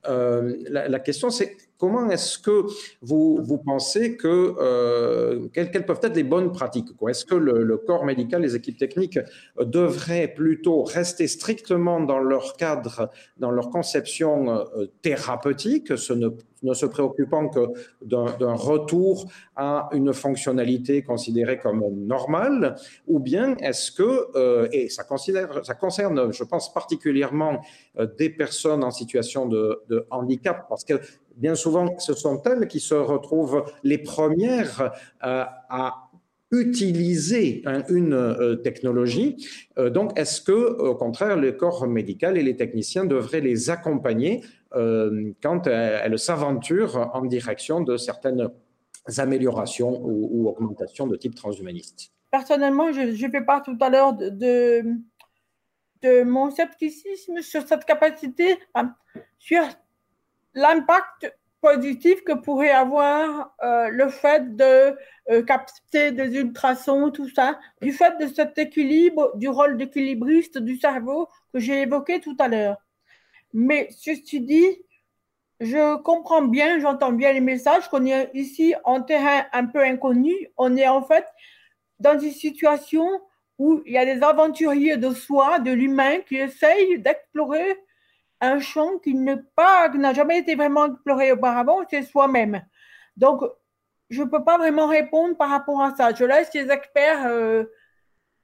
[0.06, 2.66] euh, la, question, c'est comment est-ce que
[3.02, 8.42] vous, pensez que, euh, quelles, peuvent être les bonnes pratiques Est-ce que le, corps médical,
[8.42, 9.18] les équipes techniques
[9.60, 14.66] devraient plutôt rester strictement dans leur cadre, dans leur conception
[15.02, 16.12] thérapeutique, ce
[16.62, 17.66] ne se préoccupant que
[18.02, 19.26] d'un retour
[19.56, 22.76] à une fonctionnalité considérée comme normale,
[23.06, 27.60] ou bien est-ce que, euh, et ça, concerne, je pense particulièrement
[27.98, 29.78] euh, des personnes en situation de,
[30.10, 30.94] handicap, parce que
[31.38, 34.92] bien souvent, ce sont elles qui se retrouvent les premières
[35.24, 36.04] euh, à
[36.50, 39.46] utiliser une technologie.
[39.76, 44.40] donc, est-ce que, au contraire, le corps médical et les techniciens devraient les accompagner
[44.74, 48.50] euh, quand elle, s'aventure en direction de certaines
[49.16, 52.12] améliorations ou, augmentations de type transhumaniste?
[52.30, 54.82] Personnellement, je, je fais part tout à l'heure de,
[56.02, 58.58] de, mon scepticisme sur cette capacité,
[59.38, 59.62] sur
[60.58, 64.96] l'impact positif que pourrait avoir euh, le fait de
[65.30, 70.78] euh, capter des ultrasons, tout ça, du fait de cet équilibre, du rôle d'équilibriste du
[70.78, 72.76] cerveau que j'ai évoqué tout à l'heure.
[73.52, 74.84] Mais ceci dit,
[75.60, 80.34] je comprends bien, j'entends bien les messages qu'on est ici en terrain un peu inconnu.
[80.56, 81.26] On est en fait
[81.98, 83.06] dans une situation
[83.58, 87.76] où il y a des aventuriers de soi, de l'humain, qui essayent d'explorer
[88.40, 92.62] un champ qui n'a jamais été vraiment exploré auparavant, c'est soi-même.
[93.16, 93.42] Donc,
[94.10, 96.14] je ne peux pas vraiment répondre par rapport à ça.
[96.14, 97.64] Je laisse les experts euh,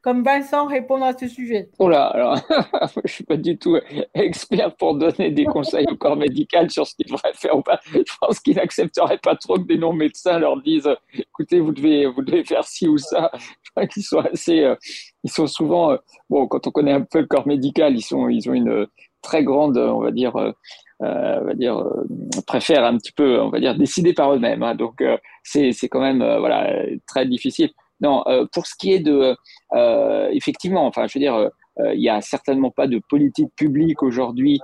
[0.04, 2.36] comme Vincent répondre à ce sujet Oh là, alors,
[2.94, 3.78] je ne suis pas du tout
[4.12, 7.80] expert pour donner des conseils au corps médical sur ce qu'il devrait faire ou pas.
[7.86, 12.20] Je pense qu'il n'accepterait pas trop que des non-médecins leur disent écoutez, vous devez, vous
[12.20, 13.30] devez faire ci ou ça.
[13.62, 14.60] Je crois qu'ils sont assez.
[14.60, 14.76] Euh,
[15.22, 15.92] ils sont souvent.
[15.92, 15.96] Euh,
[16.28, 18.86] bon, quand on connaît un peu le corps médical, ils, sont, ils ont une
[19.24, 20.36] très grande, on va dire.
[20.36, 20.52] Euh,
[21.02, 21.84] on va dire,
[22.46, 24.62] préfèrent un petit peu, on va dire, décider par eux-mêmes.
[24.62, 24.74] Hein.
[24.74, 25.04] Donc,
[25.42, 26.72] c'est quand même voilà,
[27.06, 27.70] très difficile.
[28.00, 29.36] Non, euh, pour ce qui est de,
[29.72, 34.02] euh, effectivement, enfin, je veux dire, euh, il n'y a certainement pas de politique publique
[34.02, 34.60] aujourd'hui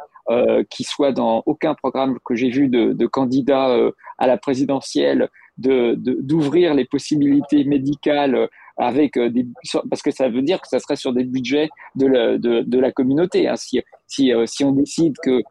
[0.71, 3.77] qui soit dans aucun programme que j'ai vu de, de candidats
[4.17, 5.29] à la présidentielle
[5.61, 9.47] d'ouvrir les possibilités médicales avec des
[9.91, 13.47] parce que ça veut dire que ça serait sur des budgets de la, communauté.
[13.49, 13.57] Hein.
[13.57, 15.43] Si si si on décide que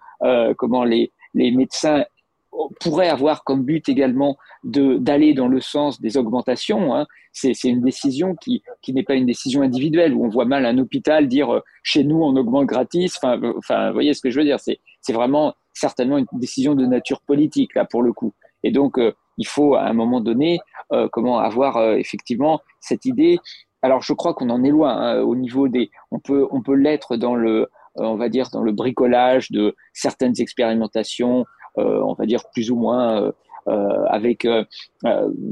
[0.56, 2.03] comment les les médecins
[2.80, 6.95] pourrait avoir comme but également d'aller dans le sens des augmentations.
[6.95, 7.06] Hein.
[7.31, 10.77] C'est une décision qui, qui n'est pas une décision individuelle où on voit mal un
[10.77, 13.15] hôpital dire euh, chez nous on augmente gratis.
[13.18, 14.60] Enfin, euh, enfin, vous voyez ce que je veux dire.
[14.60, 18.34] C'est vraiment certainement une décision de nature politique là pour le coup.
[18.64, 20.60] Et donc euh, il faut à un moment donné
[21.11, 23.40] comment avoir effectivement cette idée.
[23.82, 25.90] Alors je crois qu'on en est loin hein, au niveau des.
[26.11, 30.40] On peut on peut l'être dans le on va dire dans le bricolage de certaines
[30.40, 31.45] expérimentations
[31.78, 33.32] euh, on va dire plus ou moins euh,
[33.68, 34.48] euh, avec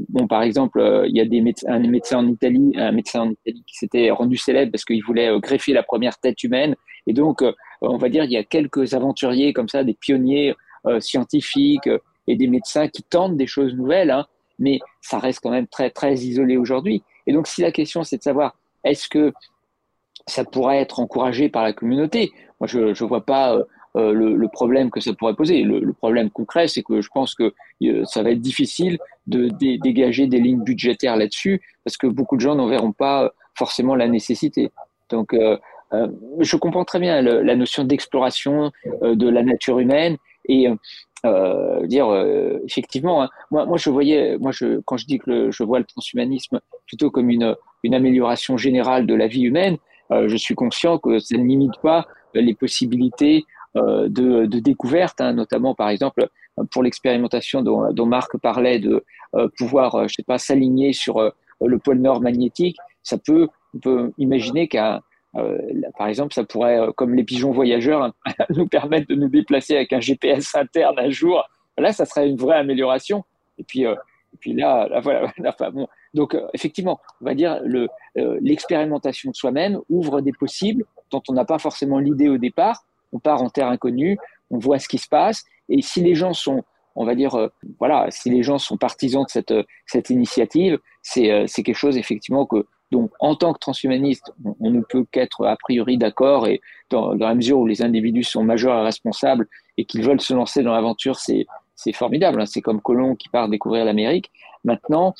[0.08, 3.30] bon par exemple il y a des médecins, un médecin en Italie un médecin en
[3.30, 6.74] Italie qui s'était rendu célèbre parce qu'il voulait greffer la première tête humaine
[7.06, 7.44] et donc
[7.82, 10.54] on va dire il y a quelques aventuriers comme ça des pionniers
[11.00, 11.88] scientifiques
[12.28, 14.26] et des médecins qui tentent des choses nouvelles hein,
[14.60, 18.18] mais ça reste quand même très très isolé aujourd'hui et donc si la question c'est
[18.18, 19.32] de savoir est-ce que
[20.26, 22.30] ça pourrait être encouragé par la communauté?
[22.60, 23.58] Moi je ne vois pas
[23.96, 25.62] euh, le, problème que ça pourrait poser.
[25.62, 27.52] Le, problème concret, c'est que je pense que
[27.82, 32.40] euh, ça va être difficile de dégager des lignes budgétaires là-dessus parce que beaucoup de
[32.40, 34.70] gens n'en verront pas euh, forcément la nécessité.
[35.10, 35.34] Donc,
[36.40, 38.70] je comprends très bien la notion d'exploration
[39.02, 40.68] de la nature humaine et
[41.84, 42.08] dire
[42.64, 45.84] effectivement, hein, moi, moi je voyais, moi je, quand je dis que je vois le
[45.84, 49.78] transhumanisme plutôt comme une, une amélioration générale de la vie humaine,
[50.10, 54.06] je suis conscient que ça ne limite pas les possibilités de,
[54.46, 56.28] de, découverte, hein, notamment par exemple
[56.70, 59.04] pour l'expérimentation dont, dont, Marc parlait de
[59.58, 62.76] pouvoir, je sais pas, s'aligner sur le pôle nord magnétique.
[63.02, 65.00] Ça peut, on peut imaginer qu'un
[65.96, 68.12] par exemple, ça pourrait, comme les pigeons voyageurs, hein,
[68.50, 71.48] nous permettre de nous déplacer avec un GPS interne un jour.
[71.76, 73.24] Là, ça serait une vraie amélioration.
[73.58, 73.84] Et puis,
[74.32, 75.32] et puis là, là voilà.
[76.14, 81.22] Donc, euh, effectivement, on va dire le euh, l'expérimentation de soi-même ouvre des possibles dont
[81.28, 82.84] on n'a pas forcément l'idée au départ.
[83.12, 84.18] On part en terre inconnue,
[84.50, 86.62] on voit ce qui se passe, et si les gens sont
[87.00, 87.48] on va dire, euh,
[87.78, 89.54] voilà, si les gens sont partisans de cette,
[89.86, 94.80] cette initiative, c'est c'est quelque chose effectivement que, donc, en tant que transhumaniste, on, ne
[94.80, 96.60] peut qu'être a priori d'accord et
[96.90, 99.46] dans, dans, la mesure où les individus sont majeurs et responsables
[99.76, 101.46] et qu'ils veulent se lancer dans l'aventure, c'est
[101.78, 102.40] c'est formidable.
[102.40, 102.46] Hein.
[102.46, 104.30] C'est comme Colomb qui part découvrir l'Amérique.
[104.64, 105.14] Maintenant,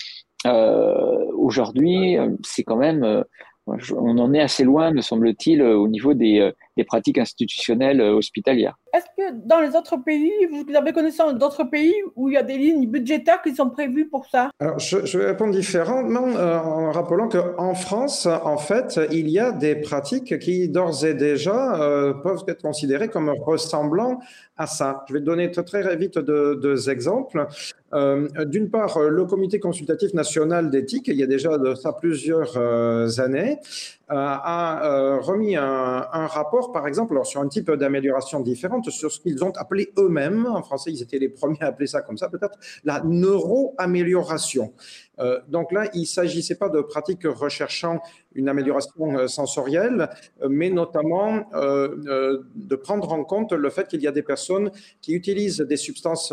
[0.47, 3.23] euh, aujourd'hui, euh, c'est quand même, euh,
[3.67, 8.79] on en est assez loin, me semble-t-il, au niveau des, des pratiques institutionnelles hospitalières.
[8.95, 12.43] Est-ce que dans les autres pays, vous avez connaissance d'autres pays où il y a
[12.43, 14.51] des lignes budgétaires qui sont prévues pour ça?
[14.61, 19.53] Alors, je, je, vais répondre différemment en rappelant qu'en France, en fait, il y a
[19.53, 24.21] des pratiques qui, d'ores et déjà, peuvent être considérées comme ressemblant
[24.57, 25.05] à ça.
[25.09, 27.47] Je vais donner très vite deux, exemples.
[27.95, 32.57] Euh, d'une part, le Comité consultatif national d'éthique, il y a déjà de ça plusieurs
[32.57, 39.11] euh, années, euh, a remis un, rapport, par exemple, sur un type d'amélioration différente, sur
[39.13, 42.17] ce qu'ils ont appelé eux-mêmes, en français ils étaient les premiers à appeler ça comme
[42.17, 44.73] ça peut-être, la neuroamélioration.
[45.21, 48.01] Euh, donc là, il ne s'agissait pas de pratiques recherchant
[48.35, 50.09] une amélioration euh, sensorielle,
[50.43, 54.71] euh, mais notamment de prendre en compte le fait qu'il y a des personnes
[55.01, 56.33] qui utilisent des substances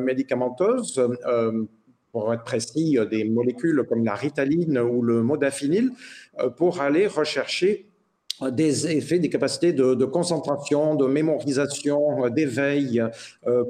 [0.00, 1.00] médicamenteuses
[2.12, 5.90] pour être précis, des molécules comme la ritaline ou le modafinil,
[6.56, 7.86] pour aller rechercher
[8.50, 13.02] des effets, des capacités de, concentration, de mémorisation, d'éveil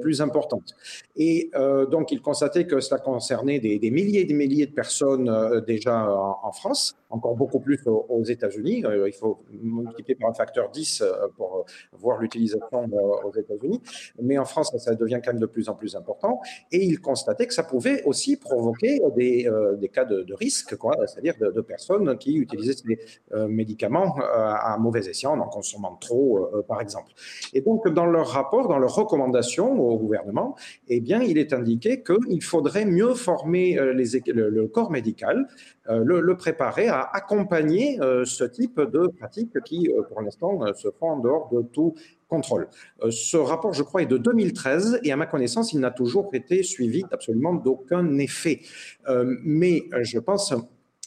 [0.01, 0.75] plus importantes.
[1.15, 5.29] Et euh, donc, il constatait que cela concernait des, milliers et des milliers de personnes
[5.29, 8.85] euh, déjà en, France, encore beaucoup plus aux, États-Unis.
[8.85, 11.03] Euh, il faut multiplier par un facteur 10
[11.37, 12.89] pour voir l'utilisation
[13.23, 13.81] aux États-Unis.
[14.21, 16.41] Mais en France, ça devient quand même de plus en plus important.
[16.71, 19.49] Et il constatait que ça pouvait aussi provoquer des,
[19.91, 20.75] cas de, risque,
[21.07, 27.11] c'est-à-dire de, personnes qui utilisaient ces médicaments à mauvais escient, en consommant trop, par exemple.
[27.53, 30.55] Et donc, dans leur rapport, dans leurs recommandations au gouvernement,
[30.87, 35.47] et bien, il est indiqué qu'il faudrait mieux former euh, le, corps médical,
[35.89, 41.11] euh, le, préparer à accompagner euh, ce type de pratiques qui, pour l'instant, se font
[41.11, 41.95] en dehors de tout
[42.27, 42.67] contrôle.
[43.09, 46.63] Ce rapport, je crois, est de 2013 et à ma connaissance, il n'a toujours été
[46.63, 48.61] suivi absolument d'aucun effet.
[49.43, 50.53] Mais je pense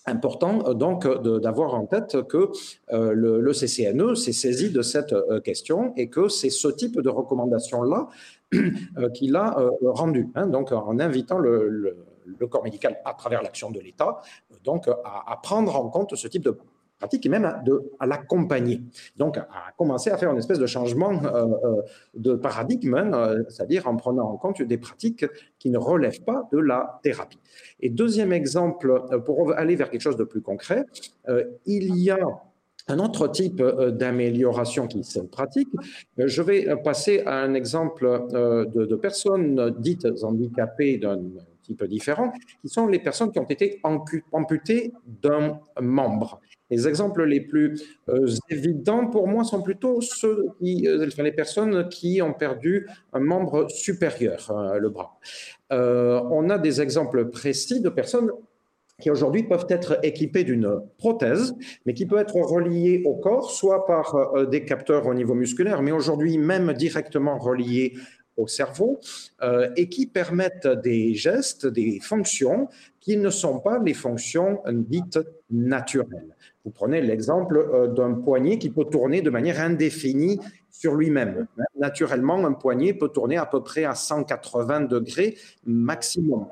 [0.09, 1.05] important donc
[1.40, 2.51] d'avoir en tête que
[2.93, 8.09] le, CCNE s'est saisi de cette question et que c'est ce type de recommandation-là
[8.98, 10.28] Euh, qu'il a euh, rendu.
[10.35, 11.97] Hein, donc, en invitant le,
[12.47, 14.20] corps médical à travers l'action de l'État,
[14.65, 16.57] donc à, prendre en compte ce type de
[16.98, 17.62] pratique et même à,
[18.01, 18.81] à l'accompagner.
[19.16, 21.82] Donc, à commencer à faire une espèce de changement euh,
[22.15, 22.97] de paradigme,
[23.48, 25.27] c'est-à-dire en prenant en compte des pratiques
[25.59, 27.39] qui ne relèvent pas de la thérapie.
[27.81, 30.86] Et deuxième exemple, pour aller vers quelque chose de plus concret,
[31.66, 32.19] il y a
[32.89, 35.69] un autre type euh, d'amélioration qui se pratique,
[36.19, 41.20] euh, je vais passer à un exemple euh, de, personnes dites handicapées d'un
[41.66, 42.32] type différent,
[42.62, 43.80] qui sont les personnes qui ont été
[44.32, 46.40] amputées d'un membre.
[46.70, 47.80] Les exemples les plus
[48.51, 50.88] évidents pour moi sont plutôt ceux qui,
[51.18, 55.18] les personnes qui ont perdu un membre supérieur, le bras.
[55.70, 58.30] on a des exemples précis de personnes
[59.01, 63.86] qui aujourd'hui peuvent être équipés d'une prothèse, mais qui peut être reliée au corps, soit
[63.86, 67.94] par euh, des capteurs au niveau musculaire, mais aujourd'hui même directement reliés
[68.37, 69.01] au cerveau,
[69.43, 72.69] euh, et qui permettent des gestes, des fonctions
[73.01, 75.19] qui ne sont pas les fonctions dites
[75.51, 76.37] naturelles.
[76.65, 81.47] Vous prenez l'exemple euh, d'un poignet qui peut tourner de manière indéfinie sur lui-même.
[81.79, 86.49] Naturellement, un poignet peut tourner à peu près à 180 degrés maximum.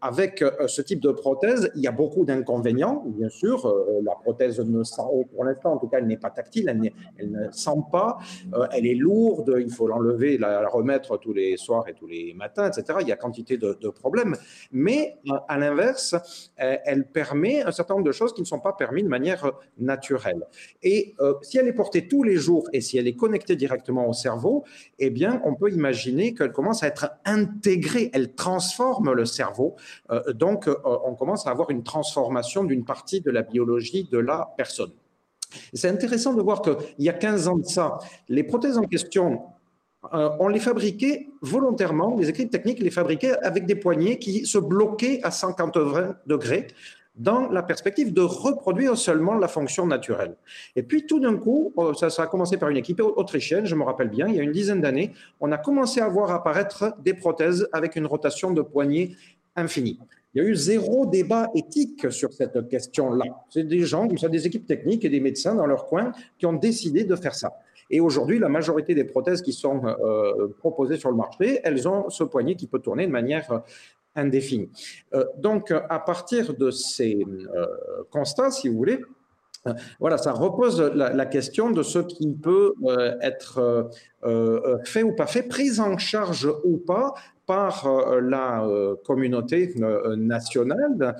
[0.00, 3.66] Avec euh, ce type de prothèse, il y a beaucoup d'inconvénients, bien sûr.
[3.66, 7.30] Euh, la prothèse ne sent, pour l'instant, en tout cas, elle n'est pas tactile, elle,
[7.30, 8.18] ne sent pas,
[8.54, 12.32] euh, elle est lourde, il faut l'enlever, la, remettre tous les soirs et tous les
[12.34, 12.98] matins, etc.
[13.02, 14.36] Il y a quantité de, de problèmes.
[14.72, 15.16] Mais
[15.48, 16.14] à l'inverse,
[16.56, 20.46] elle permet un certain nombre de choses qui ne sont pas permises de manière naturelle.
[20.82, 24.12] Et si elle est portée tous les jours et si elle est connectée directement au
[24.12, 24.64] cerveau,
[24.98, 29.57] eh bien, on peut imaginer qu'elle commence à être intégrée, elle transforme le cerveau.
[30.10, 34.18] Euh, donc, euh, on commence à avoir une transformation d'une partie de la biologie de
[34.18, 34.92] la personne.
[35.72, 37.98] C'est intéressant de voir qu'il y a 15 ans de ça,
[38.28, 39.40] les prothèses en question,
[40.14, 44.58] euh, on les fabriquait volontairement, les équipes techniques les fabriquaient avec des poignées qui se
[44.58, 46.68] bloquaient à 180 degrés
[47.16, 50.36] dans la perspective de reproduire seulement la fonction naturelle.
[50.76, 53.82] Et puis tout d'un coup, ça, ça, a commencé par une équipe autrichienne, je me
[53.82, 57.14] rappelle bien, il y a une dizaine d'années, on a commencé à voir apparaître des
[57.14, 59.16] prothèses avec une rotation de poignée
[59.58, 59.98] infinie.
[60.34, 63.24] Il y a eu zéro débat éthique sur cette question-là.
[63.50, 67.04] C'est des gens, des équipes techniques et des médecins dans leur coin qui ont décidé
[67.04, 67.54] de faire ça.
[67.90, 72.10] Et aujourd'hui, la majorité des prothèses qui sont euh, proposées sur le marché, elles ont
[72.10, 73.62] ce poignet qui peut tourner de manière
[74.14, 74.68] indéfinie.
[75.14, 77.66] Euh, donc, à partir de ces euh,
[78.10, 79.00] constats, si vous voulez,
[80.00, 82.72] voilà, ça repose la, question de ce qui peut
[83.20, 83.90] être
[84.84, 87.12] fait ou pas fait, prise en charge ou pas
[87.48, 91.16] par euh, la euh, communauté euh, nationale.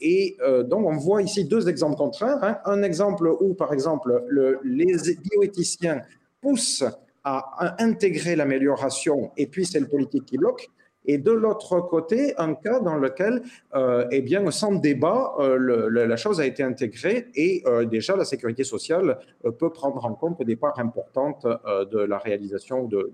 [0.00, 2.42] et donc, on voit ici deux exemples contraires.
[2.42, 2.58] Hein.
[2.64, 4.24] Un exemple où, par exemple,
[4.64, 6.00] les bioéthiciens
[6.40, 6.84] poussent
[7.24, 10.70] à intégrer l'amélioration et puis c'est le politique qui bloque
[11.08, 13.42] et de l'autre côté, un cas dans lequel,
[13.74, 18.26] euh, eh bien, sans débat, euh, la chose a été intégrée et euh, déjà la
[18.26, 19.18] sécurité sociale
[19.58, 23.10] peut prendre en compte des parts importantes de la réalisation de,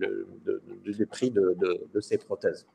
[0.84, 2.66] des prix de, ces prothèses.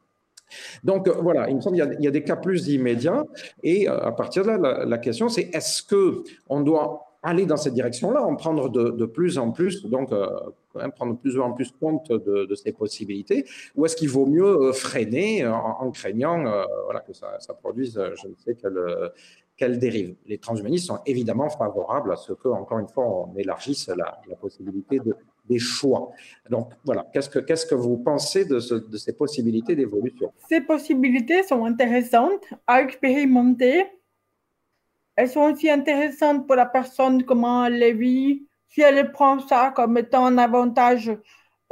[0.84, 3.24] Donc voilà, il me semble qu'il y, a des cas plus immédiats
[3.62, 7.58] et à partir de là, la, la question c'est est-ce que on doit aller dans
[7.58, 10.28] cette direction-là, en prendre de, plus en plus, donc euh,
[10.96, 14.74] prendre de plus en plus compte de, ces possibilités, ou est-ce qu'il vaut mieux euh,
[14.74, 16.64] freiner en, craignant euh,
[17.06, 19.12] que ça, produise je ne sais quelle,
[19.58, 20.16] quelle, dérive.
[20.28, 25.00] Les transhumanistes sont évidemment favorables à ce que, encore une fois, on élargisse la, possibilité
[25.00, 25.16] de,
[25.50, 26.12] des choix.
[26.50, 30.32] Donc voilà, qu'est-ce que, qu'est-ce que vous pensez de, de ces possibilités d'évolution?
[30.48, 33.86] Ces possibilités sont intéressantes à expérimenter
[35.20, 39.74] elles sont aussi intéressantes pour la personne, comment elle les vit, si elle prend ça
[39.76, 41.12] comme étant un avantage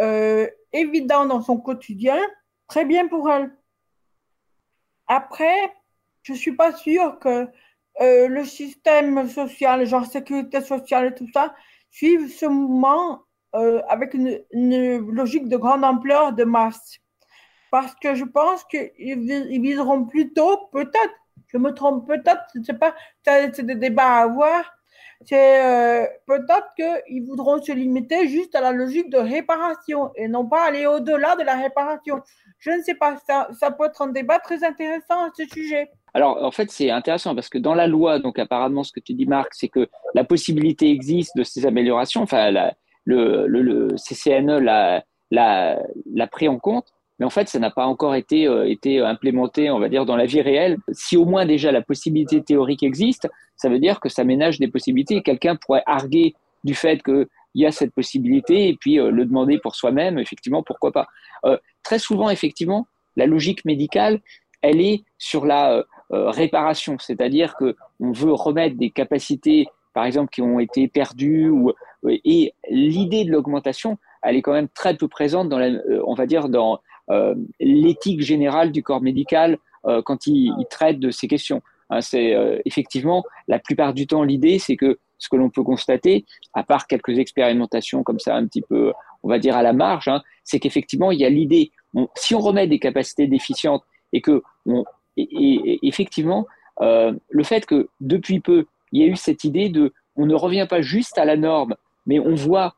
[0.01, 2.19] euh, évident dans son quotidien,
[2.67, 3.55] très bien pour elle.
[5.07, 5.55] Après,
[6.23, 7.47] je ne suis pas sûre que
[8.01, 11.55] euh, le système social, genre sécurité sociale et tout ça,
[11.89, 13.21] suive ce mouvement
[13.55, 14.41] euh, avec une,
[15.09, 16.97] logique de grande ampleur, de masse.
[17.71, 21.15] Parce que je pense qu'ils viseront plutôt, peut-être,
[21.47, 22.95] je me trompe peut-être, je ne sais pas,
[23.25, 24.73] c'est des débats à avoir.
[25.25, 30.45] C'est euh, peut-être qu'ils voudront se limiter juste à la logique de réparation et non
[30.45, 32.21] pas aller au-delà de la réparation.
[32.59, 35.89] Je ne sais pas, ça, ça peut être un débat très intéressant à ce sujet.
[36.13, 39.13] Alors, en fait, c'est intéressant parce que dans la loi, donc apparemment, ce que tu
[39.13, 42.21] dis, Marc, c'est que la possibilité existe de ces améliorations.
[42.21, 42.51] Enfin,
[43.05, 44.59] le, le, le, CCNE
[45.31, 49.71] l'a pris en compte mais en fait, ça n'a pas encore été, euh, été implémenté,
[49.71, 50.77] on va dire, dans la vie réelle.
[50.91, 54.67] Si au moins déjà la possibilité théorique existe, ça veut dire que ça ménage des
[54.67, 55.21] possibilités.
[55.23, 59.57] Quelqu'un pourrait arguer du fait qu'il y a cette possibilité et puis euh, le demander
[59.57, 61.07] pour soi-même, effectivement, pourquoi pas.
[61.45, 62.85] Euh, très souvent, effectivement,
[63.15, 64.19] la logique médicale,
[64.61, 70.41] elle est sur la réparation, c'est-à-dire que on veut remettre des capacités, par exemple, qui
[70.41, 71.73] ont été perdues, ou,
[72.07, 75.69] et l'idée de l'augmentation, elle est quand même très peu présente dans la,
[76.05, 76.77] on va dire, dans euh,
[77.59, 79.57] l'éthique générale du corps médical
[79.87, 81.61] euh, quand il, traite de ces questions.
[81.89, 85.63] Hein, c'est euh, effectivement la plupart du temps l'idée, c'est que ce que l'on peut
[85.63, 88.91] constater, à part quelques expérimentations comme ça un petit peu,
[89.23, 91.71] on va dire à la marge, hein, c'est qu'effectivement il y a l'idée,
[92.15, 94.43] si on remet des capacités déficientes et que
[95.15, 96.45] effectivement
[96.81, 100.35] euh, le fait que depuis peu il y a eu cette idée de, on ne
[100.35, 101.75] revient pas juste à la norme,
[102.05, 102.75] mais on voit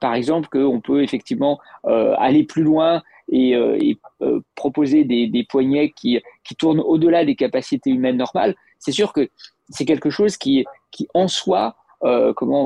[0.00, 3.78] par exemple qu'on peut effectivement euh, aller plus loin et, euh,
[4.20, 9.28] euh, proposer des, poignets qui, qui tournent au-delà des capacités humaines normales, c'est sûr que
[9.70, 11.76] c'est quelque chose qui, qui en soi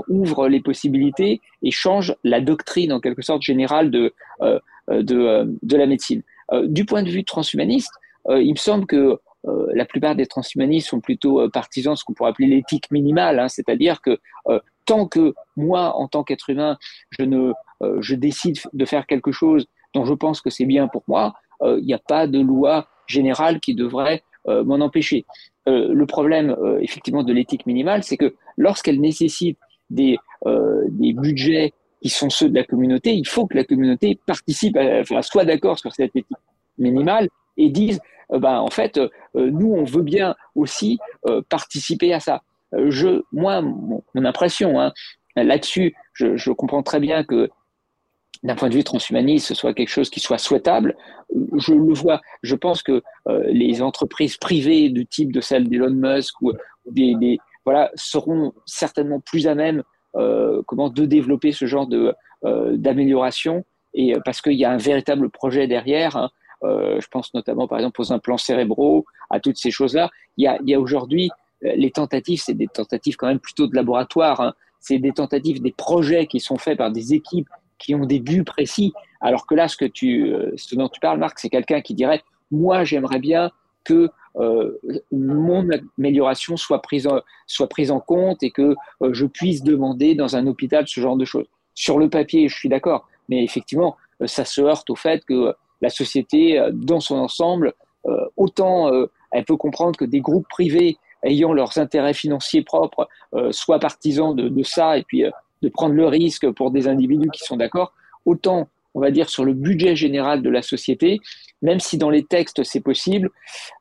[0.08, 4.14] ouvre les possibilités et change la doctrine en quelque sorte générale de,
[4.88, 6.22] de, de, la médecine.
[6.64, 7.92] du point de vue transhumaniste,
[8.30, 12.30] il me semble que la plupart des transhumanistes sont plutôt partisans de ce qu'on pourrait
[12.30, 14.18] appeler l'éthique minimale, hein, c'est-à-dire que
[14.86, 16.78] tant que moi, en tant qu'être humain,
[17.10, 17.52] je ne,
[18.00, 21.78] je décide de faire quelque chose dont je pense que c'est bien pour moi, euh,
[21.80, 25.24] il n'y a pas de loi générale qui devrait euh, m'en empêcher.
[25.68, 29.58] Euh, le problème, effectivement, de l'éthique minimale, c'est que lorsqu'elle nécessite
[29.90, 30.18] des,
[30.88, 31.72] des budgets
[32.02, 35.78] qui sont ceux de la communauté, il faut que la communauté participe, enfin, soit d'accord
[35.78, 36.36] sur cette éthique
[36.78, 38.00] minimale et dise,
[38.30, 39.00] ben, en fait,
[39.34, 40.98] nous, on veut bien aussi
[41.48, 42.42] participer à ça.
[42.72, 44.92] Je, moi, mon, impression, hein,
[45.36, 47.48] là-dessus, je, comprends très bien que
[48.42, 50.96] d'un point de vue transhumaniste, ce soit quelque chose qui soit souhaitable.
[51.56, 52.20] Je le vois.
[52.42, 56.52] Je pense que euh, les entreprises privées du type de celle d'Elon Musk ou,
[56.86, 59.82] des, voilà, seront certainement plus à même
[60.66, 62.14] comment de développer ce genre de
[62.72, 66.16] d'amélioration et parce qu'il y a un véritable projet derrière.
[66.16, 66.30] Hein.
[66.62, 70.10] je pense notamment par exemple aux implants cérébraux, à toutes ces choses-là.
[70.38, 71.30] Il y a aujourd'hui
[71.62, 74.40] les tentatives, c'est des tentatives quand même plutôt de laboratoire.
[74.40, 74.54] Hein.
[74.80, 78.44] C'est des tentatives, des projets qui sont faits par des équipes qui ont des buts
[78.44, 78.92] précis.
[79.20, 81.94] Alors que là, ce, que tu, euh, ce dont tu parles, Marc, c'est quelqu'un qui
[81.94, 83.50] dirait Moi, j'aimerais bien
[83.84, 84.78] que euh,
[85.12, 85.66] mon
[85.98, 91.00] amélioration soit prise, en, compte et que euh, je puisse demander dans un hôpital ce
[91.00, 91.46] genre de choses.
[91.74, 95.90] Sur le papier, je suis d'accord, mais effectivement, ça se heurte au fait que la
[95.90, 97.74] société, dans son ensemble,
[98.36, 98.90] autant
[99.30, 100.96] elle peut comprendre que des groupes privés
[101.26, 103.08] ayant leurs intérêts financiers propres
[103.50, 105.24] soient partisans de, ça et puis
[105.62, 107.92] de prendre le risque pour des individus qui sont d'accord,
[108.24, 111.20] autant, on va dire, sur le budget général de la société,
[111.62, 113.30] même si dans les textes c'est possible,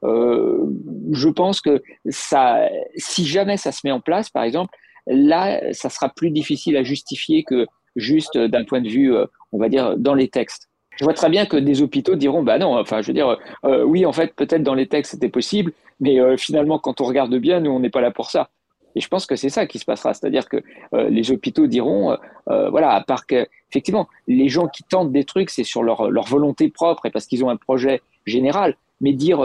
[0.03, 0.65] euh,
[1.11, 4.75] je pense que ça, si jamais ça se met en place, par exemple,
[5.07, 9.57] là, ça sera plus difficile à justifier que juste d'un point de vue, euh, on
[9.57, 10.69] va dire, dans les textes.
[10.97, 13.83] Je vois très bien que des hôpitaux diront, bah non, enfin, je veux dire, euh,
[13.83, 17.59] oui, en fait, peut-être dans les textes c'était possible, mais finalement, quand on regarde bien,
[17.59, 18.49] nous, on n'est pas là pour ça.
[18.95, 20.57] Et je pense que c'est ça qui se passera, c'est-à-dire que
[20.93, 22.15] euh, les hôpitaux diront, euh,
[22.49, 26.09] euh, voilà, à part que effectivement, les gens qui tentent des trucs, c'est sur leur,
[26.09, 28.75] leur volonté propre et parce qu'ils ont un projet général.
[29.01, 29.39] Mais dire,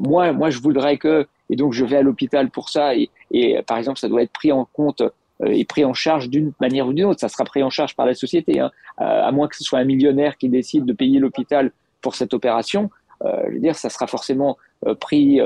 [0.00, 3.62] moi, moi, je voudrais que, et donc je vais à l'hôpital pour ça, et, et,
[3.62, 5.04] par exemple, ça doit être pris en compte
[5.44, 7.20] et pris en charge d'une manière ou d'une autre.
[7.20, 9.84] Ça sera pris en charge par la société, hein, à moins que ce soit un
[9.84, 11.72] millionnaire qui décide de payer l'hôpital
[12.02, 12.90] pour cette opération.
[13.24, 14.58] je veux dire, ça sera forcément
[15.00, 15.40] pris,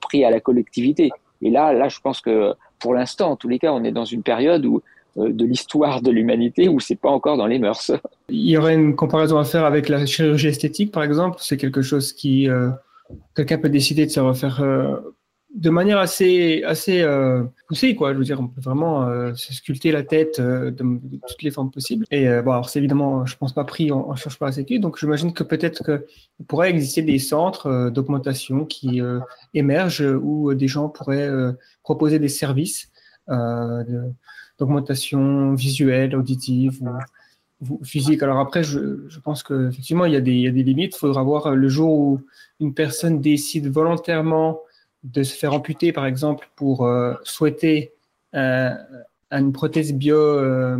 [0.00, 1.10] pris à la collectivité.
[1.42, 4.04] Et là, là, je pense que pour l'instant, en tous les cas, on est dans
[4.04, 4.82] une période où
[5.18, 7.92] euh, de l'histoire de l'humanité où c'est pas encore dans les mœurs.
[8.28, 11.38] Il y aurait une comparaison à faire avec la chirurgie esthétique, par exemple.
[11.40, 12.70] C'est quelque chose qui euh,
[13.34, 14.96] quelqu'un peut décider de se refaire euh,
[15.54, 18.12] de manière assez, assez euh, poussée, quoi.
[18.12, 20.84] Je veux dire, on peut vraiment euh, se sculpter la tête euh, de,
[21.26, 22.04] toutes les formes possibles.
[22.10, 24.98] Et bon, alors c'est évidemment, je pense pas pris en, charge par la Sécu, donc
[24.98, 29.00] j'imagine que peut-être qu'il pourrait exister des centres d'augmentation qui
[29.54, 31.30] émergent où des gens pourraient
[31.82, 32.90] proposer des services
[34.58, 36.82] d'augmentation visuelle, auditive
[37.68, 38.22] ou, physique.
[38.22, 40.94] Alors après, je, je pense qu'effectivement, il, il y a des limites.
[40.96, 42.20] Il faudra voir le jour où
[42.60, 44.60] une personne décide volontairement
[45.04, 47.92] de se faire amputer, par exemple, pour euh, souhaiter
[48.34, 48.70] euh,
[49.30, 50.78] une prothèse bio, euh,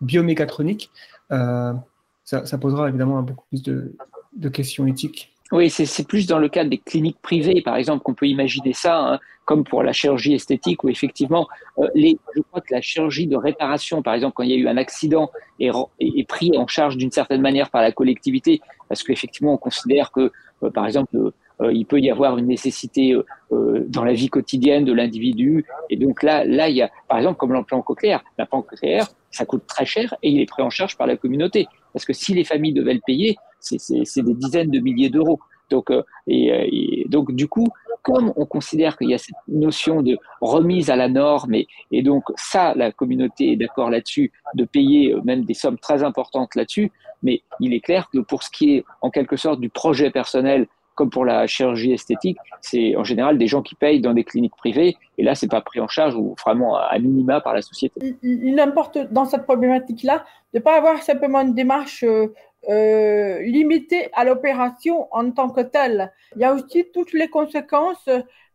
[0.00, 0.90] biomécatronique,
[1.28, 5.32] ça, posera évidemment beaucoup plus de, questions éthiques.
[5.52, 8.98] Oui, c'est plus dans le cadre des cliniques privées, par exemple, qu'on peut imaginer ça,
[8.98, 11.46] hein, comme pour la chirurgie esthétique, où effectivement,
[11.94, 14.66] les, je crois que la chirurgie de réparation, par exemple, quand il y a eu
[14.66, 15.30] un accident,
[15.60, 15.70] est,
[16.00, 20.32] est pris en charge d'une certaine manière par la collectivité, parce qu'effectivement, on considère que,
[20.74, 24.92] par exemple, il peut y avoir une nécessité euh, euh, dans la vie quotidienne de
[24.92, 25.64] l'individu.
[25.90, 28.22] Et donc là, là, il y a, par exemple, comme l'implant cochléaire.
[28.38, 31.66] L'implant cochléaire, ça coûte très cher et il est pris en charge par la communauté.
[31.92, 35.40] Parce que si les familles devaient le payer, c'est des dizaines de milliers d'euros.
[35.70, 35.90] Donc,
[36.28, 37.66] et, donc, du coup,
[38.02, 42.02] comme on considère qu'il y a cette notion de remise à la norme, et, et
[42.02, 46.92] donc ça, la communauté est d'accord là-dessus, de payer même des sommes très importantes là-dessus,
[47.22, 50.68] mais il est clair que pour ce qui est en quelque sorte du projet personnel
[50.96, 54.56] comme pour la chirurgie esthétique, c'est en général des gens qui payent dans des cliniques
[54.56, 58.16] privées, et là, c'est pas pris en charge ou vraiment à minima par la société.
[58.22, 62.34] Il, importe dans cette problématique-là de ne pas avoir simplement une démarche euh,
[62.68, 66.12] euh, limitée à l'opération en tant que telle.
[66.34, 68.08] Il y a aussi toutes les conséquences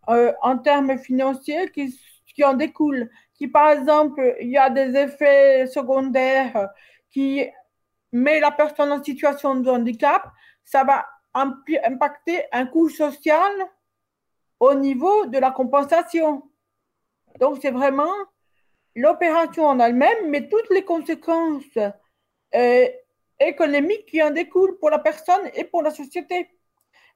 [0.09, 1.95] euh, en termes financiers qui,
[2.35, 3.09] qui en découlent.
[3.35, 6.69] Si par exemple, il y a des effets secondaires
[7.11, 7.43] qui
[8.11, 10.23] mettent la personne en situation de handicap,
[10.63, 13.51] ça va impacter un coût social
[14.59, 16.43] au niveau de la compensation.
[17.39, 18.13] Donc, c'est vraiment
[18.95, 21.77] l'opération en elle-même, mais toutes les conséquences
[22.55, 22.87] euh,
[23.39, 26.49] économiques qui en découlent pour la personne et pour la société.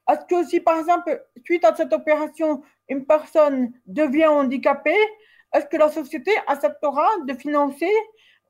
[0.08, 5.04] Est-ce que si, par exemple, suite à cette opération, une personne devient handicapée,
[5.52, 7.92] est-ce que la société acceptera de financer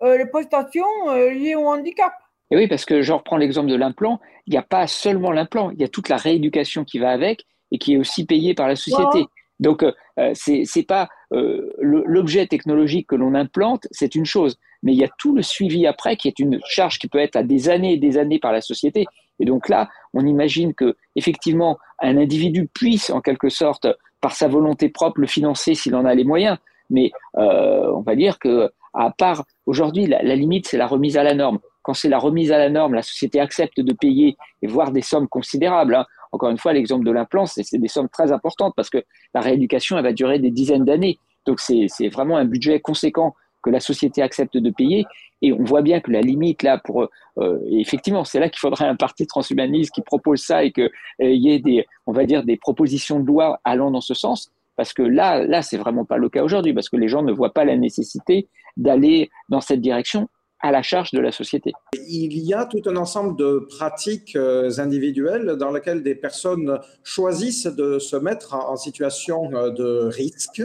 [0.02, 2.12] euh, les prestations euh, liées au handicap?
[2.50, 5.70] Et oui, parce que je reprends l'exemple de l'implant, il n'y a pas seulement l'implant,
[5.70, 8.68] il y a toute la rééducation qui va avec et qui est aussi payée par
[8.68, 9.24] la société.
[9.58, 9.92] Donc, euh,
[10.34, 15.08] c'est pas euh, l'objet technologique que l'on implante, c'est une chose, mais il y a
[15.18, 17.98] tout le suivi après qui est une charge qui peut être à des années et
[17.98, 19.06] des années par la société.
[19.40, 23.88] Et donc là, on imagine que effectivement un individu puisse en quelque sorte,
[24.20, 26.58] par sa volonté propre, le financer s'il en a les moyens.
[26.90, 31.22] Mais euh, on va dire que à part aujourd'hui, la limite c'est la remise à
[31.22, 34.66] la norme quand c'est la remise à la norme, la société accepte de payer et
[34.66, 35.94] voir des sommes considérables.
[35.94, 36.04] Hein.
[36.32, 39.04] Encore une fois, l'exemple de l'implant, c'est des sommes très importantes parce que
[39.34, 41.20] la rééducation, elle va durer des dizaines d'années.
[41.46, 45.06] Donc c'est vraiment un budget conséquent que la société accepte de payer.
[45.42, 47.08] Et on voit bien que la limite là, pour
[47.38, 50.90] euh, effectivement, c'est là qu'il faudrait un parti transhumaniste qui propose ça et qu'il
[51.20, 54.50] y ait des, on va dire, des propositions de loi allant dans ce sens.
[54.74, 57.32] Parce que là, là, c'est vraiment pas le cas aujourd'hui, parce que les gens ne
[57.32, 60.28] voient pas la nécessité d'aller dans cette direction
[60.60, 61.72] à la charge de la société.
[62.08, 67.66] Il y a tout un ensemble de pratiques euh, individuelles dans lesquelles des personnes choisissent
[67.66, 70.62] de se mettre en situation euh, de risque.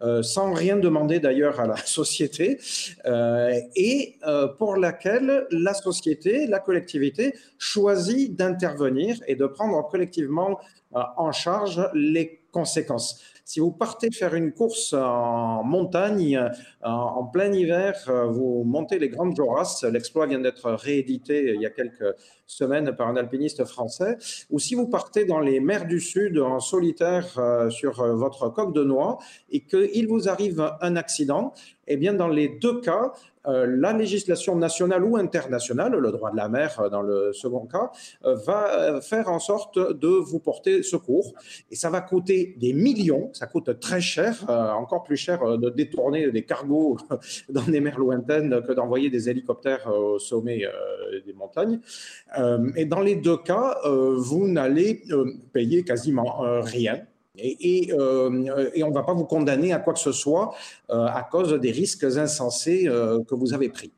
[0.00, 2.60] Euh, sans rien demander d'ailleurs à la société,
[3.74, 4.14] et
[4.56, 10.60] pour laquelle la société, la collectivité choisit d'intervenir et de prendre collectivement
[10.92, 13.20] en charge les conséquences.
[13.48, 16.50] Si vous partez faire une course en montagne euh,
[16.86, 21.64] en, plein hiver, euh, vous montez les Grandes Jorasses, l'exploit vient d'être réédité il y
[21.64, 22.14] a quelques
[22.44, 24.18] semaines par un alpiniste français,
[24.50, 28.74] ou si vous partez dans les mers du Sud en solitaire euh, sur votre coque
[28.74, 29.16] de noix
[29.50, 31.54] et qu'il vous arrive un accident,
[31.86, 33.14] eh bien dans les deux cas,
[33.48, 37.90] la législation nationale ou internationale, le droit de la mer euh, dans le second cas,
[38.24, 41.32] euh, va faire en sorte de vous porter secours.
[41.70, 46.30] Et ça va coûter des millions, ça coûte très cher, encore plus cher de détourner
[46.30, 46.96] des cargos
[47.48, 50.62] dans des mers lointaines que d'envoyer des hélicoptères au sommet
[51.24, 51.80] des montagnes.
[52.76, 55.02] Et dans les deux cas, vous n'allez
[55.52, 57.00] payer quasiment rien.
[57.38, 60.54] Et, euh, et, on ne va pas vous condamner à quoi que ce soit
[60.90, 63.92] euh, à cause des risques insensés euh, que vous avez pris.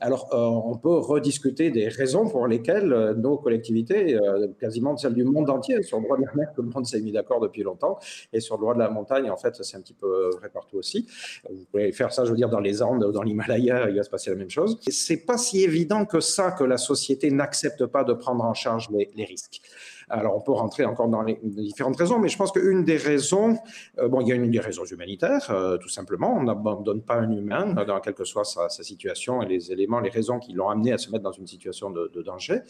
[0.00, 4.18] Alors, on peut rediscuter des raisons pour lesquelles nos collectivités,
[4.60, 7.00] quasiment celles du monde entier, sur le droit de la mer, tout le monde s'est
[7.00, 7.98] mis d'accord depuis longtemps,
[8.30, 10.76] et sur le droit de la montagne, en fait, c'est un petit peu vrai partout
[10.76, 11.06] aussi.
[11.48, 14.10] Vous pouvez faire ça, je veux dire, dans les Andes, dans l'Himalaya, il va se
[14.10, 14.78] passer la même chose.
[14.88, 18.90] C'est pas si évident que ça que la société n'accepte pas de prendre en charge
[18.90, 19.62] les risques.
[20.08, 23.56] Alors, on peut rentrer encore dans les différentes raisons, mais je pense qu'une des raisons,
[23.98, 26.36] euh, bon, il y a une des raisons humanitaires, euh, tout simplement.
[26.36, 30.10] On n'abandonne pas un humain, dans quelle que soit sa, situation et les éléments, les
[30.10, 32.60] raisons qui l'ont amené à se mettre dans une situation de, danger.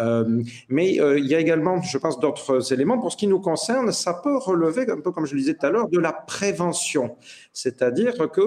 [0.00, 2.98] Euh, mais il y a également, je pense, d'autres éléments.
[2.98, 5.66] Pour ce qui nous concerne, ça peut relever, un peu comme je le disais tout
[5.66, 7.16] à l'heure, de la prévention.
[7.52, 8.42] C'est-à-dire que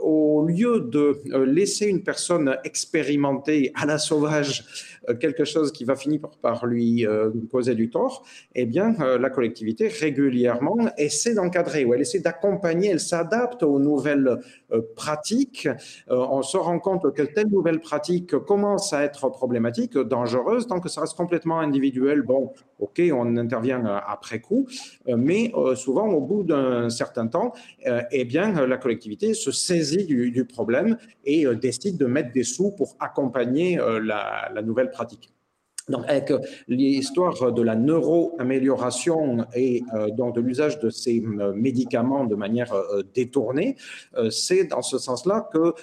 [0.00, 4.64] au lieu de laisser une personne expérimentée à la sauvage
[5.20, 7.06] quelque chose qui va finir par lui
[7.50, 8.24] causer du tort,
[8.54, 13.78] eh bien, euh, la collectivité régulièrement essaie d'encadrer ou elle essaie d'accompagner, elle s'adapte aux
[13.78, 14.38] nouvelles
[14.72, 15.68] euh, pratiques.
[16.10, 20.80] Euh, on se rend compte que telle nouvelle pratique commence à être problématique, dangereuse, tant
[20.80, 22.22] que ça reste complètement individuel.
[22.22, 24.66] Bon, ok, on intervient après coup,
[25.06, 27.52] mais souvent au bout d'un certain temps,
[28.10, 32.96] eh bien, la collectivité se saisit du, problème et décide de mettre des sous pour
[33.00, 34.95] accompagner la nouvelle pratique.
[35.88, 41.52] Donc, avec euh, l'histoire de la neuroamélioration et euh, donc de l'usage de ces euh,
[41.54, 42.74] médicaments de manière
[43.14, 43.76] détournée,
[44.30, 45.74] c'est dans ce sens-là que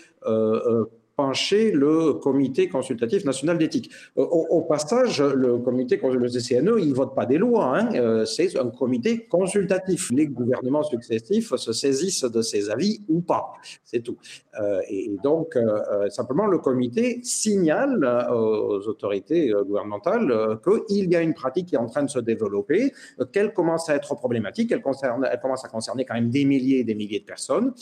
[1.16, 3.92] pencher le comité consultatif national d'éthique.
[4.16, 8.58] Au, passage, le comité, le CCNE, il ne vote pas des lois, hein, euh, c'est
[8.58, 10.10] un comité consultatif.
[10.12, 13.54] Les gouvernements successifs se saisissent de ces avis ou pas,
[13.84, 14.18] c'est tout.
[14.60, 21.34] Euh, et, donc, euh, simplement, le comité signale aux autorités gouvernementales qu'il y a une
[21.34, 22.92] pratique qui est en train de se développer,
[23.32, 24.84] qu'elle commence à être problématique, elle,
[25.32, 27.74] elle commence à concerner quand même des milliers et des milliers de personnes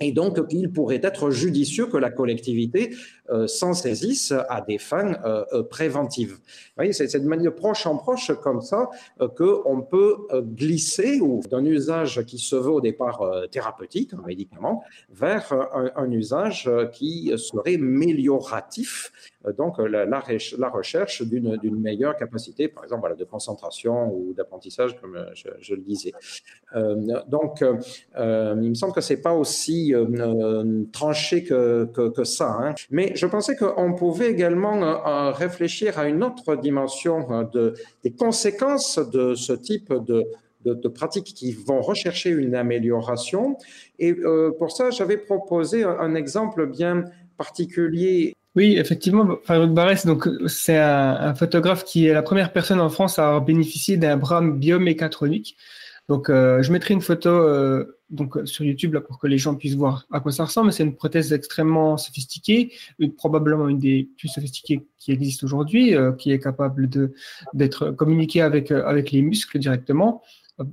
[0.00, 2.94] et donc il pourrait être judicieux que la collectivité
[3.46, 6.32] s'en saisisse à des fins euh, euh, préventives.
[6.32, 8.88] Vous voyez, c'est de manière proche en proche comme ça
[9.36, 10.16] qu'on peut
[10.54, 15.52] glisser d'un usage qui se veut au départ thérapeutique, un médicament, vers
[15.96, 19.12] un, usage qui serait mélioratif,
[19.56, 20.20] donc la,
[20.70, 26.12] recherche d'une meilleure capacité, par exemple, de concentration ou d'apprentissage, comme je, le disais.
[27.26, 29.92] donc, il me semble que c'est pas aussi
[30.92, 32.56] tranché que, que, ça.
[32.60, 32.74] Hein.
[32.90, 37.74] Mais je pensais qu'on pouvait également euh, euh, réfléchir à une autre dimension euh, de,
[38.04, 40.24] des conséquences de ce type de,
[40.88, 43.56] pratiques qui vont rechercher une amélioration.
[43.98, 44.14] Et
[44.58, 47.04] pour ça, j'avais proposé un, exemple bien
[47.38, 48.34] particulier.
[48.54, 50.06] Oui, effectivement, Farouk Barès,
[50.46, 54.42] c'est un, photographe qui est la première personne en France à avoir bénéficié d'un bras
[54.42, 55.56] biomécatronique.
[56.08, 59.54] Donc, euh, je mettrai une photo euh, donc sur YouTube là pour que les gens
[59.54, 60.72] puissent voir à quoi ça ressemble.
[60.72, 62.72] C'est une prothèse extrêmement sophistiquée,
[63.16, 66.88] probablement une des plus sophistiquées qui existent aujourd'hui, euh, qui est capable
[67.54, 68.70] d'être communiquée avec
[69.10, 70.22] les muscles directement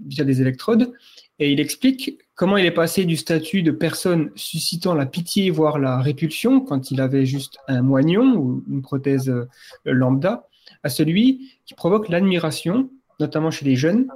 [0.07, 0.93] via des électrodes.
[1.37, 5.77] Et il explique comment il est passé du statut de personne suscitant la pitié, voire
[5.77, 9.31] la répulsion, quand il avait juste un moignon ou une prothèse
[9.83, 10.47] lambda,
[10.83, 12.89] à celui qui provoque l'admiration,
[13.19, 14.07] notamment chez les jeunes,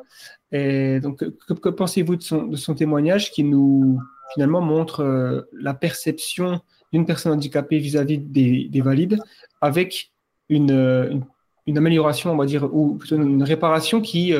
[0.51, 3.99] Et donc, que, pensez-vous de son, témoignage qui nous
[4.33, 6.61] finalement montre la perception
[6.91, 9.19] d'une personne handicapée vis-à-vis des, des, valides
[9.61, 10.11] avec
[10.49, 11.23] une,
[11.67, 14.33] une, amélioration, on va dire, ou plutôt une réparation qui,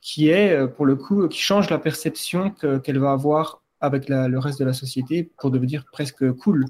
[0.00, 2.50] qui est, pour le coup, qui change la perception
[2.82, 6.66] qu'elle va avoir avec le reste de la société pour devenir presque cool.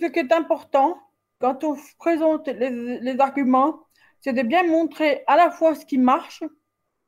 [0.00, 0.98] Ce qui est important
[1.40, 3.80] quand on présente les arguments,
[4.20, 6.42] c'est de bien montrer à la fois ce qui marche,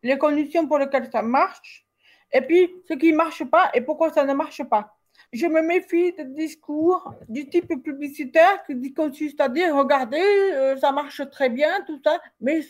[0.03, 1.87] les conditions pour lesquelles ça marche,
[2.33, 4.95] et puis ce qui ne marche pas et pourquoi ça ne marche pas.
[5.33, 10.93] Je me méfie de discours du type publicitaire qui consiste à dire regardez, euh, ça
[10.93, 12.61] marche très bien, tout ça, mais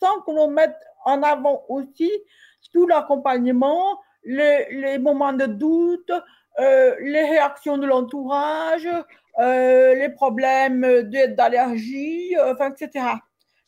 [0.00, 2.10] sans que l'on mette en avant aussi
[2.72, 6.10] tout l'accompagnement, les, moments de doute,
[6.58, 8.88] euh, les réactions de l'entourage,
[9.38, 13.06] euh, les problèmes d'allergie, etc.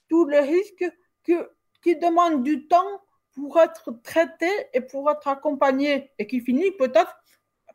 [0.09, 0.90] Tous les risques
[1.23, 3.01] qui demandent du temps
[3.39, 7.16] pour être traités et pour être accompagnés et qui finit peut-être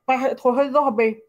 [0.06, 1.24] par être résorbés.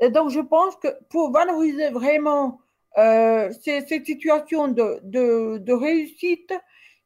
[0.00, 2.60] Et donc, je pense que pour valoriser vraiment
[2.96, 6.54] euh, ces, situations de, de, réussite,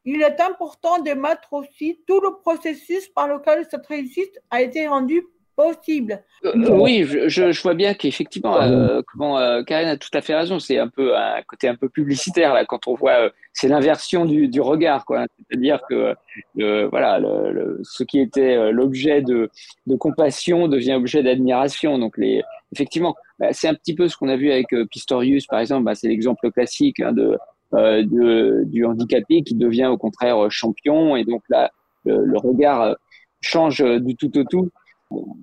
[0.05, 4.87] il est important de mettre aussi tout le processus par lequel cette réussite a été
[4.87, 5.27] rendue
[5.57, 6.23] possible.
[6.45, 10.59] Euh, oui, je, vois bien qu'effectivement, euh, comment euh, Karen a tout à fait raison.
[10.59, 14.49] C'est un peu un côté un peu publicitaire là quand on voit, c'est l'inversion du,
[14.49, 15.27] du, regard, quoi.
[15.49, 16.15] C'est-à-dire que
[16.57, 19.51] voilà, le, ce qui était l'objet de,
[19.87, 21.99] de, compassion devient objet d'admiration.
[21.99, 22.43] Donc les,
[22.73, 25.85] effectivement, bah, c'est un petit peu ce qu'on a vu avec Pistorius, par exemple.
[25.85, 27.39] Bah, c'est l'exemple classique hein, de,
[27.73, 31.71] de, du handicapé qui devient au contraire champion, et donc là,
[32.05, 32.97] le, le regard
[33.41, 34.71] change du tout au tout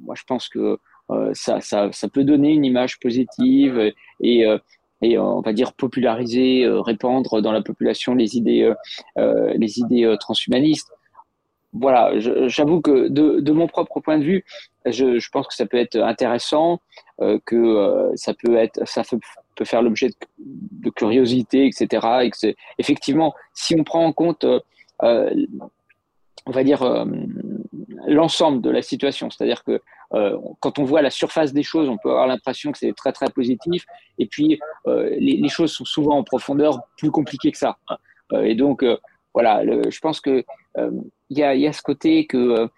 [0.03, 0.79] moi, je pense que
[1.11, 3.79] euh, ça, ça, peut donner une image positive
[4.21, 4.59] et, euh,
[5.01, 8.71] et euh, on va dire populariser, répandre dans la population les idées,
[9.17, 10.91] les idées transhumanistes.
[11.71, 14.43] Voilà, j'avoue que de, de, mon propre point de vue,
[14.85, 16.79] je, pense que ça peut être intéressant,
[17.45, 19.03] que ça peut être, ça
[19.55, 22.31] peut, faire l'objet de, de, curiosité, etc.
[22.43, 24.45] Et effectivement, si on prend en compte,
[25.01, 27.05] on va dire
[28.09, 29.29] l'ensemble de la situation.
[29.29, 29.81] C'est-à-dire que
[30.13, 33.11] euh, quand on voit la surface des choses, on peut avoir l'impression que c'est très
[33.11, 33.85] très positif.
[34.17, 37.77] Et puis euh, les, choses sont souvent en profondeur plus compliquées que ça.
[38.33, 38.83] Euh, et donc
[39.33, 40.43] voilà, je pense que
[41.29, 42.69] il y a, y, a, ce côté que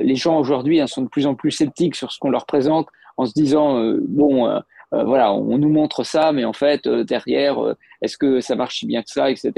[0.00, 2.88] les gens aujourd'hui hein, sont de plus en plus sceptiques sur ce qu'on leur présente,
[3.16, 4.60] en se disant bon
[4.94, 8.56] euh, voilà, on nous montre ça, mais en fait, euh, derrière, euh, est-ce que ça
[8.56, 9.52] marche si bien que ça, etc.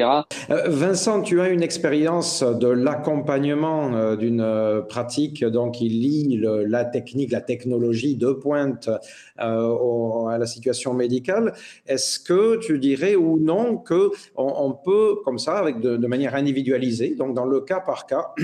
[0.67, 7.41] Vincent, tu as une expérience de l'accompagnement d'une pratique donc il lie la technique, la
[7.41, 8.91] technologie de pointe
[9.39, 11.55] à la situation médicale.
[11.87, 17.15] Est-ce que tu dirais ou non que on, peut, comme ça, avec de, manière individualisée,
[17.15, 18.35] donc dans le cas par cas,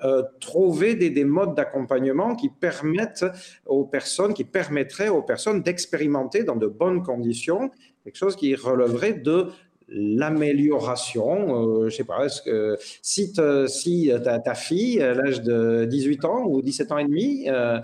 [0.40, 3.26] trouver des, des modes d'accompagnement qui permettent
[3.66, 7.70] aux personnes, qui permettraient aux personnes d'expérimenter dans de bonnes conditions,
[8.04, 9.48] quelque chose qui relèverait de
[9.88, 11.82] l'amélioration.
[11.82, 12.26] Euh, je sais pas,
[13.02, 17.78] si, ta, fille, à l'âge de 18 ans ou 17 ans et demi, euh,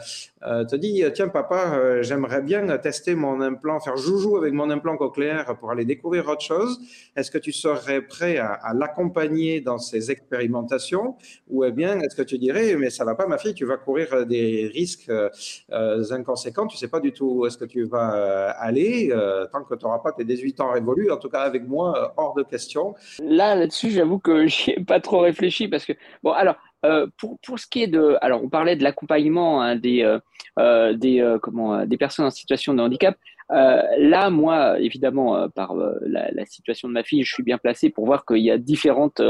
[0.47, 4.71] euh, te dit Tiens, papa, euh, j'aimerais bien tester mon implant, faire joujou avec mon
[4.71, 6.79] implant cochléaire pour aller découvrir autre chose.
[7.17, 11.17] Est-ce que tu serais prêt à, l'accompagner dans ces expérimentations?
[11.49, 13.77] Ou eh bien, est-ce que tu dirais Mais ça va pas, ma fille, tu vas
[13.77, 18.51] courir des risques euh, inconséquents, tu sais pas du tout où est-ce que tu vas
[18.59, 19.13] aller,
[19.53, 22.35] tant que tu n'auras pas tes 18 ans révolus, en tout cas avec moi, hors
[22.35, 22.95] de question.
[23.23, 25.93] Là, là-dessus, j'avoue que j'y ai pas trop réfléchi parce que,
[26.23, 29.75] bon, alors, euh, pour, pour ce qui est de, alors on parlait de l'accompagnement hein,
[29.75, 30.21] des euh,
[30.61, 33.17] euh des comment des personnes en situation de handicap.
[33.51, 38.25] là, moi, évidemment, par la, situation de ma fille, je suis bien placé pour voir
[38.25, 39.21] qu'il y a différentes,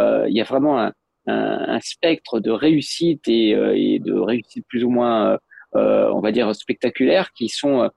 [0.00, 0.90] il y a vraiment
[1.26, 5.38] un, spectre de réussite et, et, de réussite plus ou moins,
[5.74, 7.88] on va dire spectaculaires, qui sont,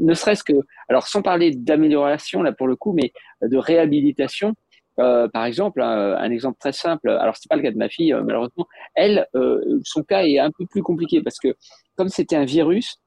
[0.00, 0.54] ne serait-ce que,
[0.88, 4.54] alors sans parler d'amélioration là pour le coup, mais de réhabilitation
[4.98, 7.08] euh, par exemple, un, exemple très simple.
[7.08, 8.66] Alors c'est pas le cas de ma fille euh, malheureusement.
[8.94, 11.54] Elle, euh, son cas est un peu plus compliqué parce que
[11.96, 13.00] comme c'était un virus,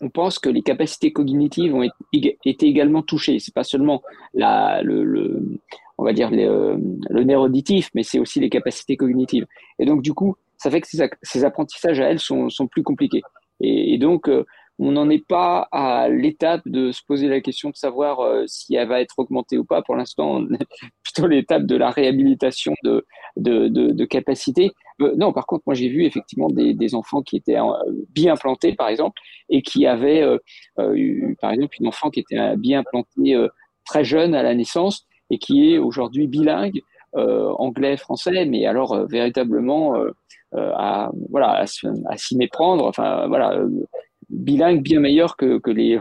[0.00, 3.38] on pense que les capacités cognitives ont été également touchées.
[3.38, 4.02] C'est pas seulement
[4.34, 5.60] la, le,
[5.98, 9.46] on va dire le, nerf auditif, mais c'est aussi les capacités cognitives.
[9.78, 10.88] Et donc du coup, ça fait que
[11.22, 13.22] ces, apprentissages à elle sont, plus compliqués.
[13.60, 14.28] Et donc
[14.78, 18.74] on n'en est pas à l'étape de se poser la question de savoir euh, si
[18.74, 19.82] elle va être augmentée ou pas.
[19.82, 20.66] Pour l'instant, on est
[21.04, 23.06] plutôt l'étape de la réhabilitation de,
[23.36, 24.72] de, de, de capacité.
[25.00, 27.72] Euh, non, par contre, moi j'ai vu effectivement des, des, enfants qui étaient euh,
[28.10, 30.24] bien implantés, par exemple, et qui avaient,
[30.94, 33.36] eu, par exemple, une enfant qui était bien implantée
[33.86, 36.80] très jeune à la naissance et qui est aujourd'hui bilingue
[37.12, 39.94] anglais, français, mais alors véritablement
[40.52, 41.64] à voilà
[42.08, 42.86] à, s'y méprendre.
[42.86, 43.60] Enfin voilà,
[44.28, 45.98] bilingue bien meilleur que, que les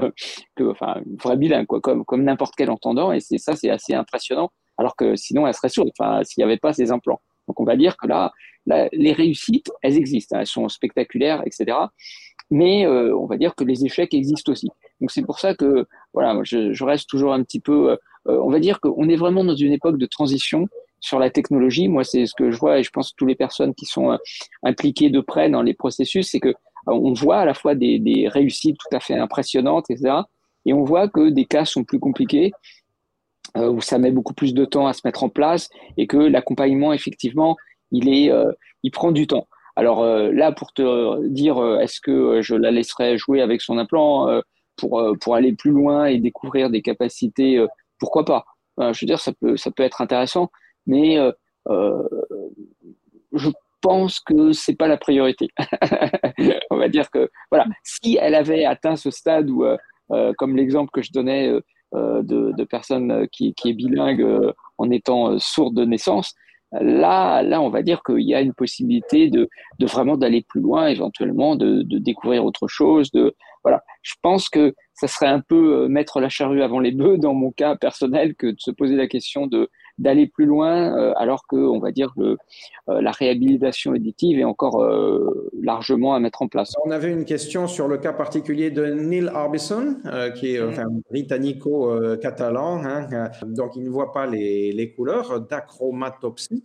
[0.55, 3.11] que, enfin vrai bilingue quoi, comme comme n'importe quel entendant.
[3.11, 4.51] Et c'est ça, c'est assez impressionnant.
[4.77, 5.91] Alors que sinon, elle serait sourde.
[5.97, 7.21] Enfin, s'il n'y avait pas ces implants.
[7.47, 8.31] Donc on va dire que là,
[8.65, 11.77] les réussites, elles existent, hein, elles sont spectaculaires, etc.
[12.49, 14.69] Mais euh, on va dire que les échecs existent aussi.
[15.01, 17.91] Donc c'est pour ça que voilà, je, je, reste toujours un petit peu.
[17.91, 20.67] Euh, on va dire qu'on est vraiment dans une époque de transition
[20.99, 21.89] sur la technologie.
[21.89, 24.11] Moi, c'est ce que je vois et je pense que toutes les personnes qui sont
[24.11, 24.17] euh,
[24.63, 26.53] impliquées de près dans les processus, c'est que
[26.87, 30.15] on voit à la fois des, réussites tout à fait impressionnantes, etc.
[30.65, 32.51] Et on voit que des cas sont plus compliqués
[33.57, 36.17] euh, où ça met beaucoup plus de temps à se mettre en place et que
[36.17, 37.55] l'accompagnement, effectivement,
[37.91, 38.51] il, est, euh,
[38.83, 39.47] il prend du temps.
[39.75, 44.41] Alors euh, là, pour te dire, est-ce que je la laisserai jouer avec son implant
[44.77, 47.63] pour, pour aller plus loin et découvrir des capacités,
[47.99, 48.45] pourquoi pas?
[48.79, 50.49] Je veux dire, ça peut, ça peut être intéressant,
[50.87, 51.17] mais
[53.33, 53.49] je
[53.83, 55.49] pense que c'est pas la priorité.
[56.71, 59.65] On va dire que voilà, si elle avait atteint ce stade où,
[60.37, 61.53] comme l'exemple que je donnais
[61.95, 66.33] euh, de, de, personnes euh, qui, est bilingue euh, en étant sourde de naissance,
[66.71, 69.47] là, là, on va dire qu'il y a une possibilité de,
[69.77, 73.11] de vraiment d'aller plus loin, éventuellement, de, de, découvrir autre chose.
[73.11, 73.83] De, voilà.
[74.01, 77.51] Je pense que ça serait un peu mettre la charrue avant les bœufs dans mon
[77.51, 81.55] cas personnel que de se poser la question de d'aller plus loin, euh, alors que
[81.55, 82.37] on va dire que
[82.89, 86.73] euh, la réhabilitation auditive est encore euh, largement à mettre en place.
[86.85, 89.97] On avait une question sur le cas particulier de Neil Arbison,
[90.35, 90.69] qui est mm-hmm.
[90.69, 96.63] enfin, britannico-catalan, hein, donc il ne voit pas les, les couleurs d'achromatopsie,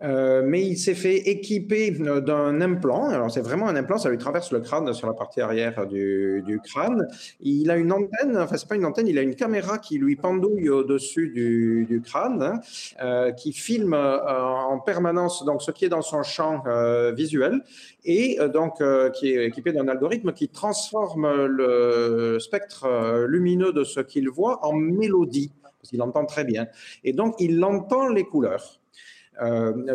[0.00, 3.08] mais il s'est fait équiper d'un implant.
[3.08, 6.42] Alors c'est vraiment un implant, ça lui traverse le crâne sur la partie arrière du,
[6.46, 7.06] du crâne.
[7.40, 10.16] Il a une antenne, enfin c'est pas une antenne, il a une caméra qui lui
[10.16, 12.42] pendouille au-dessus du, du crâne.
[12.42, 12.60] Hein,
[13.36, 17.62] qui filme euh, en permanence donc ce qui est dans son champ euh, visuel
[18.04, 18.82] et donc
[19.14, 24.72] qui est équipé d'un algorithme qui transforme le spectre lumineux de ce qu'il voit en
[24.72, 26.66] mélodie parce qu'il entend très bien
[27.04, 28.80] et donc il entend les couleurs.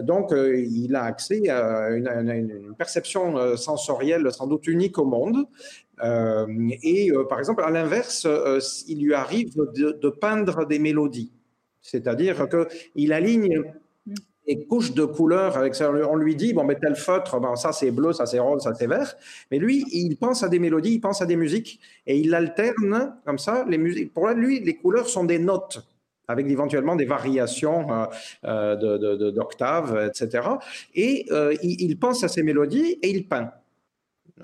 [0.03, 5.45] donc, il a accès à une, perception sensorielle sans doute unique au monde.
[6.83, 8.27] et par exemple, à l'inverse,
[8.87, 11.31] il lui arrive de, peindre des mélodies.
[11.81, 13.63] C'est-à-dire qu'il aligne
[14.47, 15.91] des couches de couleurs avec ça.
[15.91, 18.73] On lui dit, bon, mais tel feutre, bon, ça c'est bleu, ça c'est rose, ça
[18.73, 19.15] c'est vert.
[19.51, 23.15] Mais lui, il pense à des mélodies, il pense à des musiques et il alterne
[23.25, 24.13] comme ça les musiques.
[24.13, 25.85] Pour lui, les couleurs sont des notes
[26.31, 28.05] avec éventuellement des variations euh,
[28.45, 30.47] euh, d'octaves, etc.
[30.95, 33.51] Et euh, il, pense à ces mélodies et il peint.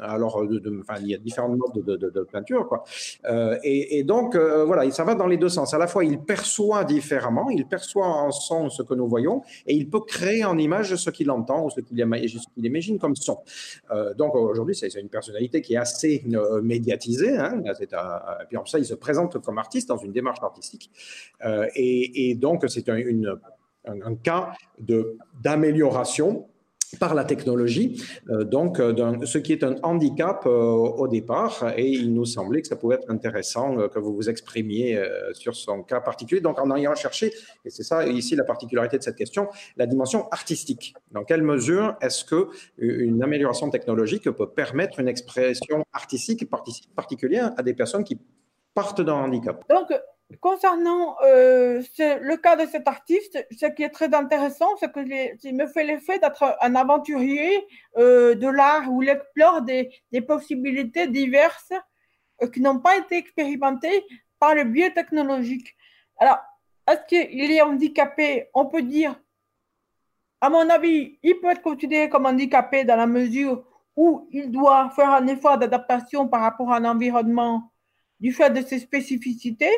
[0.01, 0.59] Alors, euh,
[1.01, 2.83] il y a différentes modes de, peinture, quoi.
[3.25, 5.73] Euh, et, donc, euh, voilà, ça va dans les deux sens.
[5.73, 9.73] À la fois, il perçoit différemment, il perçoit en son ce que nous voyons, et
[9.73, 11.99] il peut créer en image ce qu'il entend ou ce qu'il
[12.57, 13.39] imagine comme son.
[14.17, 16.23] donc, aujourd'hui, c'est une personnalité qui est assez
[16.61, 17.37] médiatisée.
[17.37, 17.87] Hein, et
[18.47, 20.91] puis, en ça, il se présente comme artiste dans une démarche artistique.
[21.75, 23.01] Et, donc, c'est un,
[23.85, 24.53] un, cas
[25.41, 26.47] d'amélioration
[26.99, 31.89] par la technologie, euh, donc euh, ce qui est un handicap euh, au départ, et
[31.89, 34.99] il nous semblait que ça pouvait être intéressant que vous vous exprimiez
[35.33, 36.41] sur son cas particulier.
[36.41, 37.33] Donc en ayant cherché,
[37.65, 40.93] et c'est ça ici la particularité de cette question, la dimension artistique.
[41.11, 42.47] Dans quelle mesure est-ce que
[42.77, 46.49] une amélioration technologique peut permettre une expression artistique
[46.95, 48.17] particulière à des personnes qui
[48.73, 49.63] partent d'un handicap?
[50.41, 55.67] Concernant euh, le cas de cet artiste, ce qui est très intéressant, c'est qu'il me
[55.67, 57.65] fait l'effet d'être un aventurier
[57.97, 59.89] euh, de l'art où il explore des,
[60.27, 61.71] possibilités diverses
[62.41, 64.03] euh, qui n'ont pas été expérimentées
[64.37, 65.77] par le biais technologique.
[66.17, 66.39] Alors,
[66.89, 68.49] est-ce qu'il est handicapé?
[68.53, 69.17] On peut dire,
[70.41, 73.63] à mon avis, il peut être considéré comme handicapé dans la mesure
[73.95, 77.71] où il doit faire un effort d'adaptation par rapport à un environnement
[78.19, 79.71] du fait de ses spécificités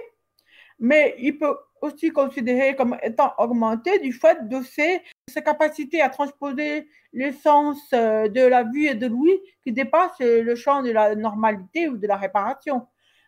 [0.80, 5.02] mais il peut aussi considérer comme étant augmenté du fait de ses,
[5.44, 10.82] capacités à transposer l'essence euh, de la vue et de l'ouïe qui dépasse le champ
[10.82, 12.88] de la normalité ou de la réparation.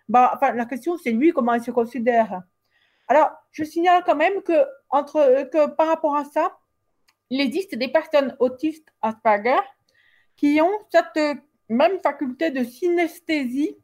[0.09, 2.41] Bah, enfin, la question, c'est lui, comment il se considère.
[3.07, 6.57] Alors, je signale quand même que, que par rapport à ça,
[7.29, 9.61] il existe des personnes autistes Asperger
[10.35, 13.77] qui ont cette même faculté de synesthésie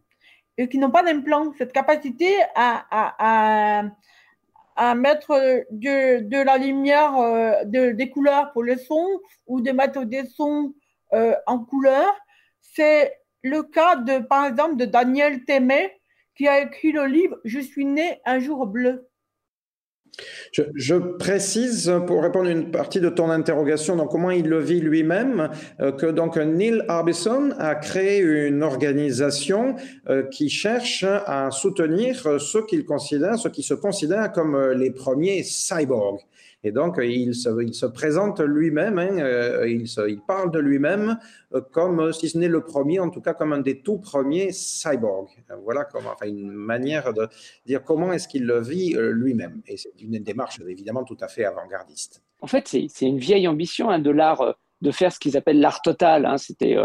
[0.57, 3.83] et qui n'ont pas d'implant, cette capacité à, à,
[4.75, 9.05] à, mettre de, de, la lumière, euh, de, des couleurs pour le son
[9.45, 10.73] ou de mettre des sons
[11.13, 12.13] euh, en couleur,
[12.61, 13.13] c'est
[13.43, 15.91] le cas de, par exemple, de Daniel Témé
[16.35, 19.06] qui a écrit le livre Je suis né un jour bleu.
[20.51, 24.79] Je, précise pour répondre à une partie de ton interrogation, donc comment il le vit
[24.79, 29.75] lui-même, euh, que donc Neil Arbison a créé une organisation
[30.09, 34.91] euh, qui cherche à soutenir ceux qu'il considère, ceux qui se considèrent comme euh, les
[34.91, 36.21] premiers cyborgs.
[36.67, 41.17] Et donc, il se, présente lui-même, hein, euh, il, parle de lui-même
[41.53, 44.51] euh, comme, si ce n'est le premier, en tout cas comme un des tout premiers
[44.51, 45.29] cyborgs.
[45.63, 47.29] Voilà comment, enfin, une manière de
[47.65, 49.61] dire comment est-ce qu'il le vit euh, lui-même.
[49.65, 52.21] Et c'est une démarche évidemment tout à fait avant-gardiste.
[52.41, 55.81] En fait, c'est une vieille ambition hein, de l'art de faire ce qu'ils appellent l'art
[55.81, 56.25] total.
[56.25, 56.35] Hein.
[56.37, 56.75] C'était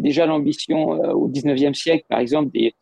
[0.00, 2.74] déjà l'ambition au 19e siècle, par exemple, des,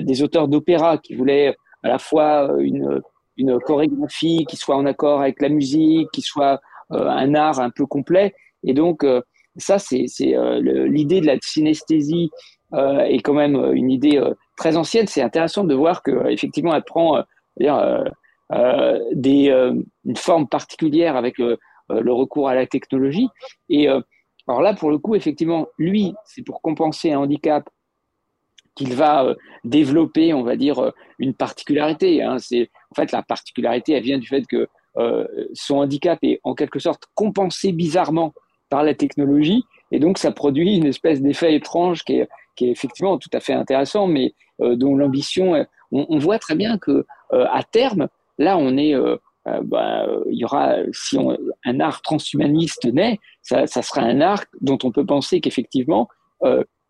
[0.00, 3.02] des auteurs d'opéra qui voulaient à la fois une,
[3.40, 6.60] une chorégraphie qui soit en accord avec la musique, qui soit
[6.92, 8.34] euh, un art un peu complet.
[8.64, 9.22] Et donc, euh,
[9.56, 12.30] ça, c'est euh, l'idée de la synesthésie
[12.72, 14.22] est quand même une idée
[14.56, 15.08] très ancienne.
[15.08, 17.20] C'est intéressant de voir que effectivement, elle prend
[17.58, 21.58] des, une forme particulière avec le,
[21.88, 23.26] recours à la technologie.
[23.70, 27.68] Et alors là, pour le coup, effectivement, lui, c'est pour compenser un handicap
[28.80, 32.22] qu'il va développer, on va dire, une particularité.
[32.22, 32.38] Hein.
[32.38, 36.54] C'est en fait, la particularité, elle vient du fait que euh, son handicap est en
[36.54, 38.32] quelque sorte compensé bizarrement
[38.70, 42.28] par la technologie, et donc ça produit une espèce d'effet étrange qui est,
[42.62, 47.46] effectivement tout à fait intéressant, mais euh, dont l'ambition, on, voit très bien que euh,
[47.50, 48.08] à terme,
[48.38, 49.16] là, on est, euh,
[49.48, 54.44] euh, bah, il y aura, si on, un art transhumaniste naît, ça, sera un art
[54.60, 56.08] dont on peut penser qu'effectivement,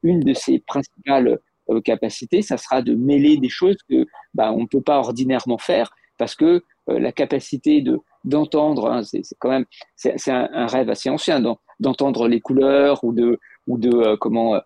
[0.03, 1.41] une de ses principales
[1.71, 5.59] euh, capacité, ça sera de mêler des choses que bah, on ne peut pas ordinairement
[5.59, 9.65] faire parce que euh, la capacité de d'entendre, hein, c'est quand même
[9.97, 11.41] c'est un, rêve assez ancien
[11.81, 14.61] d'entendre les couleurs ou de ou de euh, comment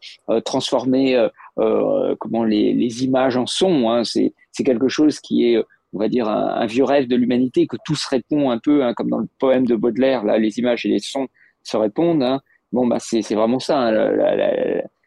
[0.45, 3.91] transformer comment les, les, images en son.
[3.91, 4.33] Hein, c'est
[4.65, 5.63] quelque chose qui est
[5.93, 8.93] on va dire un, vieux rêve de l'humanité que tout se répond un peu hein,
[8.95, 11.29] comme dans le poème de Baudelaire là les images et les sons
[11.63, 12.25] se répondent.
[12.25, 12.41] Hein.
[12.73, 13.93] Bon bah c'est vraiment ça.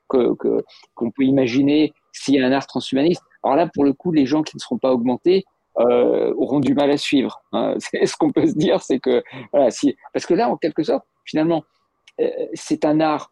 [0.08, 3.24] Qu'on peut imaginer s'il y a un art transhumaniste.
[3.44, 5.46] Alors là, pour le coup, les gens qui ne seront pas augmentés
[5.80, 7.42] euh, auront du mal à suivre.
[7.52, 7.76] Hein.
[7.80, 11.64] Ce qu'on peut se dire, c'est que parce que là, en quelque sorte, finalement,
[12.20, 13.32] euh, c'est un art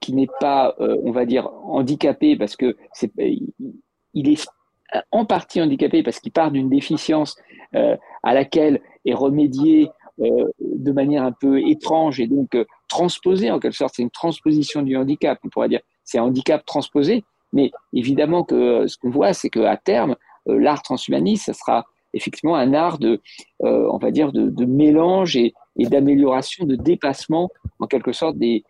[0.00, 2.76] qui n'est pas, euh, on va dire, handicapé parce que
[4.12, 4.46] il est
[5.10, 7.36] en partie handicapé parce qu'il part d'une déficience
[8.22, 9.90] à laquelle est remédié
[10.20, 12.56] euh, de manière un peu étrange et donc
[12.88, 13.94] transposé en quelque sorte.
[13.96, 17.24] C'est une transposition du handicap, on pourrait dire c'est un handicap transposé.
[17.52, 20.16] Mais évidemment que euh, ce qu'on voit, c'est qu'à terme,
[20.48, 23.20] euh, l'art transhumaniste, ça sera effectivement un art de,
[23.62, 28.64] euh, on va dire, de, mélange et, d'amélioration, de dépassement, en quelque sorte, des,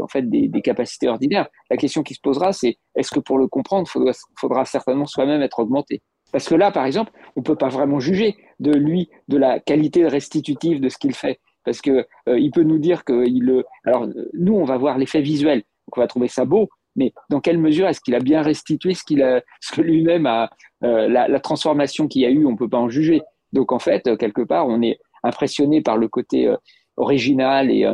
[0.00, 1.48] en fait, des, capacités ordinaires.
[1.70, 5.40] La question qui se posera, c'est est-ce que pour le comprendre, il faudra, certainement soi-même
[5.40, 6.02] être augmenté?
[6.30, 9.60] Parce que là, par exemple, on ne peut pas vraiment juger de lui, de la
[9.60, 11.40] qualité restitutive de ce qu'il fait.
[11.64, 15.58] Parce que il peut nous dire que il, alors nous, on va voir l'effet visuel,
[15.58, 16.68] donc on va trouver ça beau,
[17.00, 20.26] mais dans quelle mesure est-ce qu'il a bien restitué ce qu'il a, ce que lui-même
[20.26, 20.50] a,
[20.84, 23.22] euh, la, transformation qu'il y a eu, on peut pas en juger.
[23.54, 26.56] Donc en fait, euh, quelque part, on est impressionné par le côté euh,
[26.98, 27.86] original et,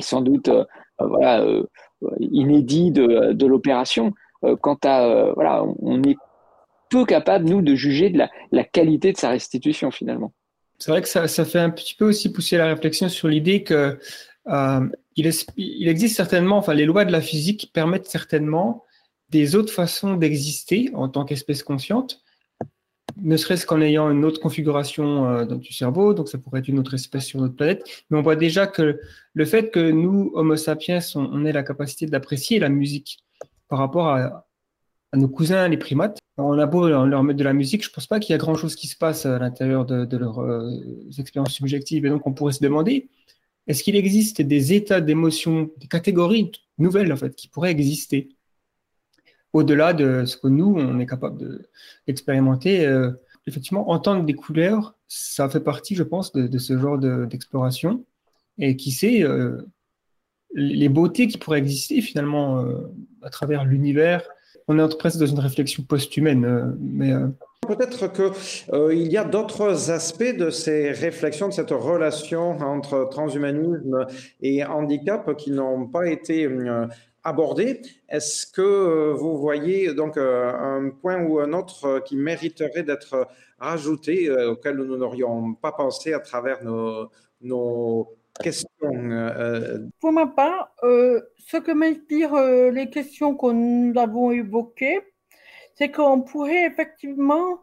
[0.00, 0.50] sans doute
[2.20, 4.12] inédit de, l'opération.
[4.60, 6.16] quant à voilà, on est
[6.90, 8.22] peu capable nous de juger de
[8.52, 10.32] la, qualité de sa restitution finalement.
[10.78, 13.98] C'est vrai que ça, fait un petit peu aussi pousser la réflexion sur l'idée que
[15.56, 18.84] il, existe certainement, enfin, les lois de la physique permettent certainement
[19.30, 22.22] des autres façons d'exister en tant qu'espèce consciente,
[23.20, 26.78] ne serait-ce qu'en ayant une autre configuration euh, du cerveau, donc ça pourrait être une
[26.78, 27.84] autre espèce sur notre planète.
[28.10, 29.00] Mais on voit déjà que
[29.34, 33.18] le fait que nous, Homo sapiens, on, ait la capacité d'apprécier la musique
[33.68, 34.46] par rapport à,
[35.14, 38.06] nos cousins, les primates, on a beau leur, mettre de la musique, je ne pense
[38.06, 40.70] pas qu'il y a grand-chose qui se passe à l'intérieur de, leurs euh,
[41.18, 42.04] expériences subjectives.
[42.04, 43.08] Et donc on pourrait se demander,
[43.68, 48.30] est-ce qu'il existe des états d'émotion, des catégories nouvelles qui pourraient exister
[49.52, 51.64] au-delà de ce que nous, on est capable
[52.06, 53.12] d'expérimenter euh,
[53.46, 58.04] Effectivement, entendre des couleurs, ça fait partie, je pense, de, ce genre d'exploration.
[58.58, 59.62] et qui sait, euh,
[60.54, 62.92] les beautés qui pourraient exister finalement euh,
[63.22, 64.28] à travers l'univers.
[64.68, 67.12] On est presque dans une réflexion post-humaine, mais
[67.68, 74.06] Peut-être qu'il euh, y a d'autres aspects de ces réflexions, de cette relation entre transhumanisme
[74.40, 76.86] et handicap qui n'ont pas été euh,
[77.24, 77.82] abordés.
[78.08, 83.28] Est-ce que euh, vous voyez donc un point ou un autre qui mériterait d'être
[83.58, 86.64] rajouté, auquel nous n'aurions pas pensé à travers
[87.42, 88.08] nos,
[88.38, 88.68] questions
[90.00, 95.00] Pour ma part, ce que m'inspirent les questions que nous avons évoquées,
[95.78, 97.60] c'est qu'on pourrait effectivement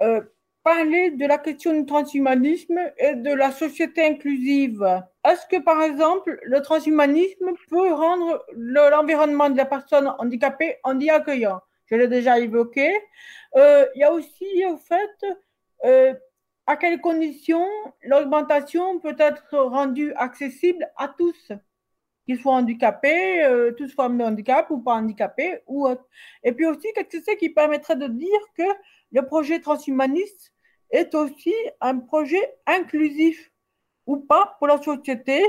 [0.00, 0.22] euh,
[0.64, 4.82] parler de la question du transhumanisme et de la société inclusive.
[5.24, 11.10] Est-ce que, par exemple, le transhumanisme peut rendre l'environnement de la personne handicapée en y
[11.10, 12.90] accueillant Je l'ai déjà évoqué.
[13.56, 15.36] Euh, il y a aussi, au fait,
[15.84, 16.14] euh,
[16.66, 17.66] à quelles conditions
[18.02, 21.52] l'augmentation peut être rendue accessible à tous
[22.26, 25.88] qu'ils soient handicapés, euh, tous formes de handicap ou pas handicapés, ou
[26.44, 28.62] Et puis aussi, qu'est-ce que c'est qui permettrait de dire que
[29.12, 30.52] le projet transhumaniste
[30.90, 33.50] est aussi un projet inclusif
[34.06, 35.42] ou pas pour la société?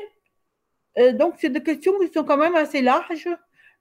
[1.14, 3.30] donc, c'est des questions qui sont quand même assez larges.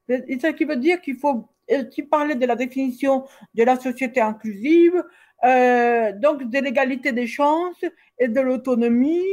[0.09, 4.21] Et ce qui veut dire qu'il faut aussi parler de la définition de la société
[4.21, 5.03] inclusive,
[5.45, 7.85] euh, donc de l'égalité des chances
[8.19, 9.25] et de l'autonomie,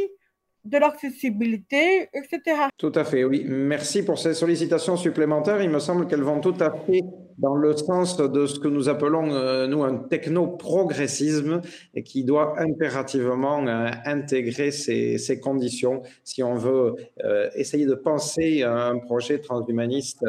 [0.68, 2.68] de l'accessibilité, etc.
[2.78, 3.46] Tout à fait, oui.
[3.48, 5.62] Merci pour ces sollicitations supplémentaires.
[5.62, 7.02] Il me semble qu'elles vont tout à fait
[7.38, 11.62] dans le sens de ce que nous appelons, euh, nous, un techno-progressisme
[11.94, 17.94] et qui doit impérativement euh, intégrer ces, ces, conditions si on veut euh, essayer de
[17.94, 20.24] penser un projet transhumaniste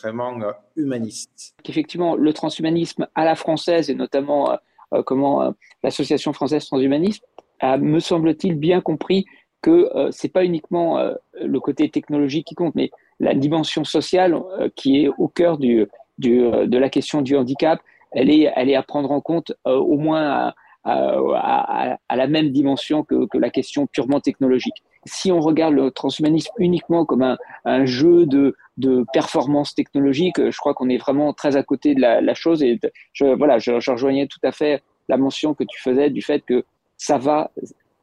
[0.00, 0.38] vraiment
[0.76, 1.54] humaniste.
[1.64, 4.58] Effectivement, le transhumanisme à la française et notamment
[5.04, 5.52] comment
[5.82, 7.24] l'association française transhumanisme
[7.60, 9.26] a, me semble-t-il, bien compris
[9.62, 12.90] que euh, c'est pas uniquement euh, le côté technologique qui compte, mais
[13.20, 15.86] la dimension sociale euh, qui est au cœur du,
[16.18, 17.80] du, de la question du handicap,
[18.12, 20.54] elle est, elle est à prendre en compte au moins
[20.84, 24.82] à, à, la même dimension que, que, la question purement technologique.
[25.04, 30.56] Si on regarde le transhumanisme uniquement comme un, un jeu de, de performance technologique, je
[30.58, 32.62] crois qu'on est vraiment très à côté de la, la chose.
[32.62, 32.80] Et
[33.12, 36.40] je, voilà, je, je rejoignais tout à fait la mention que tu faisais du fait
[36.40, 36.64] que
[36.96, 37.50] ça va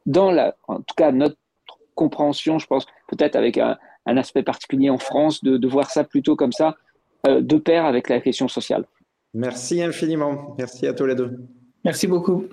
[0.05, 1.37] dans la, en tout cas notre
[1.95, 6.51] compréhension, je pense, peut-être avec un, aspect particulier en France, de, voir ça plutôt comme
[6.51, 6.75] ça,
[7.27, 8.85] euh, de pair avec la question sociale.
[9.33, 10.55] Merci infiniment.
[10.59, 11.31] Merci à tous les deux.
[11.83, 12.45] Merci beaucoup.